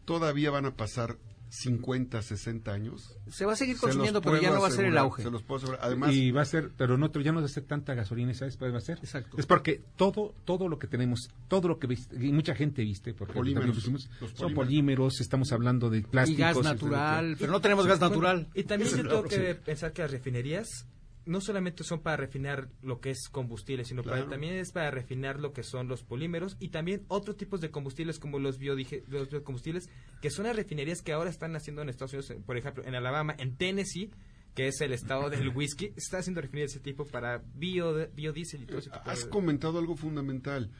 Todavía 0.06 0.50
van 0.50 0.64
a 0.64 0.74
pasar 0.74 1.18
50, 1.50 2.22
60 2.22 2.72
años. 2.72 3.16
Se 3.28 3.44
va 3.44 3.52
a 3.54 3.56
seguir 3.56 3.74
se 3.74 3.80
consumiendo, 3.82 4.20
pero 4.22 4.40
ya 4.40 4.50
no 4.50 4.60
va 4.60 4.68
a 4.68 4.70
ser 4.70 4.84
el 4.86 4.96
auge. 4.96 5.22
Se 5.24 5.30
los 5.30 5.42
puedo 5.42 5.58
asegurar. 5.58 5.80
Además, 5.84 6.12
y 6.14 6.30
va 6.30 6.42
a 6.42 6.44
ser, 6.44 6.70
pero 6.76 6.96
no, 6.96 7.10
ya 7.12 7.32
no 7.32 7.40
va 7.40 7.46
a 7.46 7.48
ser 7.48 7.64
tanta 7.64 7.94
gasolina, 7.94 8.32
¿sabes 8.34 8.56
cuál 8.56 8.72
va 8.72 8.78
a 8.78 8.82
ser? 8.82 8.98
Exacto. 8.98 9.36
Es 9.36 9.46
porque 9.46 9.82
todo, 9.96 10.34
todo 10.44 10.68
lo 10.68 10.78
que 10.78 10.86
tenemos, 10.86 11.28
todo 11.48 11.66
lo 11.68 11.78
que 11.78 11.88
viste, 11.88 12.16
y 12.24 12.32
mucha 12.32 12.54
gente 12.54 12.82
viste, 12.82 13.14
porque 13.14 13.34
Polímeros, 13.34 13.66
también 13.66 13.74
pusimos, 13.96 14.10
los 14.20 14.30
son 14.38 14.54
polímeros. 14.54 15.20
estamos 15.20 15.50
hablando 15.52 15.90
de 15.90 15.98
Y 15.98 16.02
plásticos. 16.02 16.40
gas 16.40 16.56
etcétera. 16.56 16.72
natural, 16.74 17.36
pero 17.38 17.52
no 17.52 17.60
tenemos 17.60 17.86
gas 17.86 17.98
Bueno, 17.98 18.14
natural. 18.14 18.48
y 18.54 18.62
también 18.62 18.90
yo 18.96 19.02
tengo 19.08 19.22
que 19.24 19.54
pensar 19.56 19.92
que 19.92 20.02
las 20.02 20.10
refinerías 20.12 20.86
no 21.26 21.40
solamente 21.40 21.84
son 21.84 22.00
para 22.00 22.16
refinar 22.16 22.68
lo 22.82 23.00
que 23.00 23.10
es 23.10 23.28
combustible, 23.28 23.84
sino 23.84 24.02
para- 24.02 24.28
también 24.28 24.54
es 24.54 24.72
para 24.72 24.90
refinar 24.90 25.38
lo 25.38 25.52
que 25.52 25.62
son 25.62 25.86
los 25.88 26.02
polímeros 26.02 26.56
y 26.60 26.68
también 26.68 27.04
otros 27.08 27.36
tipos 27.36 27.60
de 27.60 27.70
combustibles 27.70 28.18
como 28.18 28.38
los, 28.38 28.58
biodige- 28.58 29.04
los 29.08 29.28
biocombustibles, 29.30 29.88
que 30.22 30.30
son 30.30 30.46
las 30.46 30.56
refinerías 30.56 31.02
que 31.02 31.12
ahora 31.12 31.30
están 31.30 31.54
haciendo 31.56 31.82
en 31.82 31.88
Estados 31.88 32.12
Unidos, 32.14 32.34
por 32.46 32.56
ejemplo, 32.56 32.84
en 32.84 32.94
Alabama, 32.94 33.34
en 33.38 33.56
Tennessee, 33.56 34.10
que 34.54 34.66
es 34.66 34.80
el 34.80 34.92
estado 34.92 35.30
del 35.30 35.48
whisky, 35.50 35.92
está 35.96 36.18
haciendo 36.18 36.40
refinerías 36.40 36.72
de 36.72 36.78
ese 36.78 36.84
tipo 36.84 37.04
para 37.04 37.42
bio, 37.54 38.08
biodiesel 38.14 38.62
y 38.62 38.66
todo 38.66 38.78
ese 38.78 38.90
tipo 38.90 39.08
Has 39.08 39.24
de- 39.24 39.30
comentado 39.30 39.78
algo 39.78 39.94
fundamental. 39.96 40.70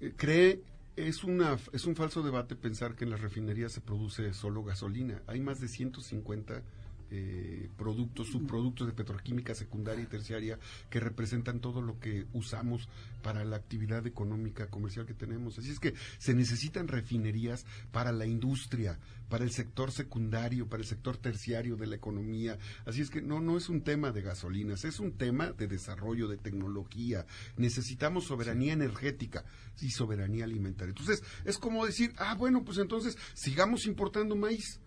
Eh, 0.00 0.14
cree, 0.16 0.62
es, 0.96 1.22
una, 1.24 1.58
es 1.72 1.84
un 1.84 1.94
falso 1.96 2.22
debate 2.22 2.56
pensar 2.56 2.94
que 2.94 3.04
en 3.04 3.10
las 3.10 3.20
refinerías 3.20 3.72
se 3.72 3.80
produce 3.82 4.32
solo 4.32 4.62
gasolina. 4.64 5.22
Hay 5.26 5.40
más 5.40 5.60
de 5.60 5.68
150 5.68 6.62
eh, 7.10 7.68
productos, 7.76 8.28
subproductos 8.28 8.86
de 8.86 8.92
petroquímica 8.92 9.54
secundaria 9.54 10.04
y 10.04 10.06
terciaria 10.06 10.58
que 10.88 11.00
representan 11.00 11.60
todo 11.60 11.82
lo 11.82 11.98
que 11.98 12.26
usamos 12.32 12.88
para 13.22 13.44
la 13.44 13.56
actividad 13.56 14.06
económica 14.06 14.68
comercial 14.68 15.06
que 15.06 15.14
tenemos. 15.14 15.58
Así 15.58 15.70
es 15.70 15.80
que 15.80 15.94
se 16.18 16.34
necesitan 16.34 16.88
refinerías 16.88 17.66
para 17.92 18.12
la 18.12 18.26
industria, 18.26 18.98
para 19.28 19.44
el 19.44 19.50
sector 19.50 19.92
secundario, 19.92 20.68
para 20.68 20.82
el 20.82 20.88
sector 20.88 21.16
terciario 21.16 21.76
de 21.76 21.86
la 21.86 21.96
economía. 21.96 22.58
Así 22.86 23.00
es 23.00 23.10
que 23.10 23.22
no, 23.22 23.40
no 23.40 23.56
es 23.56 23.68
un 23.68 23.82
tema 23.82 24.12
de 24.12 24.22
gasolinas, 24.22 24.84
es 24.84 25.00
un 25.00 25.12
tema 25.12 25.52
de 25.52 25.66
desarrollo, 25.66 26.28
de 26.28 26.36
tecnología. 26.36 27.26
Necesitamos 27.56 28.24
soberanía 28.24 28.72
energética 28.72 29.44
y 29.80 29.90
soberanía 29.90 30.44
alimentaria. 30.44 30.90
Entonces, 30.90 31.22
es 31.44 31.58
como 31.58 31.86
decir, 31.86 32.12
ah, 32.18 32.34
bueno, 32.34 32.64
pues 32.64 32.78
entonces 32.78 33.16
sigamos 33.34 33.86
importando 33.86 34.36
maíz. 34.36 34.80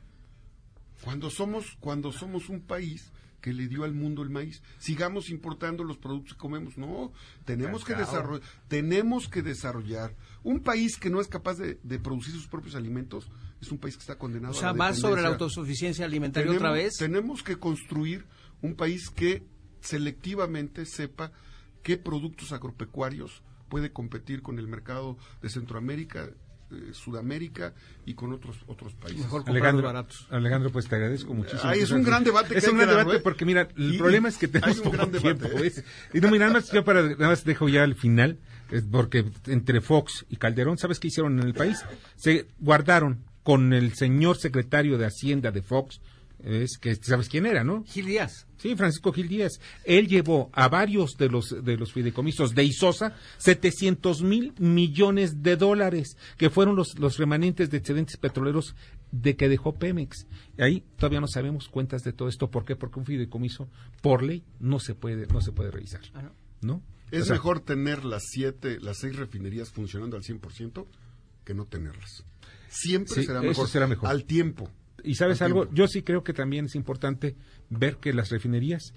Cuando 1.04 1.30
somos, 1.30 1.76
cuando 1.80 2.12
somos 2.12 2.50
un 2.50 2.62
país 2.62 3.12
que 3.42 3.52
le 3.52 3.68
dio 3.68 3.84
al 3.84 3.94
mundo 3.94 4.22
el 4.24 4.30
maíz, 4.30 4.62
sigamos 4.80 5.30
importando 5.30 5.84
los 5.84 5.98
productos 5.98 6.34
que 6.34 6.40
comemos. 6.40 6.78
No, 6.78 7.12
tenemos 7.44 7.84
que 7.84 7.94
desarrollar, 7.94 8.42
tenemos 8.70 9.28
que 9.28 9.42
desarrollar. 9.42 10.16
Un 10.44 10.62
país 10.62 10.96
que 10.98 11.10
no 11.10 11.20
es 11.20 11.28
capaz 11.28 11.56
de, 11.56 11.78
de 11.84 12.00
producir 12.00 12.34
sus 12.34 12.48
propios 12.48 12.76
alimentos 12.76 13.30
es 13.62 13.70
un 13.70 13.80
país 13.80 13.96
que 13.96 14.02
está 14.02 14.18
condenado 14.18 14.54
O 14.54 14.58
sea, 14.58 14.70
a 14.70 14.72
la 14.72 14.78
más 14.78 14.98
sobre 15.00 15.22
la 15.22 15.28
autosuficiencia 15.30 16.06
alimentaria 16.06 16.48
Tenemos- 16.48 16.62
otra 16.62 16.72
vez. 16.72 16.94
Tenemos 16.98 17.44
que 17.44 17.58
construir 17.58 18.26
un 18.62 18.76
país 18.76 19.10
que 19.10 19.46
selectivamente 19.82 20.86
sepa 20.86 21.34
qué 21.82 21.98
productos 21.98 22.54
agropecuarios 22.54 23.44
puede 23.68 23.92
competir 23.92 24.42
con 24.42 24.58
el 24.58 24.68
mercado 24.70 25.18
de 25.42 25.50
Centroamérica, 25.50 26.30
eh, 26.72 26.90
Sudamérica 26.94 27.74
y 28.06 28.14
con 28.14 28.34
otros 28.34 28.58
otros 28.68 28.94
países. 28.94 29.22
Mejor 29.22 29.44
Alejandro, 29.48 29.86
baratos. 29.88 30.28
Alejandro, 30.30 30.72
pues 30.72 30.88
te 30.88 30.96
agradezco 30.96 31.34
muchísimo. 31.34 31.72
Es 31.72 31.92
un 31.92 32.04
gran 32.04 32.24
debate 32.24 32.58
Es 32.58 32.66
que 32.66 32.72
un 32.72 32.78
gran 32.78 32.90
que 32.90 32.96
debate 32.96 33.20
porque, 33.20 33.46
mira, 33.46 33.68
el 33.78 33.96
Y- 33.96 33.98
problema 33.98 34.30
es 34.30 34.38
que 34.38 34.48
tenemos 34.48 34.78
un 34.78 34.84
poco 34.84 34.98
gran 34.98 35.12
tiempo. 35.12 35.48
debate, 35.48 35.68
¿eh? 35.68 35.84
Y 36.14 36.20
no, 36.22 36.30
mira, 36.32 36.46
nada 36.48 36.60
más, 36.60 36.72
yo 36.72 36.84
para, 36.84 37.02
nada 37.04 37.28
más 37.30 37.44
dejo 37.44 37.70
ya 37.70 37.84
al 37.84 37.96
final, 37.96 38.40
es 38.72 38.84
porque 38.84 39.26
entre 39.48 39.82
Fox 39.82 40.26
y 40.30 40.38
Calderón, 40.38 40.78
¿sabes 40.78 41.00
qué 41.00 41.08
hicieron 41.10 41.40
en 41.40 41.46
el 41.48 41.54
país? 41.54 41.84
Se 42.16 42.48
guardaron 42.60 43.24
con 43.44 43.74
el 43.74 43.94
señor 43.94 44.38
secretario 44.38 44.98
de 44.98 45.06
Hacienda 45.06 45.52
de 45.52 45.62
Fox, 45.62 46.00
es 46.44 46.78
que 46.78 46.96
sabes 46.96 47.30
quién 47.30 47.46
era, 47.46 47.64
¿no? 47.64 47.84
Gil 47.86 48.06
Díaz. 48.06 48.48
Sí, 48.58 48.76
Francisco 48.76 49.12
Gil 49.14 49.28
Díaz. 49.28 49.60
Él 49.86 50.08
llevó 50.08 50.50
a 50.54 50.68
varios 50.68 51.16
de 51.18 51.30
los 51.30 51.64
de 51.64 51.78
los 51.78 51.94
fideicomisos 51.94 52.54
de 52.54 52.64
Isosa 52.64 53.16
700 53.38 54.22
mil 54.24 54.54
millones 54.60 55.42
de 55.42 55.56
dólares, 55.56 56.18
que 56.38 56.50
fueron 56.50 56.76
los, 56.76 56.98
los 57.00 57.18
remanentes 57.18 57.70
de 57.70 57.78
excedentes 57.78 58.18
petroleros 58.18 58.76
de 59.12 59.36
que 59.36 59.48
dejó 59.50 59.74
Pemex. 59.76 60.28
Y 60.58 60.62
ahí 60.62 60.84
todavía 60.98 61.22
no 61.22 61.28
sabemos 61.28 61.70
cuentas 61.70 62.04
de 62.04 62.14
todo 62.14 62.28
esto. 62.28 62.50
¿Por 62.52 62.66
qué? 62.66 62.76
Porque 62.76 63.00
un 63.00 63.06
fideicomiso, 63.06 63.70
por 64.02 64.24
ley, 64.24 64.44
no 64.60 64.80
se 64.80 64.96
puede, 64.96 65.28
no 65.28 65.42
se 65.42 65.52
puede 65.52 65.72
revisar. 65.72 66.02
Ah, 66.14 66.32
¿No? 66.62 66.82
Es 67.12 67.24
O 67.24 67.26
sea, 67.26 67.36
mejor 67.36 67.60
tener 67.60 68.04
las 68.06 68.24
siete, 68.30 68.80
las 68.80 68.98
seis 68.98 69.16
refinerías 69.16 69.70
funcionando 69.72 70.18
al 70.18 70.24
100% 70.24 70.86
que 71.46 71.54
no 71.54 71.66
tenerlas. 71.66 72.24
Siempre 72.70 73.14
Sí, 73.14 73.26
será, 73.26 73.42
mejor, 73.42 73.68
será 73.70 73.88
mejor. 73.88 74.10
al 74.10 74.26
tiempo. 74.26 74.70
Y 75.04 75.16
sabes 75.16 75.42
al 75.42 75.48
algo, 75.48 75.62
tiempo. 75.64 75.76
yo 75.76 75.88
sí 75.88 76.02
creo 76.04 76.24
que 76.24 76.34
también 76.34 76.66
es 76.66 76.76
importante 76.76 77.36
ver 77.70 77.98
que 77.98 78.14
las 78.14 78.30
refinerías 78.30 78.94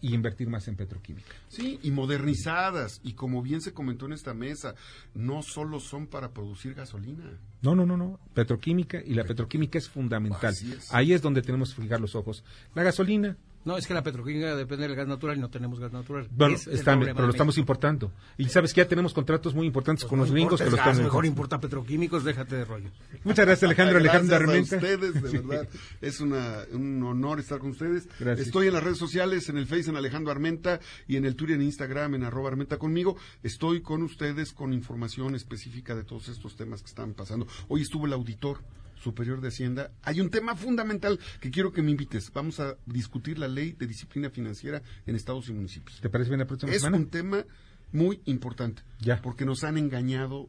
y 0.00 0.14
invertir 0.14 0.48
más 0.48 0.68
en 0.68 0.76
petroquímica. 0.76 1.34
Sí, 1.48 1.80
y 1.82 1.90
modernizadas. 1.90 3.00
Y 3.02 3.14
como 3.14 3.42
bien 3.42 3.60
se 3.60 3.72
comentó 3.72 4.06
en 4.06 4.12
esta 4.12 4.34
mesa, 4.34 4.74
no 5.14 5.42
solo 5.42 5.80
son 5.80 6.06
para 6.06 6.32
producir 6.32 6.74
gasolina. 6.74 7.24
No, 7.62 7.74
no, 7.74 7.86
no, 7.86 7.96
no. 7.96 8.20
Petroquímica 8.34 9.00
y 9.04 9.14
la 9.14 9.24
petroquímica 9.24 9.78
es 9.78 9.88
fundamental. 9.88 10.52
Es. 10.52 10.92
Ahí 10.92 11.12
es 11.12 11.22
donde 11.22 11.42
tenemos 11.42 11.74
que 11.74 11.82
fijar 11.82 12.00
los 12.00 12.14
ojos. 12.14 12.44
La 12.74 12.82
gasolina, 12.82 13.36
No, 13.66 13.76
es 13.76 13.86
que 13.86 13.92
la 13.92 14.02
petroquímica 14.02 14.56
depende 14.56 14.86
del 14.86 14.96
gas 14.96 15.06
natural 15.08 15.36
y 15.36 15.40
no 15.40 15.50
tenemos 15.50 15.78
gas 15.78 15.92
natural. 15.92 16.26
bueno, 16.30 16.54
es 16.54 16.66
está- 16.68 16.98
pero 16.98 17.26
lo 17.26 17.30
estamos 17.30 17.58
importando. 17.58 18.12
Y 18.38 18.48
sabes 18.48 18.72
que 18.72 18.80
ya 18.80 18.88
tenemos 18.88 19.12
contratos 19.12 19.54
muy 19.54 19.66
importantes 19.66 20.06
con 20.06 20.18
los 20.20 20.30
gringos 20.30 20.60
que 20.62 20.70
lo 20.70 20.76
están 20.76 20.96
mejor 21.02 21.26
importa 21.26 21.60
petroquímicos, 21.60 22.24
déjate 22.24 22.56
de 22.56 22.64
rollo. 22.64 22.88
Muchas 23.24 23.44
gracias, 23.44 23.64
Alejandro. 23.64 23.98
Alejandro 23.98 24.38
Gracias 24.38 24.72
a 24.72 24.76
Armenta. 24.76 24.76
ustedes, 24.76 25.22
de 25.22 25.30
Sí. 25.30 25.38
verdad. 25.38 25.68
Es 26.00 26.20
una, 26.20 26.58
un 26.72 27.02
honor 27.02 27.40
estar 27.40 27.58
con 27.58 27.70
ustedes. 27.70 28.08
Gracias. 28.20 28.46
Estoy 28.46 28.68
en 28.68 28.74
las 28.74 28.84
redes 28.84 28.98
sociales, 28.98 29.48
en 29.48 29.58
el 29.58 29.66
Face 29.66 29.90
en 29.90 29.96
Alejandro 29.96 30.30
Armenta 30.30 30.78
y 31.08 31.16
en 31.16 31.24
el 31.24 31.34
Twitter 31.34 31.56
en 31.56 31.62
Instagram 31.62 32.14
en 32.14 32.22
arroba 32.22 32.48
Armenta 32.50 32.78
conmigo. 32.78 33.16
Estoy 33.42 33.80
con 33.80 34.02
ustedes 34.04 34.52
con 34.52 34.72
información 34.72 35.34
específica 35.34 35.96
de 35.96 36.04
todos 36.04 36.28
estos 36.28 36.54
temas 36.54 36.82
que 36.82 36.88
están 36.88 37.14
pasando. 37.14 37.48
Hoy 37.66 37.82
estuvo 37.82 38.06
el 38.06 38.12
auditor 38.12 38.60
superior 39.06 39.40
de 39.40 39.48
Hacienda. 39.48 39.92
Hay 40.02 40.20
un 40.20 40.30
tema 40.30 40.56
fundamental 40.56 41.18
que 41.40 41.50
quiero 41.52 41.70
que 41.72 41.80
me 41.80 41.92
invites. 41.92 42.32
Vamos 42.32 42.58
a 42.58 42.76
discutir 42.86 43.38
la 43.38 43.46
ley 43.46 43.72
de 43.72 43.86
disciplina 43.86 44.30
financiera 44.30 44.82
en 45.06 45.14
estados 45.14 45.48
y 45.48 45.52
municipios. 45.52 46.00
¿Te 46.00 46.10
parece 46.10 46.30
bien 46.30 46.40
la 46.40 46.46
próxima 46.46 46.72
Es 46.72 46.78
semana? 46.82 46.96
un 46.96 47.06
tema 47.08 47.44
muy 47.92 48.20
importante. 48.24 48.82
Ya. 49.00 49.22
Porque 49.22 49.44
nos 49.44 49.62
han 49.62 49.78
engañado 49.78 50.48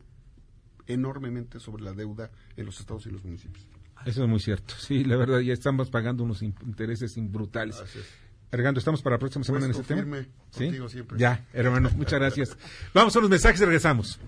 enormemente 0.88 1.60
sobre 1.60 1.84
la 1.84 1.94
deuda 1.94 2.32
en 2.56 2.66
los 2.66 2.80
estados 2.80 3.06
y 3.06 3.12
los 3.12 3.24
municipios. 3.24 3.66
Eso 4.06 4.24
es 4.24 4.30
muy 4.30 4.40
cierto. 4.40 4.74
Sí, 4.80 5.04
la 5.04 5.18
verdad, 5.18 5.40
ya 5.40 5.54
estamos 5.54 5.90
pagando 5.92 6.24
unos 6.24 6.42
in- 6.42 6.56
intereses 6.66 7.14
brutales. 7.18 7.76
Es. 7.96 8.06
Alejandro, 8.52 8.80
¿estamos 8.80 9.02
para 9.04 9.16
la 9.18 9.20
próxima 9.20 9.44
semana 9.44 9.66
en 9.66 9.72
ese 9.72 9.80
Puesto 9.84 9.94
tema? 9.96 10.16
firme 10.18 10.30
¿Sí? 10.52 10.64
contigo 10.66 10.90
siempre. 10.90 11.20
Ya, 11.20 11.46
hermano, 11.54 11.90
muchas 11.96 12.14
gracias. 12.20 12.58
Vamos 12.94 13.16
a 13.16 13.20
los 13.20 13.30
mensajes 13.30 13.60
y 13.62 13.66
regresamos. 13.66 14.20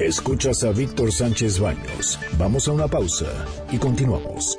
Escuchas 0.00 0.64
a 0.64 0.72
Víctor 0.72 1.12
Sánchez 1.12 1.60
Baños. 1.60 2.18
Vamos 2.38 2.66
a 2.66 2.72
una 2.72 2.88
pausa 2.88 3.26
y 3.70 3.76
continuamos. 3.76 4.56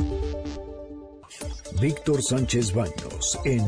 Víctor 1.81 2.21
Sánchez 2.21 2.71
Baños 2.75 3.39
en 3.43 3.63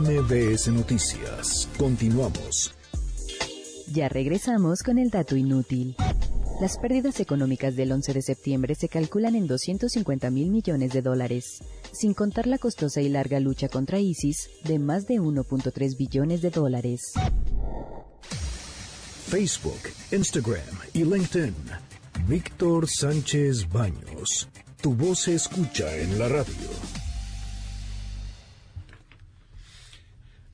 MBS 0.00 0.68
Noticias. 0.68 1.68
Continuamos. 1.76 2.74
Ya 3.92 4.08
regresamos 4.08 4.82
con 4.82 4.96
el 4.96 5.10
dato 5.10 5.36
inútil. 5.36 5.96
Las 6.62 6.78
pérdidas 6.78 7.20
económicas 7.20 7.76
del 7.76 7.92
11 7.92 8.14
de 8.14 8.22
septiembre 8.22 8.74
se 8.74 8.88
calculan 8.88 9.34
en 9.34 9.46
250 9.46 10.30
mil 10.30 10.50
millones 10.50 10.94
de 10.94 11.02
dólares, 11.02 11.58
sin 11.92 12.14
contar 12.14 12.46
la 12.46 12.56
costosa 12.56 13.02
y 13.02 13.10
larga 13.10 13.38
lucha 13.38 13.68
contra 13.68 13.98
ISIS 13.98 14.48
de 14.64 14.78
más 14.78 15.06
de 15.06 15.20
1.3 15.20 15.94
billones 15.98 16.40
de 16.40 16.48
dólares. 16.48 17.12
Facebook, 19.28 19.80
Instagram 20.10 20.62
y 20.94 21.04
LinkedIn. 21.04 21.54
Víctor 22.26 22.88
Sánchez 22.88 23.68
Baños. 23.70 24.48
Tu 24.80 24.94
voz 24.94 25.18
se 25.20 25.34
escucha 25.34 25.94
en 25.96 26.18
la 26.18 26.28
radio. 26.28 26.68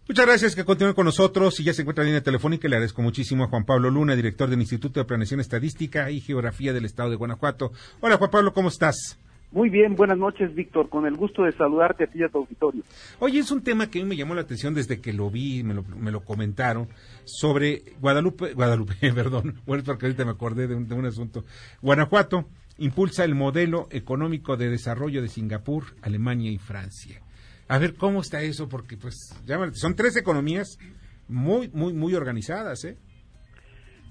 Muchas 0.08 0.26
gracias 0.26 0.54
que 0.56 0.64
continúen 0.64 0.94
con 0.94 1.06
nosotros 1.06 1.58
y 1.60 1.64
ya 1.64 1.72
se 1.72 1.82
encuentra 1.82 2.02
en 2.02 2.08
línea 2.08 2.22
telefónica. 2.22 2.66
Le 2.66 2.74
agradezco 2.74 3.00
muchísimo 3.00 3.44
a 3.44 3.48
Juan 3.48 3.64
Pablo 3.64 3.90
Luna, 3.90 4.16
director 4.16 4.50
del 4.50 4.60
Instituto 4.60 4.98
de 4.98 5.06
Planeación 5.06 5.38
Estadística 5.38 6.10
y 6.10 6.20
Geografía 6.20 6.72
del 6.72 6.84
Estado 6.84 7.10
de 7.10 7.16
Guanajuato. 7.16 7.70
Hola 8.00 8.16
Juan 8.16 8.30
Pablo, 8.30 8.52
¿cómo 8.52 8.70
estás? 8.70 9.18
Muy 9.54 9.70
bien, 9.70 9.94
buenas 9.94 10.18
noches, 10.18 10.52
Víctor. 10.52 10.88
Con 10.88 11.06
el 11.06 11.14
gusto 11.14 11.44
de 11.44 11.52
saludarte 11.52 12.04
a 12.04 12.06
ti 12.08 12.18
y 12.18 12.24
a 12.24 12.28
tu 12.28 12.38
auditorio. 12.38 12.82
Oye, 13.20 13.38
es 13.38 13.52
un 13.52 13.62
tema 13.62 13.88
que 13.88 14.00
a 14.00 14.02
mí 14.02 14.08
me 14.08 14.16
llamó 14.16 14.34
la 14.34 14.40
atención 14.40 14.74
desde 14.74 15.00
que 15.00 15.12
lo 15.12 15.30
vi, 15.30 15.62
me 15.62 15.74
lo, 15.74 15.84
me 15.84 16.10
lo 16.10 16.24
comentaron, 16.24 16.88
sobre 17.22 17.82
Guadalupe, 18.00 18.54
Guadalupe, 18.54 18.94
perdón, 19.14 19.54
bueno, 19.64 19.84
porque 19.86 20.06
ahorita 20.06 20.24
me 20.24 20.32
acordé 20.32 20.66
de 20.66 20.74
un, 20.74 20.88
de 20.88 20.94
un 20.96 21.06
asunto. 21.06 21.44
Guanajuato 21.82 22.46
impulsa 22.78 23.22
el 23.22 23.36
modelo 23.36 23.86
económico 23.92 24.56
de 24.56 24.70
desarrollo 24.70 25.22
de 25.22 25.28
Singapur, 25.28 25.84
Alemania 26.02 26.50
y 26.50 26.58
Francia. 26.58 27.20
A 27.68 27.78
ver 27.78 27.94
cómo 27.94 28.22
está 28.22 28.42
eso, 28.42 28.68
porque 28.68 28.96
pues 28.96 29.40
ya, 29.46 29.56
son 29.74 29.94
tres 29.94 30.16
economías 30.16 30.80
muy, 31.28 31.70
muy, 31.72 31.92
muy 31.92 32.14
organizadas, 32.16 32.84
¿eh? 32.84 32.96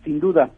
Sin 0.06 0.22
duda, 0.22 0.52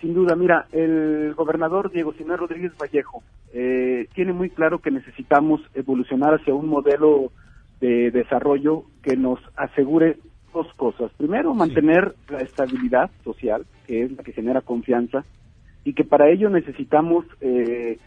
sin 0.00 0.14
duda. 0.14 0.34
Mira, 0.34 0.66
el 0.72 1.34
gobernador 1.34 1.92
Diego 1.92 2.14
Siné 2.14 2.38
Rodríguez 2.38 2.72
Vallejo 2.80 3.22
eh, 3.52 4.06
tiene 4.14 4.32
muy 4.32 4.50
claro 4.50 4.80
que 4.80 4.90
necesitamos 4.90 5.60
evolucionar 5.74 6.34
hacia 6.34 6.54
un 6.54 6.68
modelo 6.68 7.32
de 7.80 8.10
desarrollo 8.10 8.84
que 9.02 9.16
nos 9.16 9.40
asegure 9.56 10.18
dos 10.52 10.66
cosas. 10.74 11.10
Primero, 11.16 11.54
mantener 11.54 12.14
la 12.28 12.38
estabilidad 12.38 13.10
social, 13.24 13.66
que 13.86 14.04
es 14.04 14.12
la 14.12 14.22
que 14.22 14.32
genera 14.32 14.60
confianza, 14.60 15.24
y 15.84 15.94
que 15.94 16.04
para 16.04 16.28
ello 16.28 16.50
necesitamos 16.50 17.24
eh, 17.40 17.98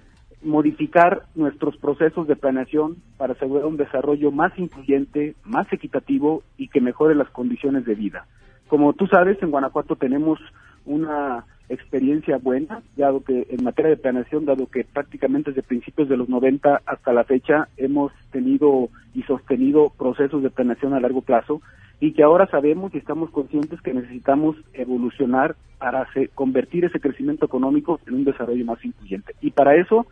modificar 0.43 1.23
nuestros 1.35 1.77
procesos 1.77 2.27
de 2.27 2.35
planeación 2.35 2.97
para 3.17 3.33
asegurar 3.33 3.65
un 3.65 3.77
desarrollo 3.77 4.31
más 4.31 4.57
incluyente, 4.57 5.35
más 5.43 5.71
equitativo 5.71 6.43
y 6.57 6.67
que 6.67 6.81
mejore 6.81 7.15
las 7.15 7.29
condiciones 7.29 7.85
de 7.85 7.95
vida. 7.95 8.27
Como 8.67 8.93
tú 8.93 9.07
sabes, 9.07 9.41
en 9.41 9.51
Guanajuato 9.51 9.95
tenemos 9.95 10.39
una 10.85 11.45
experiencia 11.69 12.37
buena, 12.37 12.81
dado 12.97 13.23
que 13.23 13.47
en 13.49 13.63
materia 13.63 13.89
de 13.91 13.97
planeación, 13.97 14.45
dado 14.45 14.67
que 14.67 14.83
prácticamente 14.83 15.51
desde 15.51 15.63
principios 15.63 16.09
de 16.09 16.17
los 16.17 16.29
90 16.29 16.81
hasta 16.85 17.13
la 17.13 17.23
fecha 17.23 17.67
hemos 17.77 18.11
tenido 18.31 18.89
y 19.15 19.23
sostenido 19.23 19.91
procesos 19.97 20.43
de 20.43 20.49
planeación 20.49 20.93
a 20.93 20.99
largo 20.99 21.21
plazo 21.21 21.61
y 21.99 22.11
que 22.13 22.23
ahora 22.23 22.47
sabemos 22.47 22.93
y 22.93 22.97
estamos 22.97 23.29
conscientes 23.29 23.81
que 23.81 23.93
necesitamos 23.93 24.57
evolucionar 24.73 25.55
para 25.79 26.05
convertir 26.35 26.85
ese 26.85 26.99
crecimiento 26.99 27.45
económico 27.45 27.99
en 28.07 28.15
un 28.15 28.23
desarrollo 28.25 28.65
más 28.65 28.83
incluyente. 28.83 29.33
Y 29.41 29.51
para 29.51 29.75
eso, 29.75 30.05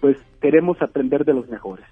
pues 0.00 0.16
queremos 0.40 0.80
aprender 0.82 1.24
de 1.24 1.34
los 1.34 1.48
mejores. 1.48 1.86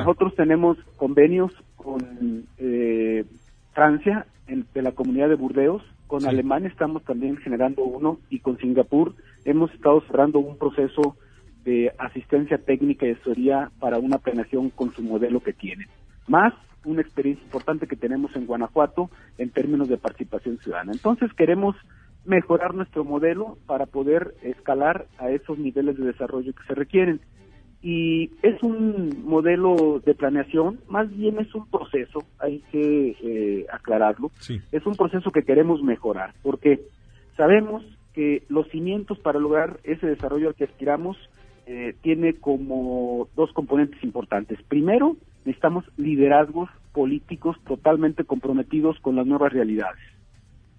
Nosotros 0.00 0.34
tenemos 0.34 0.76
convenios 0.96 1.52
con 1.76 2.46
eh, 2.58 3.24
Francia, 3.72 4.26
en- 4.48 4.66
de 4.74 4.82
la 4.82 4.92
comunidad 4.92 5.28
de 5.28 5.34
Burdeos, 5.36 5.82
con 6.06 6.26
Alemania 6.26 6.68
estamos 6.68 7.02
también 7.04 7.36
generando 7.38 7.82
uno 7.82 8.18
y 8.30 8.40
con 8.40 8.58
Singapur 8.58 9.14
hemos 9.44 9.72
estado 9.72 10.00
cerrando 10.02 10.38
un 10.38 10.58
proceso 10.58 11.16
de 11.64 11.92
asistencia 11.98 12.58
técnica 12.58 13.06
y 13.06 13.12
asesoría 13.12 13.70
para 13.80 13.98
una 13.98 14.18
planeación 14.18 14.70
con 14.70 14.92
su 14.92 15.02
modelo 15.02 15.40
que 15.40 15.52
tienen. 15.52 15.88
Más 16.28 16.52
una 16.84 17.00
experiencia 17.00 17.44
importante 17.44 17.86
que 17.86 17.96
tenemos 17.96 18.36
en 18.36 18.46
Guanajuato 18.46 19.10
en 19.38 19.50
términos 19.50 19.88
de 19.88 19.96
participación 19.96 20.58
ciudadana. 20.58 20.92
Entonces 20.92 21.32
queremos 21.32 21.74
mejorar 22.24 22.74
nuestro 22.74 23.04
modelo 23.04 23.58
para 23.66 23.86
poder 23.86 24.34
escalar 24.42 25.06
a 25.18 25.30
esos 25.30 25.58
niveles 25.58 25.96
de 25.96 26.06
desarrollo 26.06 26.52
que 26.52 26.66
se 26.66 26.74
requieren. 26.74 27.20
Y 27.86 28.30
es 28.40 28.62
un 28.62 29.24
modelo 29.26 30.00
de 30.02 30.14
planeación, 30.14 30.80
más 30.88 31.14
bien 31.14 31.38
es 31.38 31.54
un 31.54 31.66
proceso, 31.68 32.20
hay 32.38 32.60
que 32.72 33.14
eh, 33.22 33.66
aclararlo, 33.70 34.30
es 34.72 34.86
un 34.86 34.94
proceso 34.94 35.30
que 35.30 35.42
queremos 35.42 35.82
mejorar, 35.82 36.32
porque 36.42 36.80
sabemos 37.36 37.84
que 38.14 38.42
los 38.48 38.66
cimientos 38.70 39.18
para 39.18 39.38
lograr 39.38 39.80
ese 39.84 40.06
desarrollo 40.06 40.48
al 40.48 40.54
que 40.54 40.64
aspiramos 40.64 41.18
eh, 41.66 41.94
tiene 42.00 42.32
como 42.32 43.28
dos 43.36 43.52
componentes 43.52 44.02
importantes. 44.02 44.58
Primero, 44.62 45.18
necesitamos 45.44 45.84
liderazgos 45.98 46.70
políticos 46.94 47.58
totalmente 47.66 48.24
comprometidos 48.24 48.98
con 49.00 49.16
las 49.16 49.26
nuevas 49.26 49.52
realidades. 49.52 50.00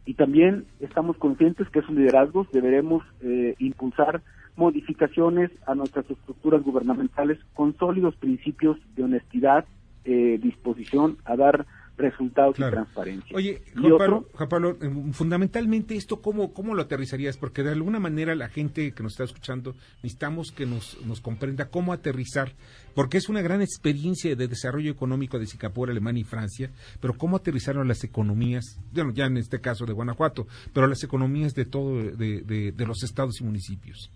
Y 0.07 0.15
también 0.15 0.65
estamos 0.79 1.17
conscientes 1.17 1.69
que 1.69 1.79
esos 1.79 1.93
liderazgos 1.93 2.51
deberemos 2.51 3.03
eh, 3.21 3.53
impulsar 3.59 4.23
modificaciones 4.57 5.51
a 5.67 5.75
nuestras 5.75 6.09
estructuras 6.09 6.63
gubernamentales 6.63 7.39
con 7.53 7.75
sólidos 7.77 8.15
principios 8.15 8.77
de 8.95 9.03
honestidad, 9.03 9.65
eh, 10.05 10.39
disposición 10.41 11.17
a 11.25 11.35
dar 11.35 11.65
resultados 11.97 12.59
y 12.59 12.61
transparencia. 12.71 13.35
Oye, 13.37 13.61
Juan 13.73 13.97
Pablo, 13.97 14.25
Juan 14.33 14.49
Pablo, 14.49 14.77
eh, 14.81 15.11
fundamentalmente 15.13 15.95
esto, 15.95 16.21
¿cómo, 16.21 16.53
¿cómo 16.53 16.73
lo 16.75 16.81
aterrizarías? 16.81 17.37
Porque 17.37 17.63
de 17.63 17.71
alguna 17.71 18.01
manera 18.01 18.35
la 18.35 18.49
gente 18.49 18.91
que 18.91 19.01
nos 19.01 19.13
está 19.13 19.23
escuchando 19.23 19.75
necesitamos 20.03 20.51
que 20.51 20.65
nos, 20.65 20.97
nos 21.05 21.21
comprenda 21.21 21.69
cómo 21.69 21.93
aterrizar, 21.93 22.51
porque 22.95 23.15
es 23.17 23.29
una 23.29 23.41
gran 23.41 23.61
experiencia 23.61 24.35
de 24.35 24.47
desarrollo 24.49 24.91
económico 24.91 25.39
de 25.39 25.47
Singapur, 25.47 25.89
Alemania 25.89 26.19
y 26.21 26.25
Francia, 26.25 26.69
pero 26.99 27.13
cómo 27.13 27.37
aterrizaron 27.37 27.87
las 27.87 28.03
economías, 28.03 28.77
bueno, 28.93 29.13
ya 29.13 29.25
en 29.27 29.37
este 29.37 29.61
caso 29.61 29.85
de 29.85 29.93
Guanajuato, 29.93 30.47
pero 30.73 30.87
las 30.87 31.01
economías 31.01 31.53
de 31.53 31.63
todo, 31.63 31.95
de, 31.95 32.41
de- 32.41 32.73
de 32.73 32.85
los 32.85 33.03
estados 33.03 33.39
y 33.39 33.45
municipios. 33.45 34.11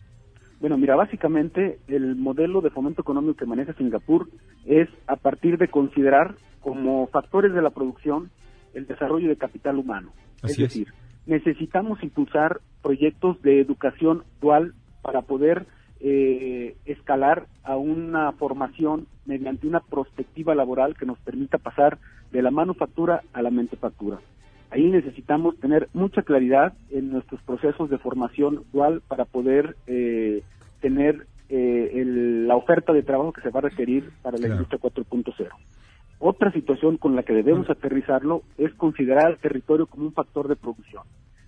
Bueno, 0.60 0.78
mira, 0.78 0.96
básicamente 0.96 1.80
el 1.88 2.16
modelo 2.16 2.62
de 2.62 2.70
fomento 2.70 3.02
económico 3.02 3.38
que 3.38 3.46
maneja 3.46 3.74
Singapur 3.74 4.30
es 4.66 4.90
a 5.08 5.16
partir 5.16 5.58
de 5.58 5.70
considerar 5.70 6.36
como 6.60 7.08
factores 7.08 7.54
de 7.54 7.62
la 7.62 7.70
producción 7.70 8.30
el 8.74 8.86
desarrollo 8.86 9.30
de 9.30 9.38
capital 9.38 9.78
humano. 9.78 10.12
Así 10.42 10.52
es 10.52 10.60
es. 10.60 10.80
decir, 10.80 10.94
necesitamos 11.26 12.04
impulsar 12.04 12.60
proyectos 12.82 13.42
de 13.42 13.62
educación 13.62 14.24
dual 14.42 14.74
para 15.02 15.22
poder 15.22 15.66
eh, 16.02 16.76
escalar 16.86 17.48
a 17.64 17.78
una 17.78 18.32
formación 18.34 19.08
mediante 19.26 19.68
una 19.68 19.80
perspectiva 19.80 20.56
laboral 20.56 20.96
que 20.96 21.06
nos 21.06 21.20
permita 21.20 21.58
pasar 21.58 21.98
de 22.32 22.42
la 22.42 22.52
manufactura 22.52 23.22
a 23.34 23.42
la 23.42 23.50
manufactura. 23.50 24.20
Ahí 24.72 24.90
necesitamos 24.90 25.60
tener 25.60 25.90
mucha 25.94 26.22
claridad 26.22 26.74
en 26.92 27.12
nuestros 27.12 27.42
procesos 27.42 27.90
de 27.90 27.98
formación 27.98 28.64
dual 28.72 29.02
para 29.08 29.26
poder 29.26 29.76
eh, 29.88 30.44
tener 30.82 31.28
eh, 31.52 31.92
el- 32.00 32.48
la 32.48 32.56
oferta 32.56 32.94
de 32.94 33.02
trabajo 33.02 33.34
que 33.34 33.42
se 33.42 33.50
va 33.50 33.58
a 33.60 33.64
requerir 33.64 34.12
para 34.22 34.38
la 34.38 34.46
Claro. 34.46 34.54
industria 34.62 34.80
4.0. 34.80 35.50
Otra 36.20 36.52
situación 36.52 36.98
con 36.98 37.16
la 37.16 37.24
que 37.24 37.34
debemos 37.34 37.68
aterrizarlo 37.72 38.44
es 38.60 38.72
considerar 38.76 39.26
al 39.26 39.40
territorio 39.40 39.88
como 39.88 40.06
un 40.06 40.14
factor 40.14 40.48
de 40.48 40.56
producción. 40.56 41.02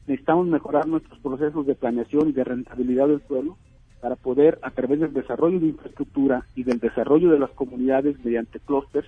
Necesitamos 0.08 0.48
mejorar 0.48 0.88
nuestros 0.88 1.20
procesos 1.20 1.68
de 1.68 1.76
planeación 1.76 2.30
y 2.30 2.32
de 2.32 2.44
rentabilidad 2.44 3.08
del 3.10 3.22
suelo 3.28 3.58
para 4.02 4.16
poder, 4.16 4.58
a 4.64 4.72
través 4.72 5.00
del 5.02 5.14
desarrollo 5.14 5.60
de 5.60 5.68
infraestructura 5.68 6.46
y 6.56 6.64
del 6.64 6.80
desarrollo 6.80 7.30
de 7.30 7.38
las 7.38 7.52
comunidades 7.52 8.18
mediante 8.26 8.60
clústeres, 8.60 9.08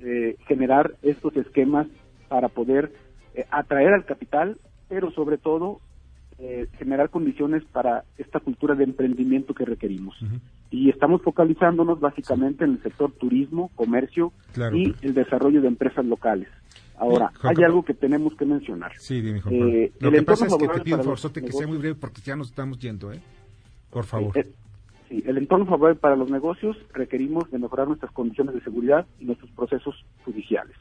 eh, 0.00 0.34
generar 0.48 0.94
estos 1.02 1.36
esquemas 1.36 1.86
para 2.28 2.48
poder 2.48 2.90
eh, 3.36 3.44
atraer 3.50 3.92
al 3.92 4.04
capital, 4.04 4.56
pero 4.88 5.10
sobre 5.12 5.36
todo 5.38 5.80
eh, 6.38 6.66
generar 6.78 7.10
condiciones 7.10 7.64
para 7.64 8.04
esta 8.18 8.40
cultura 8.40 8.74
de 8.74 8.84
emprendimiento 8.84 9.54
que 9.54 9.64
requerimos. 9.64 10.16
Y 10.70 10.90
estamos 10.90 11.22
focalizándonos 11.22 12.00
básicamente 12.00 12.64
en 12.64 12.72
el 12.72 12.82
sector 12.82 13.12
turismo, 13.12 13.70
comercio 13.74 14.32
Claro. 14.52 14.76
y 14.76 14.94
el 15.02 15.14
desarrollo 15.14 15.60
de 15.62 15.68
empresas 15.68 16.04
locales. 16.04 16.48
Ahora, 16.98 17.30
hay 17.42 17.62
algo 17.64 17.84
que 17.84 17.94
tenemos 17.94 18.34
que 18.36 18.46
mencionar. 18.46 18.92
Sí, 18.98 19.20
dime, 19.20 19.40
Juan 19.40 19.54
Eh. 19.54 19.92
Lo 20.00 20.10
que 20.10 20.22
pasa 20.22 20.46
es 20.46 20.56
que 20.56 20.68
te 20.68 20.80
pido 20.80 21.16
sorte 21.16 21.42
que 21.42 21.52
sea 21.52 21.66
muy 21.66 21.78
breve 21.78 21.94
porque 21.94 22.20
ya 22.22 22.36
nos 22.36 22.48
estamos 22.48 22.78
yendo, 22.78 23.12
¿eh? 23.12 23.20
Por 23.90 24.04
favor. 24.04 24.32
Sí, 25.08 25.22
el 25.24 25.38
entorno 25.38 25.66
favorable 25.66 26.00
para 26.00 26.16
los 26.16 26.30
negocios 26.30 26.76
requerimos 26.92 27.50
de 27.50 27.58
mejorar 27.58 27.86
nuestras 27.86 28.12
condiciones 28.12 28.54
de 28.54 28.60
seguridad 28.62 29.06
y 29.20 29.24
nuestros 29.24 29.50
procesos 29.52 30.04
judiciales. 30.24 30.75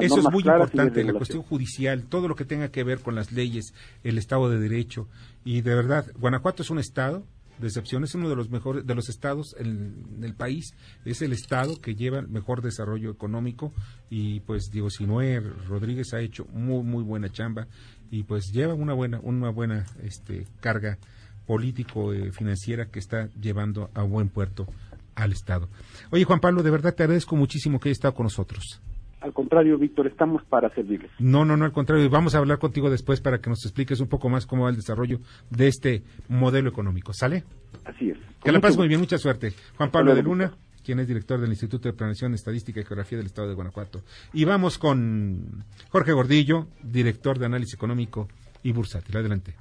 Eso 0.00 0.20
es 0.20 0.30
muy 0.30 0.42
importante, 0.42 1.04
la 1.04 1.12
cuestión 1.12 1.42
judicial, 1.42 2.04
todo 2.04 2.28
lo 2.28 2.34
que 2.34 2.44
tenga 2.44 2.70
que 2.70 2.84
ver 2.84 3.00
con 3.00 3.14
las 3.14 3.32
leyes, 3.32 3.74
el 4.04 4.18
Estado 4.18 4.48
de 4.48 4.58
Derecho. 4.58 5.08
Y 5.44 5.60
de 5.60 5.74
verdad, 5.74 6.06
Guanajuato 6.18 6.62
es 6.62 6.70
un 6.70 6.78
Estado 6.78 7.24
de 7.58 7.68
excepción, 7.68 8.02
es 8.02 8.14
uno 8.14 8.28
de 8.28 8.36
los 8.36 8.50
mejores, 8.50 8.86
de 8.86 8.94
los 8.94 9.08
estados 9.08 9.54
en, 9.58 10.04
en 10.16 10.24
el 10.24 10.34
país, 10.34 10.74
es 11.04 11.22
el 11.22 11.32
Estado 11.32 11.80
que 11.80 11.94
lleva 11.94 12.18
el 12.18 12.28
mejor 12.28 12.62
desarrollo 12.62 13.10
económico 13.10 13.72
y 14.10 14.40
pues 14.40 14.70
Diego 14.70 14.90
Sinué 14.90 15.40
Rodríguez 15.40 16.12
ha 16.14 16.20
hecho 16.20 16.46
muy, 16.52 16.82
muy 16.82 17.04
buena 17.04 17.30
chamba 17.30 17.68
y 18.10 18.24
pues 18.24 18.52
lleva 18.52 18.74
una 18.74 18.94
buena, 18.94 19.20
una 19.22 19.50
buena 19.50 19.86
este, 20.02 20.46
carga 20.60 20.98
político 21.46 22.12
eh, 22.12 22.32
financiera 22.32 22.86
que 22.86 22.98
está 22.98 23.28
llevando 23.40 23.90
a 23.94 24.02
buen 24.02 24.28
puerto 24.28 24.66
al 25.14 25.32
Estado. 25.32 25.68
Oye, 26.10 26.24
Juan 26.24 26.40
Pablo, 26.40 26.62
de 26.62 26.70
verdad 26.70 26.94
te 26.94 27.02
agradezco 27.02 27.36
muchísimo 27.36 27.78
que 27.78 27.88
hayas 27.88 27.98
estado 27.98 28.14
con 28.14 28.24
nosotros. 28.24 28.80
Al 29.22 29.32
contrario, 29.32 29.78
Víctor, 29.78 30.08
estamos 30.08 30.42
para 30.44 30.68
servirles. 30.74 31.10
No, 31.20 31.44
no, 31.44 31.56
no, 31.56 31.64
al 31.64 31.72
contrario. 31.72 32.10
Vamos 32.10 32.34
a 32.34 32.38
hablar 32.38 32.58
contigo 32.58 32.90
después 32.90 33.20
para 33.20 33.40
que 33.40 33.50
nos 33.50 33.64
expliques 33.64 34.00
un 34.00 34.08
poco 34.08 34.28
más 34.28 34.46
cómo 34.46 34.64
va 34.64 34.70
el 34.70 34.76
desarrollo 34.76 35.20
de 35.48 35.68
este 35.68 36.02
modelo 36.28 36.68
económico. 36.68 37.12
¿Sale? 37.12 37.44
Así 37.84 38.10
es. 38.10 38.18
Que 38.42 38.50
la 38.50 38.60
pases 38.60 38.76
muy 38.76 38.88
bien, 38.88 38.98
mucha 38.98 39.18
suerte. 39.18 39.52
Juan 39.76 39.92
Pablo 39.92 40.14
de 40.14 40.22
luego, 40.22 40.34
Luna, 40.34 40.52
quien 40.84 40.98
es 40.98 41.06
director 41.06 41.40
del 41.40 41.50
Instituto 41.50 41.88
de 41.88 41.94
Planeación, 41.94 42.34
Estadística 42.34 42.80
y 42.80 42.84
Geografía 42.84 43.18
del 43.18 43.26
Estado 43.26 43.48
de 43.48 43.54
Guanajuato. 43.54 44.02
Y 44.32 44.44
vamos 44.44 44.78
con 44.78 45.64
Jorge 45.90 46.12
Gordillo, 46.12 46.66
director 46.82 47.38
de 47.38 47.46
Análisis 47.46 47.74
Económico 47.74 48.26
y 48.64 48.72
Bursátil. 48.72 49.16
Adelante. 49.16 49.54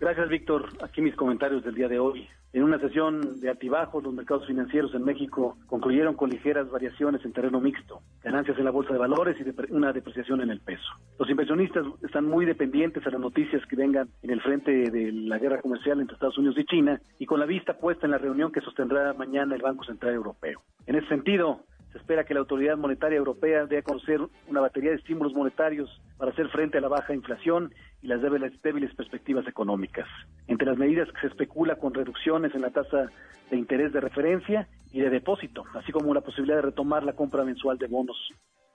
Gracias, 0.00 0.28
Víctor. 0.30 0.70
Aquí 0.82 1.02
mis 1.02 1.14
comentarios 1.14 1.62
del 1.62 1.74
día 1.74 1.88
de 1.88 1.98
hoy. 1.98 2.26
En 2.52 2.64
una 2.64 2.80
sesión 2.80 3.40
de 3.40 3.48
altibajos, 3.48 4.02
los 4.02 4.12
mercados 4.12 4.44
financieros 4.44 4.92
en 4.94 5.04
México 5.04 5.56
concluyeron 5.66 6.16
con 6.16 6.30
ligeras 6.30 6.68
variaciones 6.68 7.24
en 7.24 7.32
terreno 7.32 7.60
mixto, 7.60 8.00
ganancias 8.24 8.58
en 8.58 8.64
la 8.64 8.72
bolsa 8.72 8.92
de 8.92 8.98
valores 8.98 9.36
y 9.38 9.72
una 9.72 9.92
depreciación 9.92 10.40
en 10.40 10.50
el 10.50 10.60
peso. 10.60 10.88
Los 11.20 11.30
inversionistas 11.30 11.86
están 12.02 12.26
muy 12.26 12.46
dependientes 12.46 13.06
a 13.06 13.10
las 13.10 13.20
noticias 13.20 13.64
que 13.66 13.76
vengan 13.76 14.08
en 14.22 14.30
el 14.30 14.40
frente 14.40 14.90
de 14.90 15.12
la 15.12 15.38
guerra 15.38 15.60
comercial 15.60 16.00
entre 16.00 16.14
Estados 16.14 16.38
Unidos 16.38 16.58
y 16.58 16.64
China 16.64 17.00
y 17.20 17.26
con 17.26 17.38
la 17.38 17.46
vista 17.46 17.74
puesta 17.74 18.06
en 18.06 18.10
la 18.10 18.18
reunión 18.18 18.50
que 18.50 18.60
sostendrá 18.60 19.14
mañana 19.14 19.54
el 19.54 19.62
Banco 19.62 19.84
Central 19.84 20.14
Europeo. 20.14 20.60
En 20.86 20.96
ese 20.96 21.06
sentido, 21.06 21.60
se 21.92 21.98
espera 21.98 22.24
que 22.24 22.34
la 22.34 22.40
Autoridad 22.40 22.76
Monetaria 22.76 23.18
Europea 23.18 23.66
dé 23.66 23.78
a 23.78 23.82
conocer 23.82 24.20
una 24.46 24.60
batería 24.60 24.90
de 24.90 24.96
estímulos 24.96 25.32
monetarios 25.34 25.90
para 26.18 26.30
hacer 26.30 26.48
frente 26.48 26.78
a 26.78 26.80
la 26.80 26.88
baja 26.88 27.14
inflación 27.14 27.72
y 28.02 28.06
las 28.06 28.22
débiles, 28.22 28.52
débiles 28.62 28.94
perspectivas 28.94 29.46
económicas. 29.48 30.06
Entre 30.46 30.66
las 30.66 30.78
medidas 30.78 31.08
que 31.12 31.20
se 31.20 31.26
especula 31.26 31.76
con 31.76 31.92
reducciones 31.92 32.54
en 32.54 32.62
la 32.62 32.70
tasa 32.70 33.10
de 33.50 33.56
interés 33.56 33.92
de 33.92 34.00
referencia 34.00 34.68
y 34.92 35.00
de 35.00 35.10
depósito, 35.10 35.64
así 35.74 35.90
como 35.90 36.14
la 36.14 36.20
posibilidad 36.20 36.56
de 36.56 36.62
retomar 36.62 37.02
la 37.02 37.14
compra 37.14 37.44
mensual 37.44 37.78
de 37.78 37.88
bonos. 37.88 38.16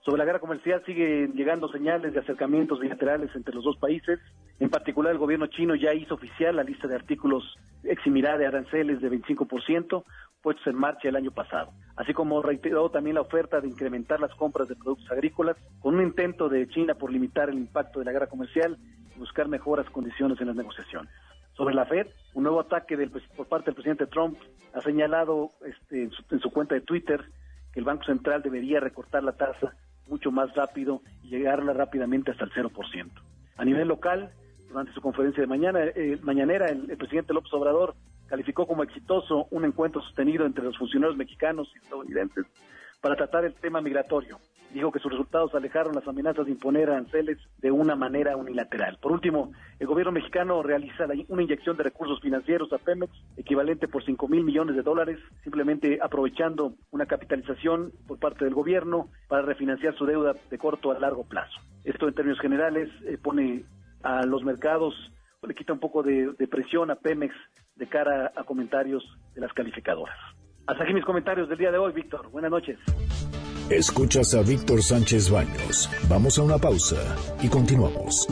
Sobre 0.06 0.18
la 0.18 0.24
guerra 0.24 0.38
comercial 0.38 0.84
siguen 0.86 1.32
llegando 1.32 1.68
señales 1.68 2.12
de 2.12 2.20
acercamientos 2.20 2.78
bilaterales 2.78 3.28
entre 3.34 3.52
los 3.52 3.64
dos 3.64 3.76
países. 3.76 4.20
En 4.60 4.70
particular, 4.70 5.10
el 5.10 5.18
gobierno 5.18 5.48
chino 5.48 5.74
ya 5.74 5.92
hizo 5.94 6.14
oficial 6.14 6.54
la 6.54 6.62
lista 6.62 6.86
de 6.86 6.94
artículos 6.94 7.42
eximirá 7.82 8.38
de 8.38 8.46
aranceles 8.46 9.00
de 9.00 9.10
25% 9.10 10.04
puestos 10.42 10.66
en 10.68 10.76
marcha 10.76 11.08
el 11.08 11.16
año 11.16 11.32
pasado, 11.32 11.72
así 11.96 12.14
como 12.14 12.40
reiteró 12.40 12.88
también 12.88 13.16
la 13.16 13.22
oferta 13.22 13.60
de 13.60 13.66
incrementar 13.66 14.20
las 14.20 14.32
compras 14.36 14.68
de 14.68 14.76
productos 14.76 15.10
agrícolas 15.10 15.56
con 15.80 15.96
un 15.96 16.02
intento 16.02 16.48
de 16.48 16.68
China 16.68 16.94
por 16.94 17.10
limitar 17.10 17.48
el 17.48 17.56
impacto 17.56 17.98
de 17.98 18.04
la 18.04 18.12
guerra 18.12 18.28
comercial 18.28 18.78
y 19.16 19.18
buscar 19.18 19.48
mejoras 19.48 19.90
condiciones 19.90 20.40
en 20.40 20.46
las 20.46 20.54
negociaciones. 20.54 21.10
Sobre 21.54 21.74
la 21.74 21.84
Fed, 21.84 22.06
un 22.34 22.44
nuevo 22.44 22.60
ataque 22.60 22.96
del, 22.96 23.10
por 23.10 23.48
parte 23.48 23.66
del 23.66 23.74
presidente 23.74 24.06
Trump 24.06 24.38
ha 24.72 24.80
señalado 24.82 25.50
este, 25.64 26.10
su, 26.10 26.22
en 26.30 26.38
su 26.38 26.52
cuenta 26.52 26.76
de 26.76 26.82
Twitter 26.82 27.24
que 27.72 27.80
el 27.80 27.84
Banco 27.84 28.04
Central 28.04 28.40
debería 28.40 28.78
recortar 28.78 29.24
la 29.24 29.32
tasa 29.32 29.74
mucho 30.08 30.30
más 30.30 30.54
rápido 30.54 31.02
y 31.22 31.28
llegarla 31.28 31.72
rápidamente 31.72 32.30
hasta 32.30 32.44
el 32.44 32.52
0%. 32.52 33.10
A 33.56 33.64
nivel 33.64 33.88
local, 33.88 34.30
durante 34.68 34.92
su 34.92 35.00
conferencia 35.00 35.40
de 35.40 35.46
mañana, 35.46 35.80
eh, 35.84 36.18
mañanera, 36.22 36.66
el, 36.66 36.90
el, 36.90 36.96
presidente 36.96 37.32
López 37.32 37.52
Obrador 37.54 37.94
calificó 38.26 38.66
como 38.66 38.82
exitoso 38.82 39.46
un 39.50 39.64
encuentro 39.64 40.02
sostenido 40.02 40.44
entre 40.44 40.64
los 40.64 40.76
funcionarios 40.76 41.16
mexicanos 41.16 41.70
y 41.74 41.78
estadounidenses 41.78 42.46
para 43.00 43.16
tratar 43.16 43.44
el 43.44 43.54
tema 43.54 43.80
migratorio. 43.80 44.38
Dijo 44.76 44.92
que 44.92 44.98
sus 44.98 45.10
resultados 45.10 45.54
alejaron 45.54 45.94
las 45.94 46.06
amenazas 46.06 46.44
de 46.44 46.52
imponer 46.52 46.90
aranceles 46.90 47.38
de 47.62 47.70
una 47.70 47.96
manera 47.96 48.36
unilateral. 48.36 48.98
Por 49.00 49.10
último, 49.10 49.52
el 49.78 49.86
gobierno 49.86 50.12
mexicano 50.12 50.62
realiza 50.62 51.06
una 51.28 51.42
inyección 51.42 51.78
de 51.78 51.84
recursos 51.84 52.20
financieros 52.20 52.70
a 52.74 52.76
Pemex 52.76 53.10
equivalente 53.38 53.88
por 53.88 54.04
5 54.04 54.28
mil 54.28 54.44
millones 54.44 54.76
de 54.76 54.82
dólares, 54.82 55.18
simplemente 55.42 55.98
aprovechando 56.02 56.74
una 56.90 57.06
capitalización 57.06 57.90
por 58.06 58.18
parte 58.18 58.44
del 58.44 58.52
gobierno 58.52 59.08
para 59.28 59.40
refinanciar 59.40 59.96
su 59.96 60.04
deuda 60.04 60.34
de 60.50 60.58
corto 60.58 60.90
a 60.90 60.98
largo 60.98 61.24
plazo. 61.24 61.58
Esto 61.82 62.06
en 62.06 62.14
términos 62.14 62.38
generales 62.40 62.90
eh, 63.06 63.16
pone 63.16 63.64
a 64.02 64.26
los 64.26 64.44
mercados, 64.44 64.92
le 65.42 65.54
quita 65.54 65.72
un 65.72 65.80
poco 65.80 66.02
de, 66.02 66.34
de 66.38 66.48
presión 66.48 66.90
a 66.90 66.96
Pemex 66.96 67.34
de 67.76 67.86
cara 67.86 68.30
a 68.36 68.44
comentarios 68.44 69.02
de 69.34 69.40
las 69.40 69.54
calificadoras. 69.54 70.18
Hasta 70.66 70.84
aquí 70.84 70.92
mis 70.92 71.06
comentarios 71.06 71.48
del 71.48 71.56
día 71.56 71.72
de 71.72 71.78
hoy, 71.78 71.94
Víctor. 71.94 72.28
Buenas 72.30 72.50
noches. 72.50 72.78
Escuchas 73.70 74.32
a 74.34 74.42
Víctor 74.42 74.80
Sánchez 74.80 75.28
Baños. 75.28 75.90
Vamos 76.08 76.38
a 76.38 76.42
una 76.42 76.56
pausa 76.56 77.16
y 77.42 77.48
continuamos. 77.48 78.28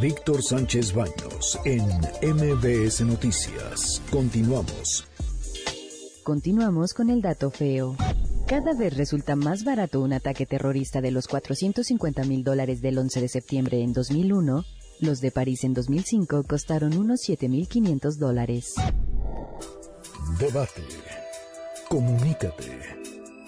Víctor 0.00 0.42
Sánchez 0.42 0.92
Baños 0.92 1.56
en 1.64 1.84
MBS 2.20 3.02
Noticias. 3.02 4.02
Continuamos. 4.10 5.06
Continuamos 6.24 6.92
con 6.92 7.08
el 7.08 7.22
dato 7.22 7.52
feo. 7.52 7.94
Cada 8.48 8.74
vez 8.74 8.96
resulta 8.96 9.36
más 9.36 9.62
barato 9.62 10.00
un 10.00 10.12
ataque 10.12 10.44
terrorista 10.44 11.00
de 11.00 11.12
los 11.12 11.28
450 11.28 12.24
mil 12.24 12.42
dólares 12.42 12.80
del 12.82 12.98
11 12.98 13.20
de 13.20 13.28
septiembre 13.28 13.80
en 13.80 13.92
2001. 13.92 14.64
Los 14.98 15.20
de 15.20 15.30
París 15.30 15.62
en 15.62 15.74
2005 15.74 16.42
costaron 16.48 16.98
unos 16.98 17.20
7.500 17.20 18.16
dólares. 18.16 18.74
Debate. 20.40 20.82
Comunícate. 21.88 22.97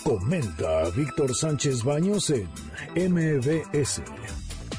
Comenta 0.05 0.81
a 0.81 0.91
Víctor 0.91 1.35
Sánchez 1.35 1.85
Baños 1.85 2.31
en 2.31 2.49
MBS. 3.13 4.03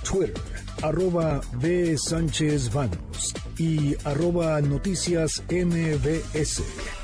Twitter, 0.03 0.33
arroba 0.81 1.41
B. 1.53 1.95
Sánchez 1.97 2.73
Baños 2.73 3.33
y 3.57 3.95
arroba 4.03 4.59
noticias 4.61 5.43
MBS. 5.49 7.00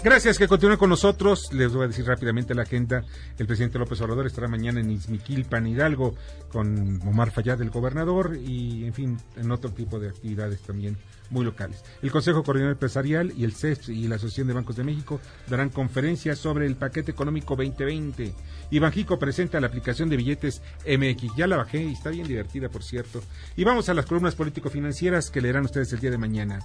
Gracias 0.00 0.38
que 0.38 0.46
continúen 0.46 0.78
con 0.78 0.90
nosotros. 0.90 1.52
Les 1.52 1.72
voy 1.72 1.84
a 1.84 1.88
decir 1.88 2.06
rápidamente 2.06 2.54
la 2.54 2.62
agenda. 2.62 3.02
El 3.36 3.46
presidente 3.48 3.80
López 3.80 4.00
Obrador 4.00 4.28
estará 4.28 4.46
mañana 4.46 4.78
en 4.78 4.92
Izmiquilpan, 4.92 5.66
Hidalgo, 5.66 6.14
con 6.52 7.02
Omar 7.02 7.32
Fayad, 7.32 7.60
el 7.62 7.70
gobernador, 7.70 8.36
y 8.36 8.84
en 8.84 8.94
fin, 8.94 9.18
en 9.36 9.50
otro 9.50 9.72
tipo 9.72 9.98
de 9.98 10.08
actividades 10.08 10.60
también 10.60 10.96
muy 11.30 11.44
locales. 11.44 11.82
El 12.00 12.12
Consejo 12.12 12.44
Coordinador 12.44 12.74
Empresarial 12.74 13.32
y 13.36 13.42
el 13.42 13.54
CES 13.54 13.88
y 13.88 14.06
la 14.06 14.14
Asociación 14.14 14.46
de 14.46 14.54
Bancos 14.54 14.76
de 14.76 14.84
México 14.84 15.20
darán 15.48 15.68
conferencias 15.68 16.38
sobre 16.38 16.66
el 16.66 16.76
paquete 16.76 17.10
económico 17.10 17.56
2020. 17.56 18.32
Y 18.70 18.78
Banjico 18.78 19.18
presenta 19.18 19.60
la 19.60 19.66
aplicación 19.66 20.08
de 20.08 20.16
billetes 20.16 20.62
MX. 20.86 21.34
Ya 21.36 21.48
la 21.48 21.56
bajé 21.56 21.82
y 21.82 21.94
está 21.94 22.10
bien 22.10 22.28
divertida, 22.28 22.68
por 22.68 22.84
cierto. 22.84 23.20
Y 23.56 23.64
vamos 23.64 23.88
a 23.88 23.94
las 23.94 24.06
columnas 24.06 24.36
político-financieras 24.36 25.30
que 25.30 25.40
leerán 25.40 25.64
ustedes 25.64 25.92
el 25.92 25.98
día 25.98 26.12
de 26.12 26.18
mañana. 26.18 26.60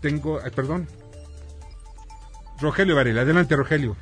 Tengo, 0.00 0.40
eh, 0.40 0.50
perdón, 0.50 0.88
Rogelio 2.60 2.96
Varela. 2.96 3.22
Adelante, 3.22 3.56
Rogelio. 3.56 3.96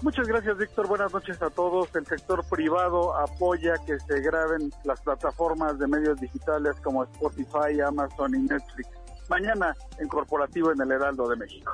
Muchas 0.00 0.28
gracias, 0.28 0.56
Víctor. 0.56 0.86
Buenas 0.86 1.12
noches 1.12 1.42
a 1.42 1.50
todos. 1.50 1.88
El 1.94 2.06
sector 2.06 2.44
privado 2.48 3.16
apoya 3.16 3.74
que 3.84 3.98
se 3.98 4.20
graben 4.20 4.70
las 4.84 5.00
plataformas 5.00 5.78
de 5.78 5.88
medios 5.88 6.20
digitales 6.20 6.76
como 6.82 7.02
Spotify, 7.04 7.80
Amazon 7.84 8.34
y 8.34 8.38
Netflix. 8.38 8.88
Mañana 9.28 9.74
en 9.98 10.08
corporativo 10.08 10.72
en 10.72 10.80
el 10.80 10.92
Heraldo 10.92 11.28
de 11.28 11.36
México. 11.36 11.72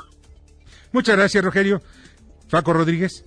Muchas 0.92 1.16
gracias, 1.16 1.44
Rogelio. 1.44 1.82
Paco 2.50 2.72
Rodríguez. 2.72 3.24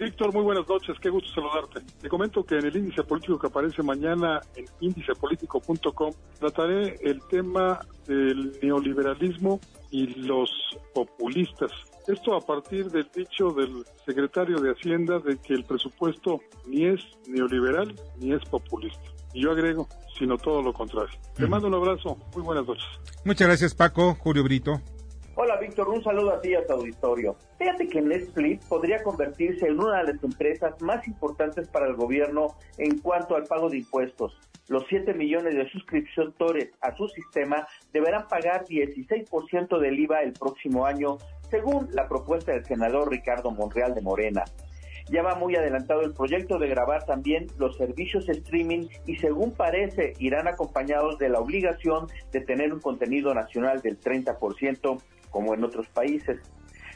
Víctor, 0.00 0.32
muy 0.32 0.42
buenas 0.42 0.66
noches, 0.66 0.96
qué 0.98 1.10
gusto 1.10 1.28
saludarte. 1.34 1.80
Te 2.00 2.08
comento 2.08 2.42
que 2.42 2.56
en 2.56 2.64
el 2.64 2.74
índice 2.74 3.02
político 3.02 3.38
que 3.38 3.48
aparece 3.48 3.82
mañana 3.82 4.40
en 4.56 4.64
índicepolitico.com 4.80 6.12
trataré 6.38 6.96
el 7.02 7.20
tema 7.28 7.80
del 8.06 8.58
neoliberalismo 8.62 9.60
y 9.90 10.06
los 10.22 10.50
populistas. 10.94 11.70
Esto 12.08 12.34
a 12.34 12.40
partir 12.40 12.90
del 12.90 13.10
dicho 13.14 13.50
del 13.50 13.84
secretario 14.06 14.58
de 14.58 14.70
Hacienda 14.70 15.18
de 15.18 15.36
que 15.36 15.52
el 15.52 15.64
presupuesto 15.64 16.40
ni 16.66 16.86
es 16.86 17.00
neoliberal 17.28 17.94
ni 18.18 18.32
es 18.32 18.42
populista. 18.46 19.04
Y 19.34 19.42
yo 19.42 19.50
agrego, 19.50 19.86
sino 20.18 20.38
todo 20.38 20.62
lo 20.62 20.72
contrario. 20.72 21.14
Te 21.34 21.46
mando 21.46 21.68
un 21.68 21.74
abrazo, 21.74 22.16
muy 22.34 22.42
buenas 22.42 22.66
noches. 22.66 22.86
Muchas 23.26 23.48
gracias, 23.48 23.74
Paco. 23.74 24.14
Julio 24.14 24.44
Brito. 24.44 24.80
Hola 25.42 25.56
Víctor, 25.56 25.88
un 25.88 26.04
saludo 26.04 26.34
a 26.34 26.40
ti 26.42 26.50
y 26.50 26.54
a 26.54 26.66
tu 26.66 26.74
auditorio. 26.74 27.34
Fíjate 27.58 27.88
que 27.88 28.02
Netflix 28.02 28.66
podría 28.66 29.02
convertirse 29.02 29.68
en 29.68 29.80
una 29.80 30.02
de 30.02 30.12
las 30.12 30.22
empresas 30.22 30.78
más 30.82 31.08
importantes 31.08 31.66
para 31.66 31.86
el 31.86 31.94
gobierno 31.94 32.58
en 32.76 32.98
cuanto 32.98 33.36
al 33.36 33.44
pago 33.44 33.70
de 33.70 33.78
impuestos. 33.78 34.38
Los 34.68 34.84
7 34.90 35.14
millones 35.14 35.54
de 35.54 35.66
suscriptores 35.70 36.68
a 36.82 36.94
su 36.94 37.08
sistema 37.08 37.66
deberán 37.90 38.28
pagar 38.28 38.66
16% 38.66 39.78
del 39.78 39.98
IVA 40.00 40.20
el 40.24 40.34
próximo 40.34 40.84
año, 40.84 41.16
según 41.48 41.88
la 41.92 42.06
propuesta 42.06 42.52
del 42.52 42.66
senador 42.66 43.10
Ricardo 43.10 43.50
Monreal 43.50 43.94
de 43.94 44.02
Morena. 44.02 44.44
Ya 45.10 45.22
va 45.22 45.36
muy 45.36 45.56
adelantado 45.56 46.02
el 46.02 46.12
proyecto 46.12 46.58
de 46.58 46.68
grabar 46.68 47.06
también 47.06 47.46
los 47.56 47.78
servicios 47.78 48.28
streaming 48.28 48.88
y 49.06 49.16
según 49.16 49.52
parece 49.52 50.12
irán 50.18 50.48
acompañados 50.48 51.18
de 51.18 51.30
la 51.30 51.40
obligación 51.40 52.08
de 52.30 52.42
tener 52.42 52.74
un 52.74 52.80
contenido 52.80 53.34
nacional 53.34 53.80
del 53.80 53.98
30% 53.98 54.98
como 55.30 55.54
en 55.54 55.64
otros 55.64 55.86
países. 55.88 56.38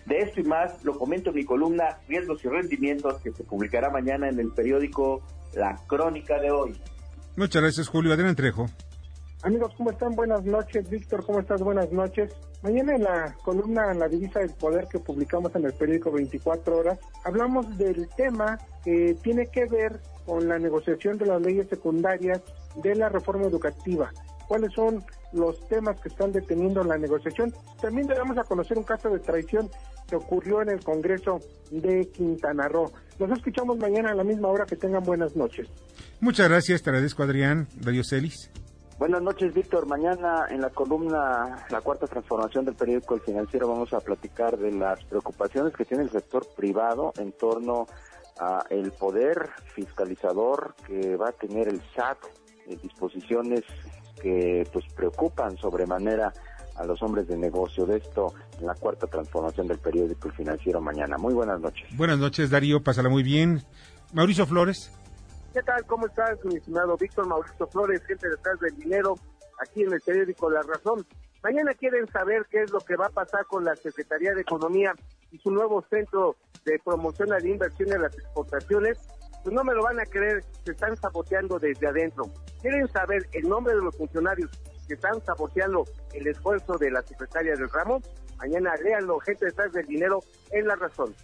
De 0.07 0.18
esto 0.18 0.41
y 0.41 0.45
más 0.45 0.85
lo 0.85 0.99
comento 0.99 1.30
en 1.30 1.37
mi 1.37 1.45
columna 1.45 1.99
Riesgos 2.09 2.45
y 2.45 2.49
Rendimientos 2.49 3.20
que 3.22 3.32
se 3.32 3.43
publicará 3.45 3.91
mañana 3.91 4.28
en 4.28 4.39
el 4.39 4.53
periódico 4.53 5.22
La 5.55 5.78
Crónica 5.87 6.39
de 6.41 6.51
hoy. 6.51 6.78
Muchas 7.37 7.62
gracias, 7.62 7.89
Julio. 7.89 8.12
Adrián 8.12 8.37
Trejo. 8.37 8.66
Amigos, 9.43 9.72
¿cómo 9.76 9.91
están? 9.91 10.14
Buenas 10.14 10.45
noches. 10.45 10.89
Víctor, 10.89 11.24
¿cómo 11.24 11.41
estás? 11.41 11.61
Buenas 11.61 11.91
noches. 11.93 12.35
Mañana 12.62 12.95
en 12.95 13.03
la 13.03 13.35
columna 13.45 13.93
La 13.93 14.09
Divisa 14.09 14.41
del 14.41 14.55
Poder 14.55 14.87
que 14.91 14.99
publicamos 14.99 15.55
en 15.55 15.66
el 15.66 15.74
periódico 15.74 16.11
24 16.11 16.78
Horas, 16.78 16.99
hablamos 17.24 17.76
del 17.76 18.09
tema 18.16 18.59
que 18.82 19.14
tiene 19.22 19.49
que 19.49 19.66
ver 19.66 20.01
con 20.24 20.49
la 20.49 20.59
negociación 20.59 21.18
de 21.18 21.26
las 21.26 21.43
leyes 21.43 21.68
secundarias 21.68 22.41
de 22.82 22.95
la 22.95 23.11
reforma 23.11 23.47
educativa. 23.47 24.11
¿Cuáles 24.49 24.72
son 24.72 25.05
los 25.35 25.61
temas 25.68 26.01
que 26.01 26.09
están 26.09 26.32
deteniendo 26.32 26.82
la 26.85 26.97
negociación? 26.97 27.53
También 27.80 28.07
debemos 28.07 28.39
a 28.39 28.45
conocer 28.45 28.78
un 28.78 28.85
caso 28.85 29.11
de 29.11 29.18
traición 29.18 29.68
que 30.09 30.16
ocurrió 30.16 30.62
en 30.62 30.70
el 30.70 30.85
Congreso 30.85 31.41
de 31.70 32.09
Quintana 32.11 32.68
Roo. 32.68 32.93
Nos 33.18 33.30
escuchamos 33.30 33.78
mañana 33.78 34.11
a 34.11 34.14
la 34.14 34.24
misma 34.24 34.49
hora. 34.49 34.64
Que 34.66 34.76
tengan 34.76 35.03
buenas 35.03 35.37
noches. 35.37 35.68
Muchas 36.20 36.49
gracias, 36.49 36.82
te 36.82 36.91
agradezco, 36.91 37.22
Adrián. 37.22 37.68
Radio 37.80 38.03
Celis. 38.03 38.51
Buenas 38.99 39.22
noches, 39.22 39.53
Víctor. 39.53 39.87
Mañana 39.87 40.47
en 40.49 40.61
la 40.61 40.70
columna 40.70 41.66
La 41.68 41.80
Cuarta 41.80 42.07
Transformación 42.07 42.64
del 42.64 42.76
periódico 42.76 43.14
El 43.14 43.20
Financiero 43.22 43.68
vamos 43.68 43.93
a 43.93 43.99
platicar 43.99 44.57
de 44.57 44.70
las 44.70 45.05
preocupaciones 45.05 45.74
que 45.74 45.85
tiene 45.85 46.05
el 46.05 46.11
sector 46.11 46.47
privado 46.57 47.12
en 47.18 47.32
torno 47.32 47.87
a 48.39 48.64
el 48.70 48.93
poder 48.93 49.51
fiscalizador 49.74 50.74
que 50.87 51.16
va 51.16 51.30
a 51.30 51.32
tener 51.32 51.68
el 51.68 51.82
SAT, 51.95 52.18
eh, 52.66 52.76
disposiciones 52.82 53.62
que 54.25 54.66
pues 54.72 54.87
preocupan 54.97 55.55
sobremanera 55.59 56.33
a 56.77 56.85
los 56.87 57.03
hombres 57.03 57.29
de 57.29 57.37
negocio. 57.37 57.85
De 57.85 57.99
esto 57.99 58.33
en 58.59 58.66
la 58.66 58.75
cuarta 58.75 59.07
transformación 59.07 59.68
del 59.68 59.79
periódico 59.79 60.29
El 60.29 60.35
Financiero 60.35 60.81
mañana. 60.81 61.18
Muy 61.18 61.35
buenas 61.35 61.61
noches. 61.61 61.87
Buenas 61.95 62.18
noches, 62.18 62.49
Darío. 62.49 62.83
Pásala 62.83 63.11
muy 63.11 63.22
bien. 63.22 63.62
Mauricio 64.14 64.47
Flores. 64.47 64.91
¿Qué 65.53 65.62
tal? 65.62 65.85
¿Cómo 65.85 66.07
estás, 66.07 66.43
mi 66.45 66.57
estimado 66.57 66.97
Víctor 66.97 67.27
Mauricio 67.27 67.66
Flores, 67.66 68.03
gente 68.07 68.29
detrás 68.29 68.59
del 68.61 68.75
dinero, 68.77 69.14
aquí 69.61 69.83
en 69.83 69.93
el 69.93 70.01
periódico 70.01 70.51
La 70.51 70.62
Razón? 70.62 71.07
Mañana 71.43 71.75
quieren 71.75 72.09
saber 72.11 72.47
qué 72.51 72.62
es 72.62 72.72
lo 72.72 72.81
que 72.81 72.97
va 72.97 73.07
a 73.07 73.11
pasar 73.11 73.45
con 73.45 73.62
la 73.62 73.77
Secretaría 73.77 74.33
de 74.33 74.41
Economía 74.41 74.95
y 75.31 75.39
su 75.39 75.51
nuevo 75.51 75.85
centro 75.91 76.37
de 76.64 76.81
promoción 76.83 77.33
a 77.35 77.39
la 77.39 77.47
inversión 77.47 77.93
en 77.93 78.03
las 78.03 78.14
exportaciones. 78.14 78.99
Pues 79.45 79.55
no 79.55 79.62
me 79.62 79.74
lo 79.74 79.82
van 79.82 80.01
a 80.01 80.07
creer, 80.07 80.42
se 80.64 80.72
están 80.72 80.97
saboteando 80.97 81.59
desde 81.59 81.86
adentro. 81.86 82.24
Quieren 82.62 82.88
saber 82.88 83.28
el 83.32 83.47
nombre 83.47 83.74
de 83.74 83.82
los 83.82 83.95
funcionarios 83.95 84.51
que 84.88 84.95
están 84.95 85.22
saboteando 85.22 85.84
el 86.14 86.26
esfuerzo 86.26 86.78
de 86.78 86.90
la 86.90 87.03
secretaria 87.03 87.55
del 87.55 87.68
ramo. 87.68 88.01
Mañana 88.38 88.74
léanlo, 88.82 89.18
gente 89.20 89.45
detrás 89.45 89.70
del 89.72 89.86
dinero, 89.86 90.20
en 90.51 90.66
La 90.66 90.76
Razón. 90.76 91.14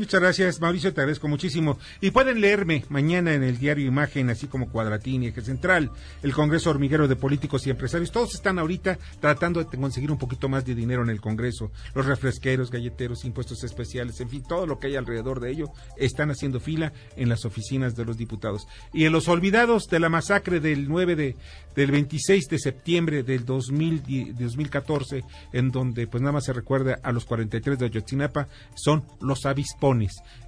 Muchas 0.00 0.18
gracias, 0.18 0.60
Mauricio, 0.62 0.94
te 0.94 1.02
agradezco 1.02 1.28
muchísimo. 1.28 1.78
Y 2.00 2.10
pueden 2.10 2.40
leerme 2.40 2.86
mañana 2.88 3.34
en 3.34 3.42
el 3.42 3.58
diario 3.58 3.86
Imagen, 3.86 4.30
así 4.30 4.46
como 4.46 4.70
Cuadratín 4.70 5.22
y 5.22 5.26
Eje 5.26 5.42
Central, 5.42 5.90
el 6.22 6.32
Congreso 6.32 6.70
Hormiguero 6.70 7.06
de 7.06 7.16
Políticos 7.16 7.66
y 7.66 7.70
Empresarios. 7.70 8.10
Todos 8.10 8.34
están 8.34 8.58
ahorita 8.58 8.98
tratando 9.20 9.62
de 9.62 9.76
conseguir 9.76 10.10
un 10.10 10.18
poquito 10.18 10.48
más 10.48 10.64
de 10.64 10.74
dinero 10.74 11.02
en 11.02 11.10
el 11.10 11.20
Congreso. 11.20 11.70
Los 11.94 12.06
refresqueros, 12.06 12.70
galleteros, 12.70 13.26
impuestos 13.26 13.62
especiales, 13.62 14.18
en 14.22 14.30
fin, 14.30 14.42
todo 14.42 14.66
lo 14.66 14.78
que 14.78 14.86
hay 14.86 14.96
alrededor 14.96 15.38
de 15.38 15.50
ello, 15.50 15.66
están 15.98 16.30
haciendo 16.30 16.60
fila 16.60 16.94
en 17.16 17.28
las 17.28 17.44
oficinas 17.44 17.94
de 17.94 18.06
los 18.06 18.16
diputados. 18.16 18.66
Y 18.94 19.04
en 19.04 19.12
los 19.12 19.28
olvidados 19.28 19.88
de 19.88 20.00
la 20.00 20.08
masacre 20.08 20.60
del 20.60 20.88
9 20.88 21.14
de, 21.14 21.36
del 21.76 21.90
26 21.90 22.48
de 22.48 22.58
septiembre 22.58 23.22
del 23.22 23.44
2000, 23.44 24.34
de 24.34 24.44
2014, 24.44 25.24
en 25.52 25.70
donde 25.70 26.06
pues 26.06 26.22
nada 26.22 26.32
más 26.32 26.46
se 26.46 26.54
recuerda 26.54 26.98
a 27.02 27.12
los 27.12 27.26
43 27.26 27.78
de 27.78 27.84
Ayotzinapa, 27.84 28.48
son 28.74 29.04
los 29.20 29.44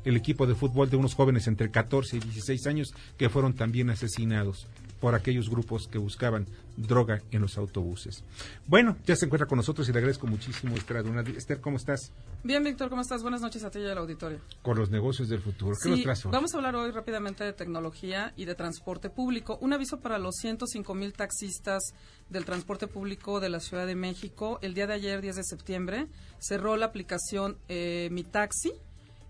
el 0.05 0.17
equipo 0.17 0.47
de 0.47 0.55
fútbol 0.55 0.91
de 0.91 0.97
unos 0.97 1.15
jóvenes 1.15 1.47
entre 1.47 1.71
14 1.71 2.17
y 2.17 2.21
16 2.21 2.67
años 2.67 2.95
que 3.17 3.29
fueron 3.29 3.55
también 3.55 3.91
asesinados 3.91 4.67
por 5.01 5.17
aquellos 5.17 5.51
grupos 5.51 5.89
que 5.89 5.99
buscaban 5.99 6.47
droga 6.77 7.23
en 7.33 7.43
los 7.43 7.59
autobuses. 7.59 8.23
Bueno, 8.69 8.97
ya 9.05 9.17
se 9.17 9.27
encuentra 9.27 9.49
con 9.49 9.57
nosotros 9.57 9.89
y 9.89 9.93
le 9.93 9.99
agradezco 9.99 10.29
muchísimo, 10.29 10.77
Esther. 10.77 11.05
Esther, 11.37 11.61
¿cómo 11.61 11.77
estás? 11.77 12.13
Bien, 12.45 12.63
Víctor, 12.63 12.89
¿cómo 12.89 13.03
estás? 13.03 13.21
Buenas 13.23 13.41
noches 13.41 13.65
a 13.65 13.71
ti 13.71 13.81
y 13.81 13.87
al 13.87 13.99
auditorio. 13.99 14.39
Con 14.63 14.79
los 14.79 14.91
negocios 14.91 15.29
del 15.29 15.41
futuro. 15.41 15.77
¿Qué 15.83 15.89
nos 15.89 16.19
Sí, 16.21 16.29
hoy? 16.29 16.33
vamos 16.33 16.55
a 16.55 16.57
hablar 16.57 16.77
hoy 16.77 16.93
rápidamente 16.93 17.43
de 17.43 17.53
tecnología 17.53 18.33
y 18.37 18.45
de 18.45 18.55
transporte 18.55 19.11
público. 19.11 19.59
Un 19.61 19.73
aviso 19.73 19.99
para 19.99 20.19
los 20.19 20.37
105 20.37 20.95
mil 20.95 21.13
taxistas 21.15 21.83
del 22.31 22.45
transporte 22.45 22.87
público 22.87 23.41
de 23.41 23.49
la 23.49 23.59
Ciudad 23.59 23.87
de 23.89 23.97
México. 23.97 24.61
El 24.63 24.73
día 24.75 24.87
de 24.87 24.95
ayer, 24.95 25.21
10 25.21 25.35
de 25.35 25.45
septiembre, 25.45 26.07
cerró 26.39 26.77
la 26.77 26.87
aplicación 26.87 27.59
eh, 27.69 28.09
Mi 28.13 28.23
Taxi, 28.23 28.73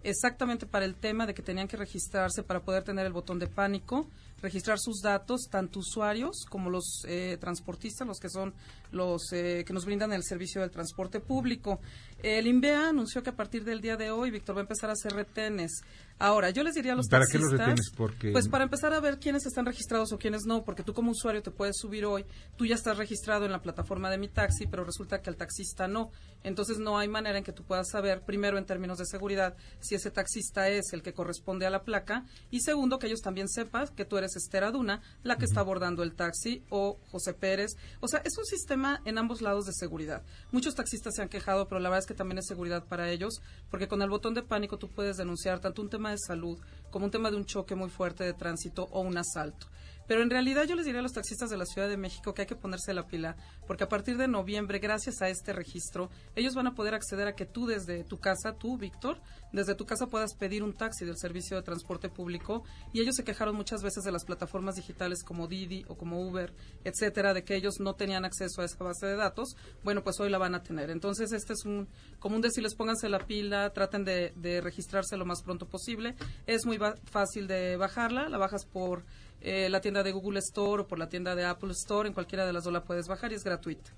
exactamente 0.04 0.66
para 0.66 0.84
el 0.84 0.94
tema 0.94 1.26
de 1.26 1.34
que 1.34 1.42
tenían 1.42 1.68
que 1.68 1.76
registrarse 1.76 2.42
para 2.42 2.60
poder 2.60 2.82
tener 2.82 3.06
el 3.06 3.12
botón 3.12 3.38
de 3.38 3.46
pánico, 3.46 4.06
registrar 4.42 4.78
sus 4.78 5.00
datos, 5.00 5.48
tanto 5.50 5.78
usuarios 5.78 6.44
como 6.50 6.68
los 6.68 7.04
eh, 7.06 7.38
transportistas, 7.40 8.06
los 8.06 8.18
que 8.18 8.28
son 8.28 8.52
los 8.90 9.32
eh, 9.32 9.64
que 9.66 9.72
nos 9.72 9.86
brindan 9.86 10.12
el 10.12 10.22
servicio 10.24 10.60
del 10.60 10.70
transporte 10.70 11.20
público. 11.20 11.80
El 12.22 12.46
INVEA 12.46 12.88
anunció 12.90 13.22
que 13.22 13.30
a 13.30 13.36
partir 13.36 13.64
del 13.64 13.80
día 13.80 13.96
de 13.96 14.10
hoy, 14.10 14.30
Víctor, 14.30 14.56
va 14.56 14.60
a 14.60 14.62
empezar 14.62 14.90
a 14.90 14.92
hacer 14.92 15.12
retenes. 15.12 15.80
Ahora, 16.18 16.50
yo 16.50 16.62
les 16.62 16.74
diría 16.74 16.92
a 16.92 16.96
los 16.96 17.08
¿Para 17.08 17.24
qué 17.26 17.32
taxistas... 17.32 17.50
los 17.52 17.60
retenes? 17.60 17.90
Porque- 17.96 18.30
Pues 18.30 18.48
para 18.48 18.64
empezar 18.64 18.92
a 18.92 19.00
ver 19.00 19.18
quiénes 19.18 19.44
están 19.46 19.66
registrados 19.66 20.12
o 20.12 20.18
quiénes 20.18 20.42
no, 20.44 20.62
porque 20.62 20.84
tú 20.84 20.92
como 20.94 21.10
usuario 21.10 21.42
te 21.42 21.50
puedes 21.50 21.76
subir 21.78 22.04
hoy, 22.04 22.24
tú 22.56 22.64
ya 22.66 22.74
estás 22.76 22.96
registrado 22.98 23.44
en 23.46 23.50
la 23.52 23.60
plataforma 23.62 24.08
de 24.10 24.18
mi 24.18 24.28
taxi, 24.28 24.66
pero 24.66 24.84
resulta 24.84 25.20
que 25.20 25.30
el 25.30 25.36
taxista 25.36 25.88
no. 25.88 26.10
Entonces 26.44 26.78
no 26.78 26.98
hay 26.98 27.08
manera 27.08 27.38
en 27.38 27.44
que 27.44 27.52
tú 27.52 27.64
puedas 27.64 27.88
saber, 27.90 28.22
primero 28.22 28.56
en 28.58 28.66
términos 28.66 28.98
de 28.98 29.06
seguridad, 29.06 29.56
si 29.80 29.94
ese 29.96 30.10
taxista 30.12 30.68
es 30.68 30.92
el 30.92 31.02
que 31.02 31.12
corresponde 31.12 31.66
a 31.66 31.70
la 31.70 31.82
placa, 31.82 32.24
y 32.50 32.60
segundo, 32.60 32.98
que 33.00 33.06
ellos 33.08 33.20
también 33.20 33.48
sepan 33.48 33.88
que 33.96 34.04
tú 34.04 34.16
eres 34.16 34.31
Esther 34.36 34.64
Aduna, 34.64 35.00
la 35.22 35.36
que 35.36 35.44
está 35.44 35.60
abordando 35.60 36.02
el 36.02 36.14
taxi, 36.14 36.62
o 36.70 36.98
José 37.10 37.34
Pérez. 37.34 37.72
O 38.00 38.08
sea, 38.08 38.20
es 38.24 38.36
un 38.38 38.44
sistema 38.44 39.00
en 39.04 39.18
ambos 39.18 39.42
lados 39.42 39.66
de 39.66 39.72
seguridad. 39.72 40.22
Muchos 40.50 40.74
taxistas 40.74 41.14
se 41.14 41.22
han 41.22 41.28
quejado, 41.28 41.68
pero 41.68 41.80
la 41.80 41.88
verdad 41.88 42.00
es 42.00 42.06
que 42.06 42.14
también 42.14 42.38
es 42.38 42.46
seguridad 42.46 42.84
para 42.84 43.10
ellos, 43.10 43.40
porque 43.70 43.88
con 43.88 44.02
el 44.02 44.10
botón 44.10 44.34
de 44.34 44.42
pánico 44.42 44.78
tú 44.78 44.88
puedes 44.88 45.16
denunciar 45.16 45.60
tanto 45.60 45.82
un 45.82 45.90
tema 45.90 46.10
de 46.10 46.18
salud 46.18 46.58
como 46.92 47.06
un 47.06 47.10
tema 47.10 47.32
de 47.32 47.36
un 47.36 47.46
choque 47.46 47.74
muy 47.74 47.90
fuerte 47.90 48.22
de 48.22 48.34
tránsito 48.34 48.84
o 48.92 49.00
un 49.00 49.18
asalto. 49.18 49.66
Pero 50.06 50.22
en 50.22 50.30
realidad 50.30 50.64
yo 50.64 50.74
les 50.74 50.84
diría 50.84 51.00
a 51.00 51.02
los 51.02 51.12
taxistas 51.12 51.48
de 51.48 51.56
la 51.56 51.64
Ciudad 51.64 51.88
de 51.88 51.96
México 51.96 52.34
que 52.34 52.42
hay 52.42 52.46
que 52.46 52.56
ponerse 52.56 52.92
la 52.92 53.06
pila, 53.06 53.36
porque 53.66 53.84
a 53.84 53.88
partir 53.88 54.16
de 54.16 54.28
noviembre, 54.28 54.78
gracias 54.78 55.22
a 55.22 55.28
este 55.28 55.52
registro, 55.52 56.10
ellos 56.34 56.54
van 56.54 56.66
a 56.66 56.74
poder 56.74 56.94
acceder 56.94 57.26
a 57.28 57.34
que 57.34 57.46
tú 57.46 57.66
desde 57.66 58.04
tu 58.04 58.18
casa, 58.18 58.54
tú, 58.58 58.76
Víctor, 58.76 59.20
desde 59.52 59.74
tu 59.74 59.86
casa 59.86 60.08
puedas 60.08 60.34
pedir 60.34 60.62
un 60.62 60.72
taxi 60.72 61.04
del 61.04 61.16
servicio 61.16 61.56
de 61.56 61.62
transporte 61.62 62.08
público 62.08 62.64
y 62.92 63.00
ellos 63.00 63.14
se 63.16 63.24
quejaron 63.24 63.54
muchas 63.54 63.82
veces 63.82 64.02
de 64.04 64.12
las 64.12 64.24
plataformas 64.24 64.74
digitales 64.74 65.22
como 65.22 65.46
Didi 65.46 65.84
o 65.88 65.96
como 65.96 66.20
Uber, 66.20 66.52
etcétera, 66.84 67.34
de 67.34 67.44
que 67.44 67.54
ellos 67.54 67.74
no 67.78 67.94
tenían 67.94 68.24
acceso 68.24 68.62
a 68.62 68.64
esa 68.64 68.82
base 68.82 69.06
de 69.06 69.16
datos. 69.16 69.56
Bueno, 69.84 70.02
pues 70.02 70.18
hoy 70.20 70.30
la 70.30 70.38
van 70.38 70.54
a 70.54 70.62
tener. 70.62 70.90
Entonces, 70.90 71.32
este 71.32 71.52
es 71.52 71.64
un 71.64 71.88
como 72.18 72.36
un 72.36 72.42
decirles 72.42 72.74
pónganse 72.74 73.08
la 73.08 73.26
pila, 73.26 73.72
traten 73.72 74.04
de, 74.04 74.32
de 74.36 74.60
registrarse 74.60 75.16
lo 75.16 75.24
más 75.24 75.42
pronto 75.42 75.66
posible. 75.66 76.14
Es 76.46 76.66
muy 76.66 76.78
fácil 77.10 77.46
de 77.46 77.76
bajarla, 77.76 78.28
la 78.28 78.38
bajas 78.38 78.64
por 78.66 79.04
eh, 79.44 79.68
la 79.68 79.80
tienda 79.80 80.02
de 80.04 80.12
Google 80.12 80.38
Store 80.38 80.82
o 80.82 80.86
por 80.86 80.98
la 81.00 81.08
tienda 81.08 81.34
de 81.34 81.44
Apple 81.44 81.72
Store, 81.72 82.06
en 82.08 82.14
cualquiera 82.14 82.46
de 82.46 82.52
las 82.52 82.62
dos 82.62 82.72
la 82.72 82.84
puedes 82.84 83.08
bajar 83.08 83.32
y 83.32 83.34
es 83.34 83.42
gratuita. 83.42 83.90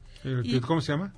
Y- 0.42 0.58
¿Cómo 0.60 0.80
se 0.80 0.92
llama? 0.92 1.12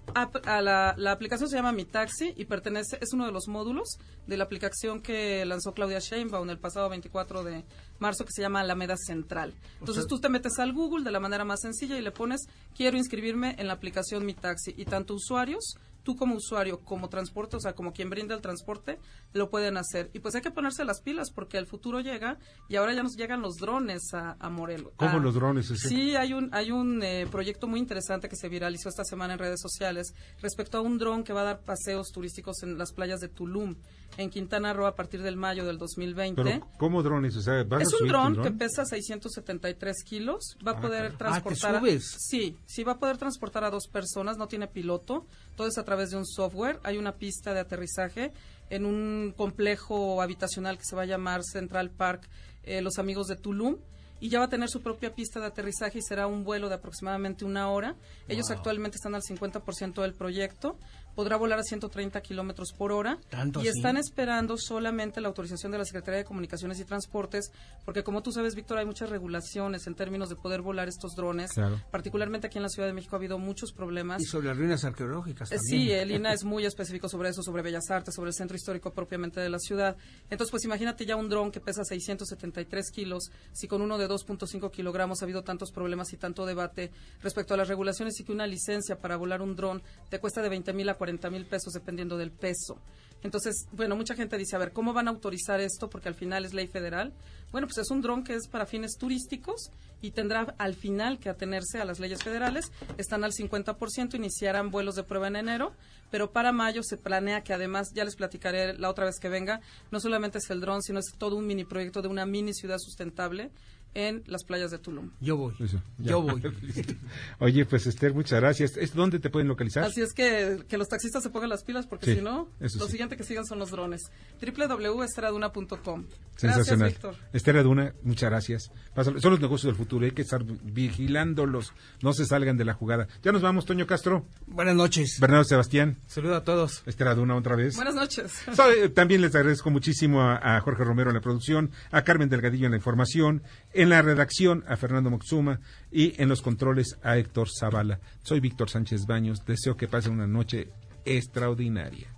A 0.47 0.61
la, 0.61 0.95
la 0.97 1.12
aplicación 1.12 1.49
se 1.49 1.55
llama 1.55 1.71
Mi 1.71 1.85
Taxi 1.85 2.33
y 2.37 2.45
pertenece, 2.47 2.99
es 3.01 3.12
uno 3.12 3.25
de 3.25 3.31
los 3.31 3.47
módulos 3.47 3.87
de 4.27 4.37
la 4.37 4.43
aplicación 4.43 5.01
que 5.01 5.45
lanzó 5.47 5.75
Claudia 5.75 6.01
Sheinbaum 6.01 6.51
el 6.51 6.59
pasado 6.59 6.89
24 6.89 7.45
de 7.45 7.64
marzo 8.01 8.25
que 8.25 8.33
se 8.33 8.43
llama 8.43 8.61
Alameda 8.62 8.97
Central. 8.97 9.55
Entonces 9.79 10.03
sea- 10.05 10.09
tú 10.09 10.19
te 10.19 10.29
metes 10.29 10.59
al 10.59 10.73
Google 10.73 11.05
de 11.05 11.12
la 11.12 11.21
manera 11.21 11.45
más 11.45 11.61
sencilla 11.61 11.97
y 11.97 12.03
le 12.03 12.11
pones 12.11 12.41
quiero 12.77 12.97
inscribirme 12.97 13.55
en 13.59 13.69
la 13.69 13.75
aplicación 13.75 14.27
Mi 14.27 14.35
Taxi 14.35 14.75
y 14.77 14.87
tanto 14.87 15.14
usuarios 15.14 15.77
tú 16.07 16.15
como 16.15 16.37
usuario, 16.37 16.79
como 16.85 17.09
transporte, 17.09 17.57
o 17.57 17.61
sea, 17.61 17.73
como 17.73 17.93
quien 17.93 18.09
brinda 18.11 18.33
el 18.33 18.41
transporte, 18.41 19.01
lo 19.33 19.51
pueden 19.51 19.77
hacer. 19.77 20.09
Y 20.15 20.21
pues 20.21 20.37
hay 20.37 20.41
que 20.41 20.53
ponerse 20.53 20.85
las 20.85 21.01
pilas 21.03 21.33
porque 21.35 21.59
el 21.59 21.67
futuro 21.67 21.99
llega 21.99 22.39
y 22.69 22.77
ahora 22.77 22.95
ya 22.95 23.03
nos 23.03 23.17
llegan 23.17 23.43
los 23.43 23.57
drones 23.57 24.15
a, 24.15 24.37
a 24.39 24.49
Morelos. 24.49 24.93
¿Cómo 24.97 25.17
Ah, 25.17 25.19
los 25.19 25.35
drones? 25.35 25.69
ese? 25.69 25.89
Sí, 25.89 26.15
hay 26.15 26.33
un, 26.33 26.49
hay 26.55 26.71
un 26.71 27.03
eh, 27.03 27.27
proyecto 27.29 27.67
muy 27.67 27.81
interesante 27.81 28.29
que 28.29 28.37
se 28.37 28.49
viralizó 28.49 28.89
esta 28.89 29.03
semana 29.05 29.33
en 29.33 29.41
redes 29.41 29.61
sociales 29.61 30.15
respecto 30.41 30.79
a 30.79 30.81
un 30.81 30.97
dron 30.97 31.25
que 31.25 31.33
va 31.33 31.41
a 31.41 31.45
dar 31.45 31.61
paseos 31.65 32.13
turísticos 32.13 32.63
en 32.63 32.79
las 32.79 32.93
playas 32.93 33.19
de 33.19 33.29
Tulum, 33.29 33.75
en 34.19 34.31
Quintana 34.31 34.73
Roo, 34.73 34.87
a 34.87 34.95
partir 34.95 35.23
del 35.23 35.37
mayo 35.37 35.65
del 35.67 35.77
2020. 35.79 36.43
Pero, 36.43 36.69
¿cómo 36.79 37.03
drones? 37.03 37.37
O 37.37 37.43
sea, 37.43 37.65
¿vas 37.65 37.81
a 37.81 37.83
Es 37.83 38.01
un 38.01 38.09
dron 38.09 38.43
que 38.43 38.51
pesa 38.51 38.85
673 38.85 40.03
kilos. 40.05 40.57
Va 40.67 40.73
a 40.73 40.75
Ah, 40.77 40.81
poder 40.81 41.17
transportar. 41.17 41.77
Ah, 41.77 41.81
¿te 41.81 41.87
subes? 42.01 42.17
Sí, 42.19 42.57
sí 42.67 42.83
va 42.85 42.93
a 42.93 42.99
poder 42.99 43.19
transportar 43.19 43.65
a 43.65 43.71
dos 43.71 43.89
personas. 43.89 44.37
No 44.39 44.49
tiene 44.49 44.69
piloto. 44.69 45.27
Todo 45.57 45.67
es 45.67 45.79
a 45.79 45.85
través 45.85 46.11
de 46.11 46.17
un 46.17 46.27
software. 46.27 46.81
Hay 46.83 46.97
una 46.99 47.13
pista 47.17 47.53
de 47.53 47.61
aterrizaje 47.61 48.33
en 48.71 48.85
un 48.87 49.35
complejo 49.37 50.21
habitacional 50.23 50.79
que 50.79 50.85
se 50.85 50.97
va 50.97 51.03
a 51.03 51.07
llamar 51.07 51.43
Central 51.45 51.91
Park 51.91 52.29
eh, 52.65 52.81
Los 52.83 52.99
Amigos 52.99 53.27
de 53.29 53.37
Tulum. 53.37 53.77
Y 54.19 54.31
ya 54.31 54.39
va 54.39 54.47
a 54.47 54.49
tener 54.49 54.71
su 54.71 54.81
propia 54.81 55.15
pista 55.15 55.41
de 55.41 55.47
aterrizaje 55.47 55.99
y 55.99 56.03
será 56.03 56.27
un 56.27 56.43
vuelo 56.43 56.71
de 56.71 56.75
aproximadamente 56.77 57.45
una 57.45 57.69
hora. 57.71 57.97
Ellos 58.29 58.47
Wow. 58.49 58.57
actualmente 58.57 58.97
están 58.97 59.15
al 59.15 59.21
50% 59.23 60.01
del 60.01 60.15
proyecto. 60.15 60.79
Podrá 61.17 61.37
volar 61.37 61.59
a 61.59 61.62
130 61.64 62.21
kilómetros 62.21 62.73
por 62.73 62.93
hora. 62.93 63.19
¿Tanto 63.31 63.59
y 63.61 63.69
así? 63.69 63.79
están 63.79 63.97
esperando 63.97 64.57
solamente 64.57 65.21
la 65.21 65.29
autorización 65.29 65.73
de 65.73 65.79
la 65.79 65.85
Secretaría 65.85 66.19
de 66.19 66.25
Comunicaciones 66.25 66.79
y 66.79 66.85
Transportes, 66.85 67.51
porque 67.85 68.05
como 68.05 68.23
tú 68.23 68.31
sabes, 68.31 68.55
Víctor, 68.55 68.79
hay 68.79 68.87
muchas 68.87 69.11
regulaciones 69.11 69.87
en 69.87 69.95
términos 69.95 70.29
de 70.29 70.37
poder 70.37 70.61
volar 70.61 70.89
estos 70.89 71.17
drones. 71.17 71.51
Claro. 71.53 71.81
Particularmente 71.91 72.47
aquí 72.47 72.59
en 72.59 72.62
la 72.62 72.69
Ciudad 72.69 72.87
de 72.87 72.93
México 72.95 73.17
ha 73.17 73.19
habido 73.19 73.39
muchos 73.39 73.73
problemas. 73.73 74.21
Y 74.23 74.27
sobre 74.27 74.49
las 74.49 74.59
ruinas 74.59 74.85
arqueológicas 74.85 75.51
Eh, 75.51 75.57
también. 75.57 75.83
Sí, 75.87 75.91
el 75.91 76.11
INA 76.11 76.35
es 76.35 76.45
muy 76.45 76.67
específico 76.67 77.09
sobre 77.09 77.31
eso, 77.31 77.43
sobre 77.43 77.62
Bellas 77.62 77.91
Artes, 77.91 78.14
sobre 78.14 78.29
el 78.29 78.35
centro 78.35 78.55
histórico 78.55 78.93
propiamente 78.93 79.41
de 79.41 79.49
la 79.49 79.59
ciudad. 79.59 79.97
Entonces, 80.29 80.51
pues 80.51 80.64
imagínate 80.64 81.07
ya 81.07 81.17
un 81.17 81.31
dron 81.31 81.51
que 81.51 81.61
pesa 81.61 81.83
673 81.83 82.91
kilos, 82.91 83.31
si 83.53 83.67
con 83.69 83.81
uno 83.81 83.97
de 83.97 84.07
2.5 84.07 84.71
kilogramos 84.71 85.23
ha 85.23 85.25
habido 85.25 85.43
tantos 85.43 85.73
problemas 85.73 86.12
y 86.12 86.19
tanto 86.19 86.45
debate 86.45 86.91
respecto 87.23 87.55
a 87.55 87.57
las 87.57 87.69
regulaciones 87.69 88.21
y 88.21 88.25
que 88.25 88.33
una 88.33 88.47
licencia 88.47 88.99
para 88.99 89.17
volar 89.17 89.41
un 89.41 89.57
dron 89.57 89.83
te 90.11 90.19
cuesta 90.19 90.43
de 90.43 90.51
20 90.51 90.75
mil 90.75 90.89
a 90.91 90.95
40 90.95 91.06
mil 91.31 91.47
pesos 91.47 91.73
dependiendo 91.73 92.17
del 92.17 92.31
peso. 92.31 92.79
Entonces, 93.23 93.67
bueno, 93.73 93.97
mucha 93.97 94.15
gente 94.15 94.37
dice, 94.37 94.57
a 94.57 94.59
ver, 94.59 94.73
¿cómo 94.73 94.93
van 94.93 95.09
a 95.09 95.11
autorizar 95.11 95.61
esto? 95.61 95.89
Porque 95.89 96.09
al 96.09 96.15
final 96.15 96.45
es 96.45 96.55
ley 96.55 96.69
federal. 96.69 97.13
Bueno, 97.51 97.67
pues 97.67 97.79
es 97.79 97.91
un 97.91 98.03
dron 98.03 98.23
que 98.23 98.35
es 98.35 98.47
para 98.49 98.67
fines 98.67 98.97
turísticos 98.99 99.71
y 100.03 100.11
tendrá 100.11 100.55
al 100.59 100.75
final 100.75 101.19
que 101.19 101.29
atenerse 101.29 101.81
a 101.81 101.85
las 101.85 101.99
leyes 101.99 102.23
federales. 102.23 102.71
Están 102.99 103.25
al 103.25 103.33
50%, 103.33 104.15
iniciarán 104.15 104.71
vuelos 104.71 104.95
de 104.95 105.03
prueba 105.03 105.29
en 105.29 105.37
enero, 105.37 105.73
pero 106.11 106.31
para 106.31 106.53
mayo 106.53 106.83
se 106.83 106.99
planea 106.99 107.43
que 107.43 107.53
además, 107.53 107.93
ya 107.95 108.05
les 108.05 108.17
platicaré 108.17 108.79
la 108.79 108.91
otra 108.91 109.07
vez 109.07 109.19
que 109.19 109.29
venga, 109.29 109.61
no 109.91 109.99
solamente 109.99 110.39
es 110.39 110.51
el 110.51 110.61
dron, 110.61 110.83
sino 110.83 111.01
es 111.01 111.07
todo 111.17 111.37
un 111.37 111.47
mini 111.47 111.65
proyecto 111.65 112.03
de 112.03 112.09
una 112.09 112.27
mini 112.27 112.53
ciudad 112.53 112.79
sustentable 112.79 113.51
en 113.97 114.23
las 114.27 114.45
playas 114.45 114.71
de 114.71 114.79
Tulum. 114.79 115.11
Yo 115.21 115.37
voy. 115.39 115.55
Eso. 115.59 115.83
Yo 115.99 116.21
voy. 116.21 116.43
Oye, 117.39 117.65
pues 117.65 117.87
Esther, 117.87 118.13
muchas 118.13 118.41
gracias. 118.41 118.77
¿Es 118.77 118.95
dónde 118.95 119.19
te 119.19 119.31
pueden 119.31 119.49
localizar? 119.49 119.85
Así 119.85 120.03
es 120.03 120.13
que, 120.13 120.65
que 120.69 120.77
los 120.77 120.89
taxistas 120.89 121.23
se 121.23 121.31
pongan 121.31 121.49
las 121.49 121.65
pilas 121.65 121.87
porque 121.87 122.07
Sí, 122.07 122.15
si 122.17 122.21
no, 122.21 122.51
lo 122.61 122.69
sí. 122.69 122.79
siguiente 122.91 123.17
que 123.17 123.25
sigan 123.25 123.47
son 123.47 123.59
los 123.59 123.71
drones. 123.71 124.11
www.esteraduna.com. 124.41 126.05
Gracias, 126.07 126.67
Sensacional. 126.67 126.89
Víctor. 126.91 127.17
Esther 127.33 127.57
Aduna, 127.57 127.95
muchas 128.03 128.31
gracias. 128.31 128.71
Pásalo. 128.95 129.21
Son 129.21 129.31
los 129.31 129.41
negocios 129.41 129.71
del 129.73 129.77
futuro, 129.77 130.05
hay 130.05 130.11
que 130.13 130.23
estar 130.23 130.45
vigilándolos, 130.45 131.73
no 132.03 132.13
se 132.13 132.27
salgan 132.27 132.57
de 132.59 132.65
la 132.67 132.75
jugada. 132.75 133.09
Ya 133.23 133.33
nos 133.33 133.41
vamos, 133.43 133.65
Toño 133.65 133.87
Castro. 133.87 134.27
Buenas 134.47 134.75
noches. 134.77 135.17
Bernardo 135.21 135.45
Sebastián. 135.45 135.99
Saludo 136.07 136.37
a 136.37 136.45
todos. 136.45 136.83
Esther 136.87 137.09
Aduna 137.09 137.37
otra 137.37 137.57
vez. 137.57 137.77
Buenas 137.77 137.95
noches. 137.95 138.33
So, 138.55 138.71
eh, 138.71 138.89
También 138.91 139.23
les 139.23 139.35
agradezco 139.35 139.71
muchísimo 139.71 140.21
a, 140.23 140.57
a 140.57 140.61
Jorge 140.61 140.85
Romero 140.85 141.11
en 141.11 141.15
la 141.15 141.23
producción, 141.23 141.71
a 141.91 142.03
Carmen 142.03 142.29
Delgadillo 142.29 142.67
en 142.67 142.73
la 142.73 142.77
información, 142.77 143.43
en 143.77 143.91
la 143.91 144.03
redacción 144.03 144.64
a 144.66 144.77
Fernando 144.77 145.11
Moxuma 145.11 145.61
y 145.93 146.20
en 146.20 146.29
los 146.29 146.43
controles 146.43 146.99
a 147.03 147.18
Héctor 147.18 147.49
Zavala. 147.49 148.01
Soy 148.22 148.41
Víctor 148.41 148.70
Sánchez 148.70 149.07
Baños. 149.07 149.45
Deseo 149.45 149.77
que 149.77 149.87
pasen 149.87 150.12
una 150.12 150.27
noche 150.27 150.68
extraordinaria. 151.05 152.09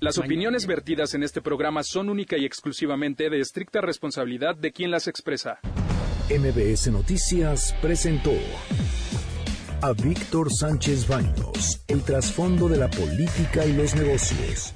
Las 0.00 0.16
opiniones 0.16 0.66
vertidas 0.66 1.14
en 1.14 1.22
este 1.22 1.42
programa 1.42 1.82
son 1.82 2.08
única 2.08 2.38
y 2.38 2.46
exclusivamente 2.46 3.28
de 3.28 3.40
estricta 3.40 3.82
responsabilidad 3.82 4.56
de 4.56 4.72
quien 4.72 4.90
las 4.90 5.08
expresa. 5.08 5.58
MBS 6.30 6.90
Noticias 6.92 7.74
presentó 7.82 8.32
a 9.82 9.92
Víctor 9.92 10.48
Sánchez 10.52 11.08
Baños, 11.08 11.82
el 11.88 12.02
trasfondo 12.02 12.68
de 12.68 12.78
la 12.78 12.88
política 12.88 13.66
y 13.66 13.72
los 13.72 13.94
negocios. 13.94 14.74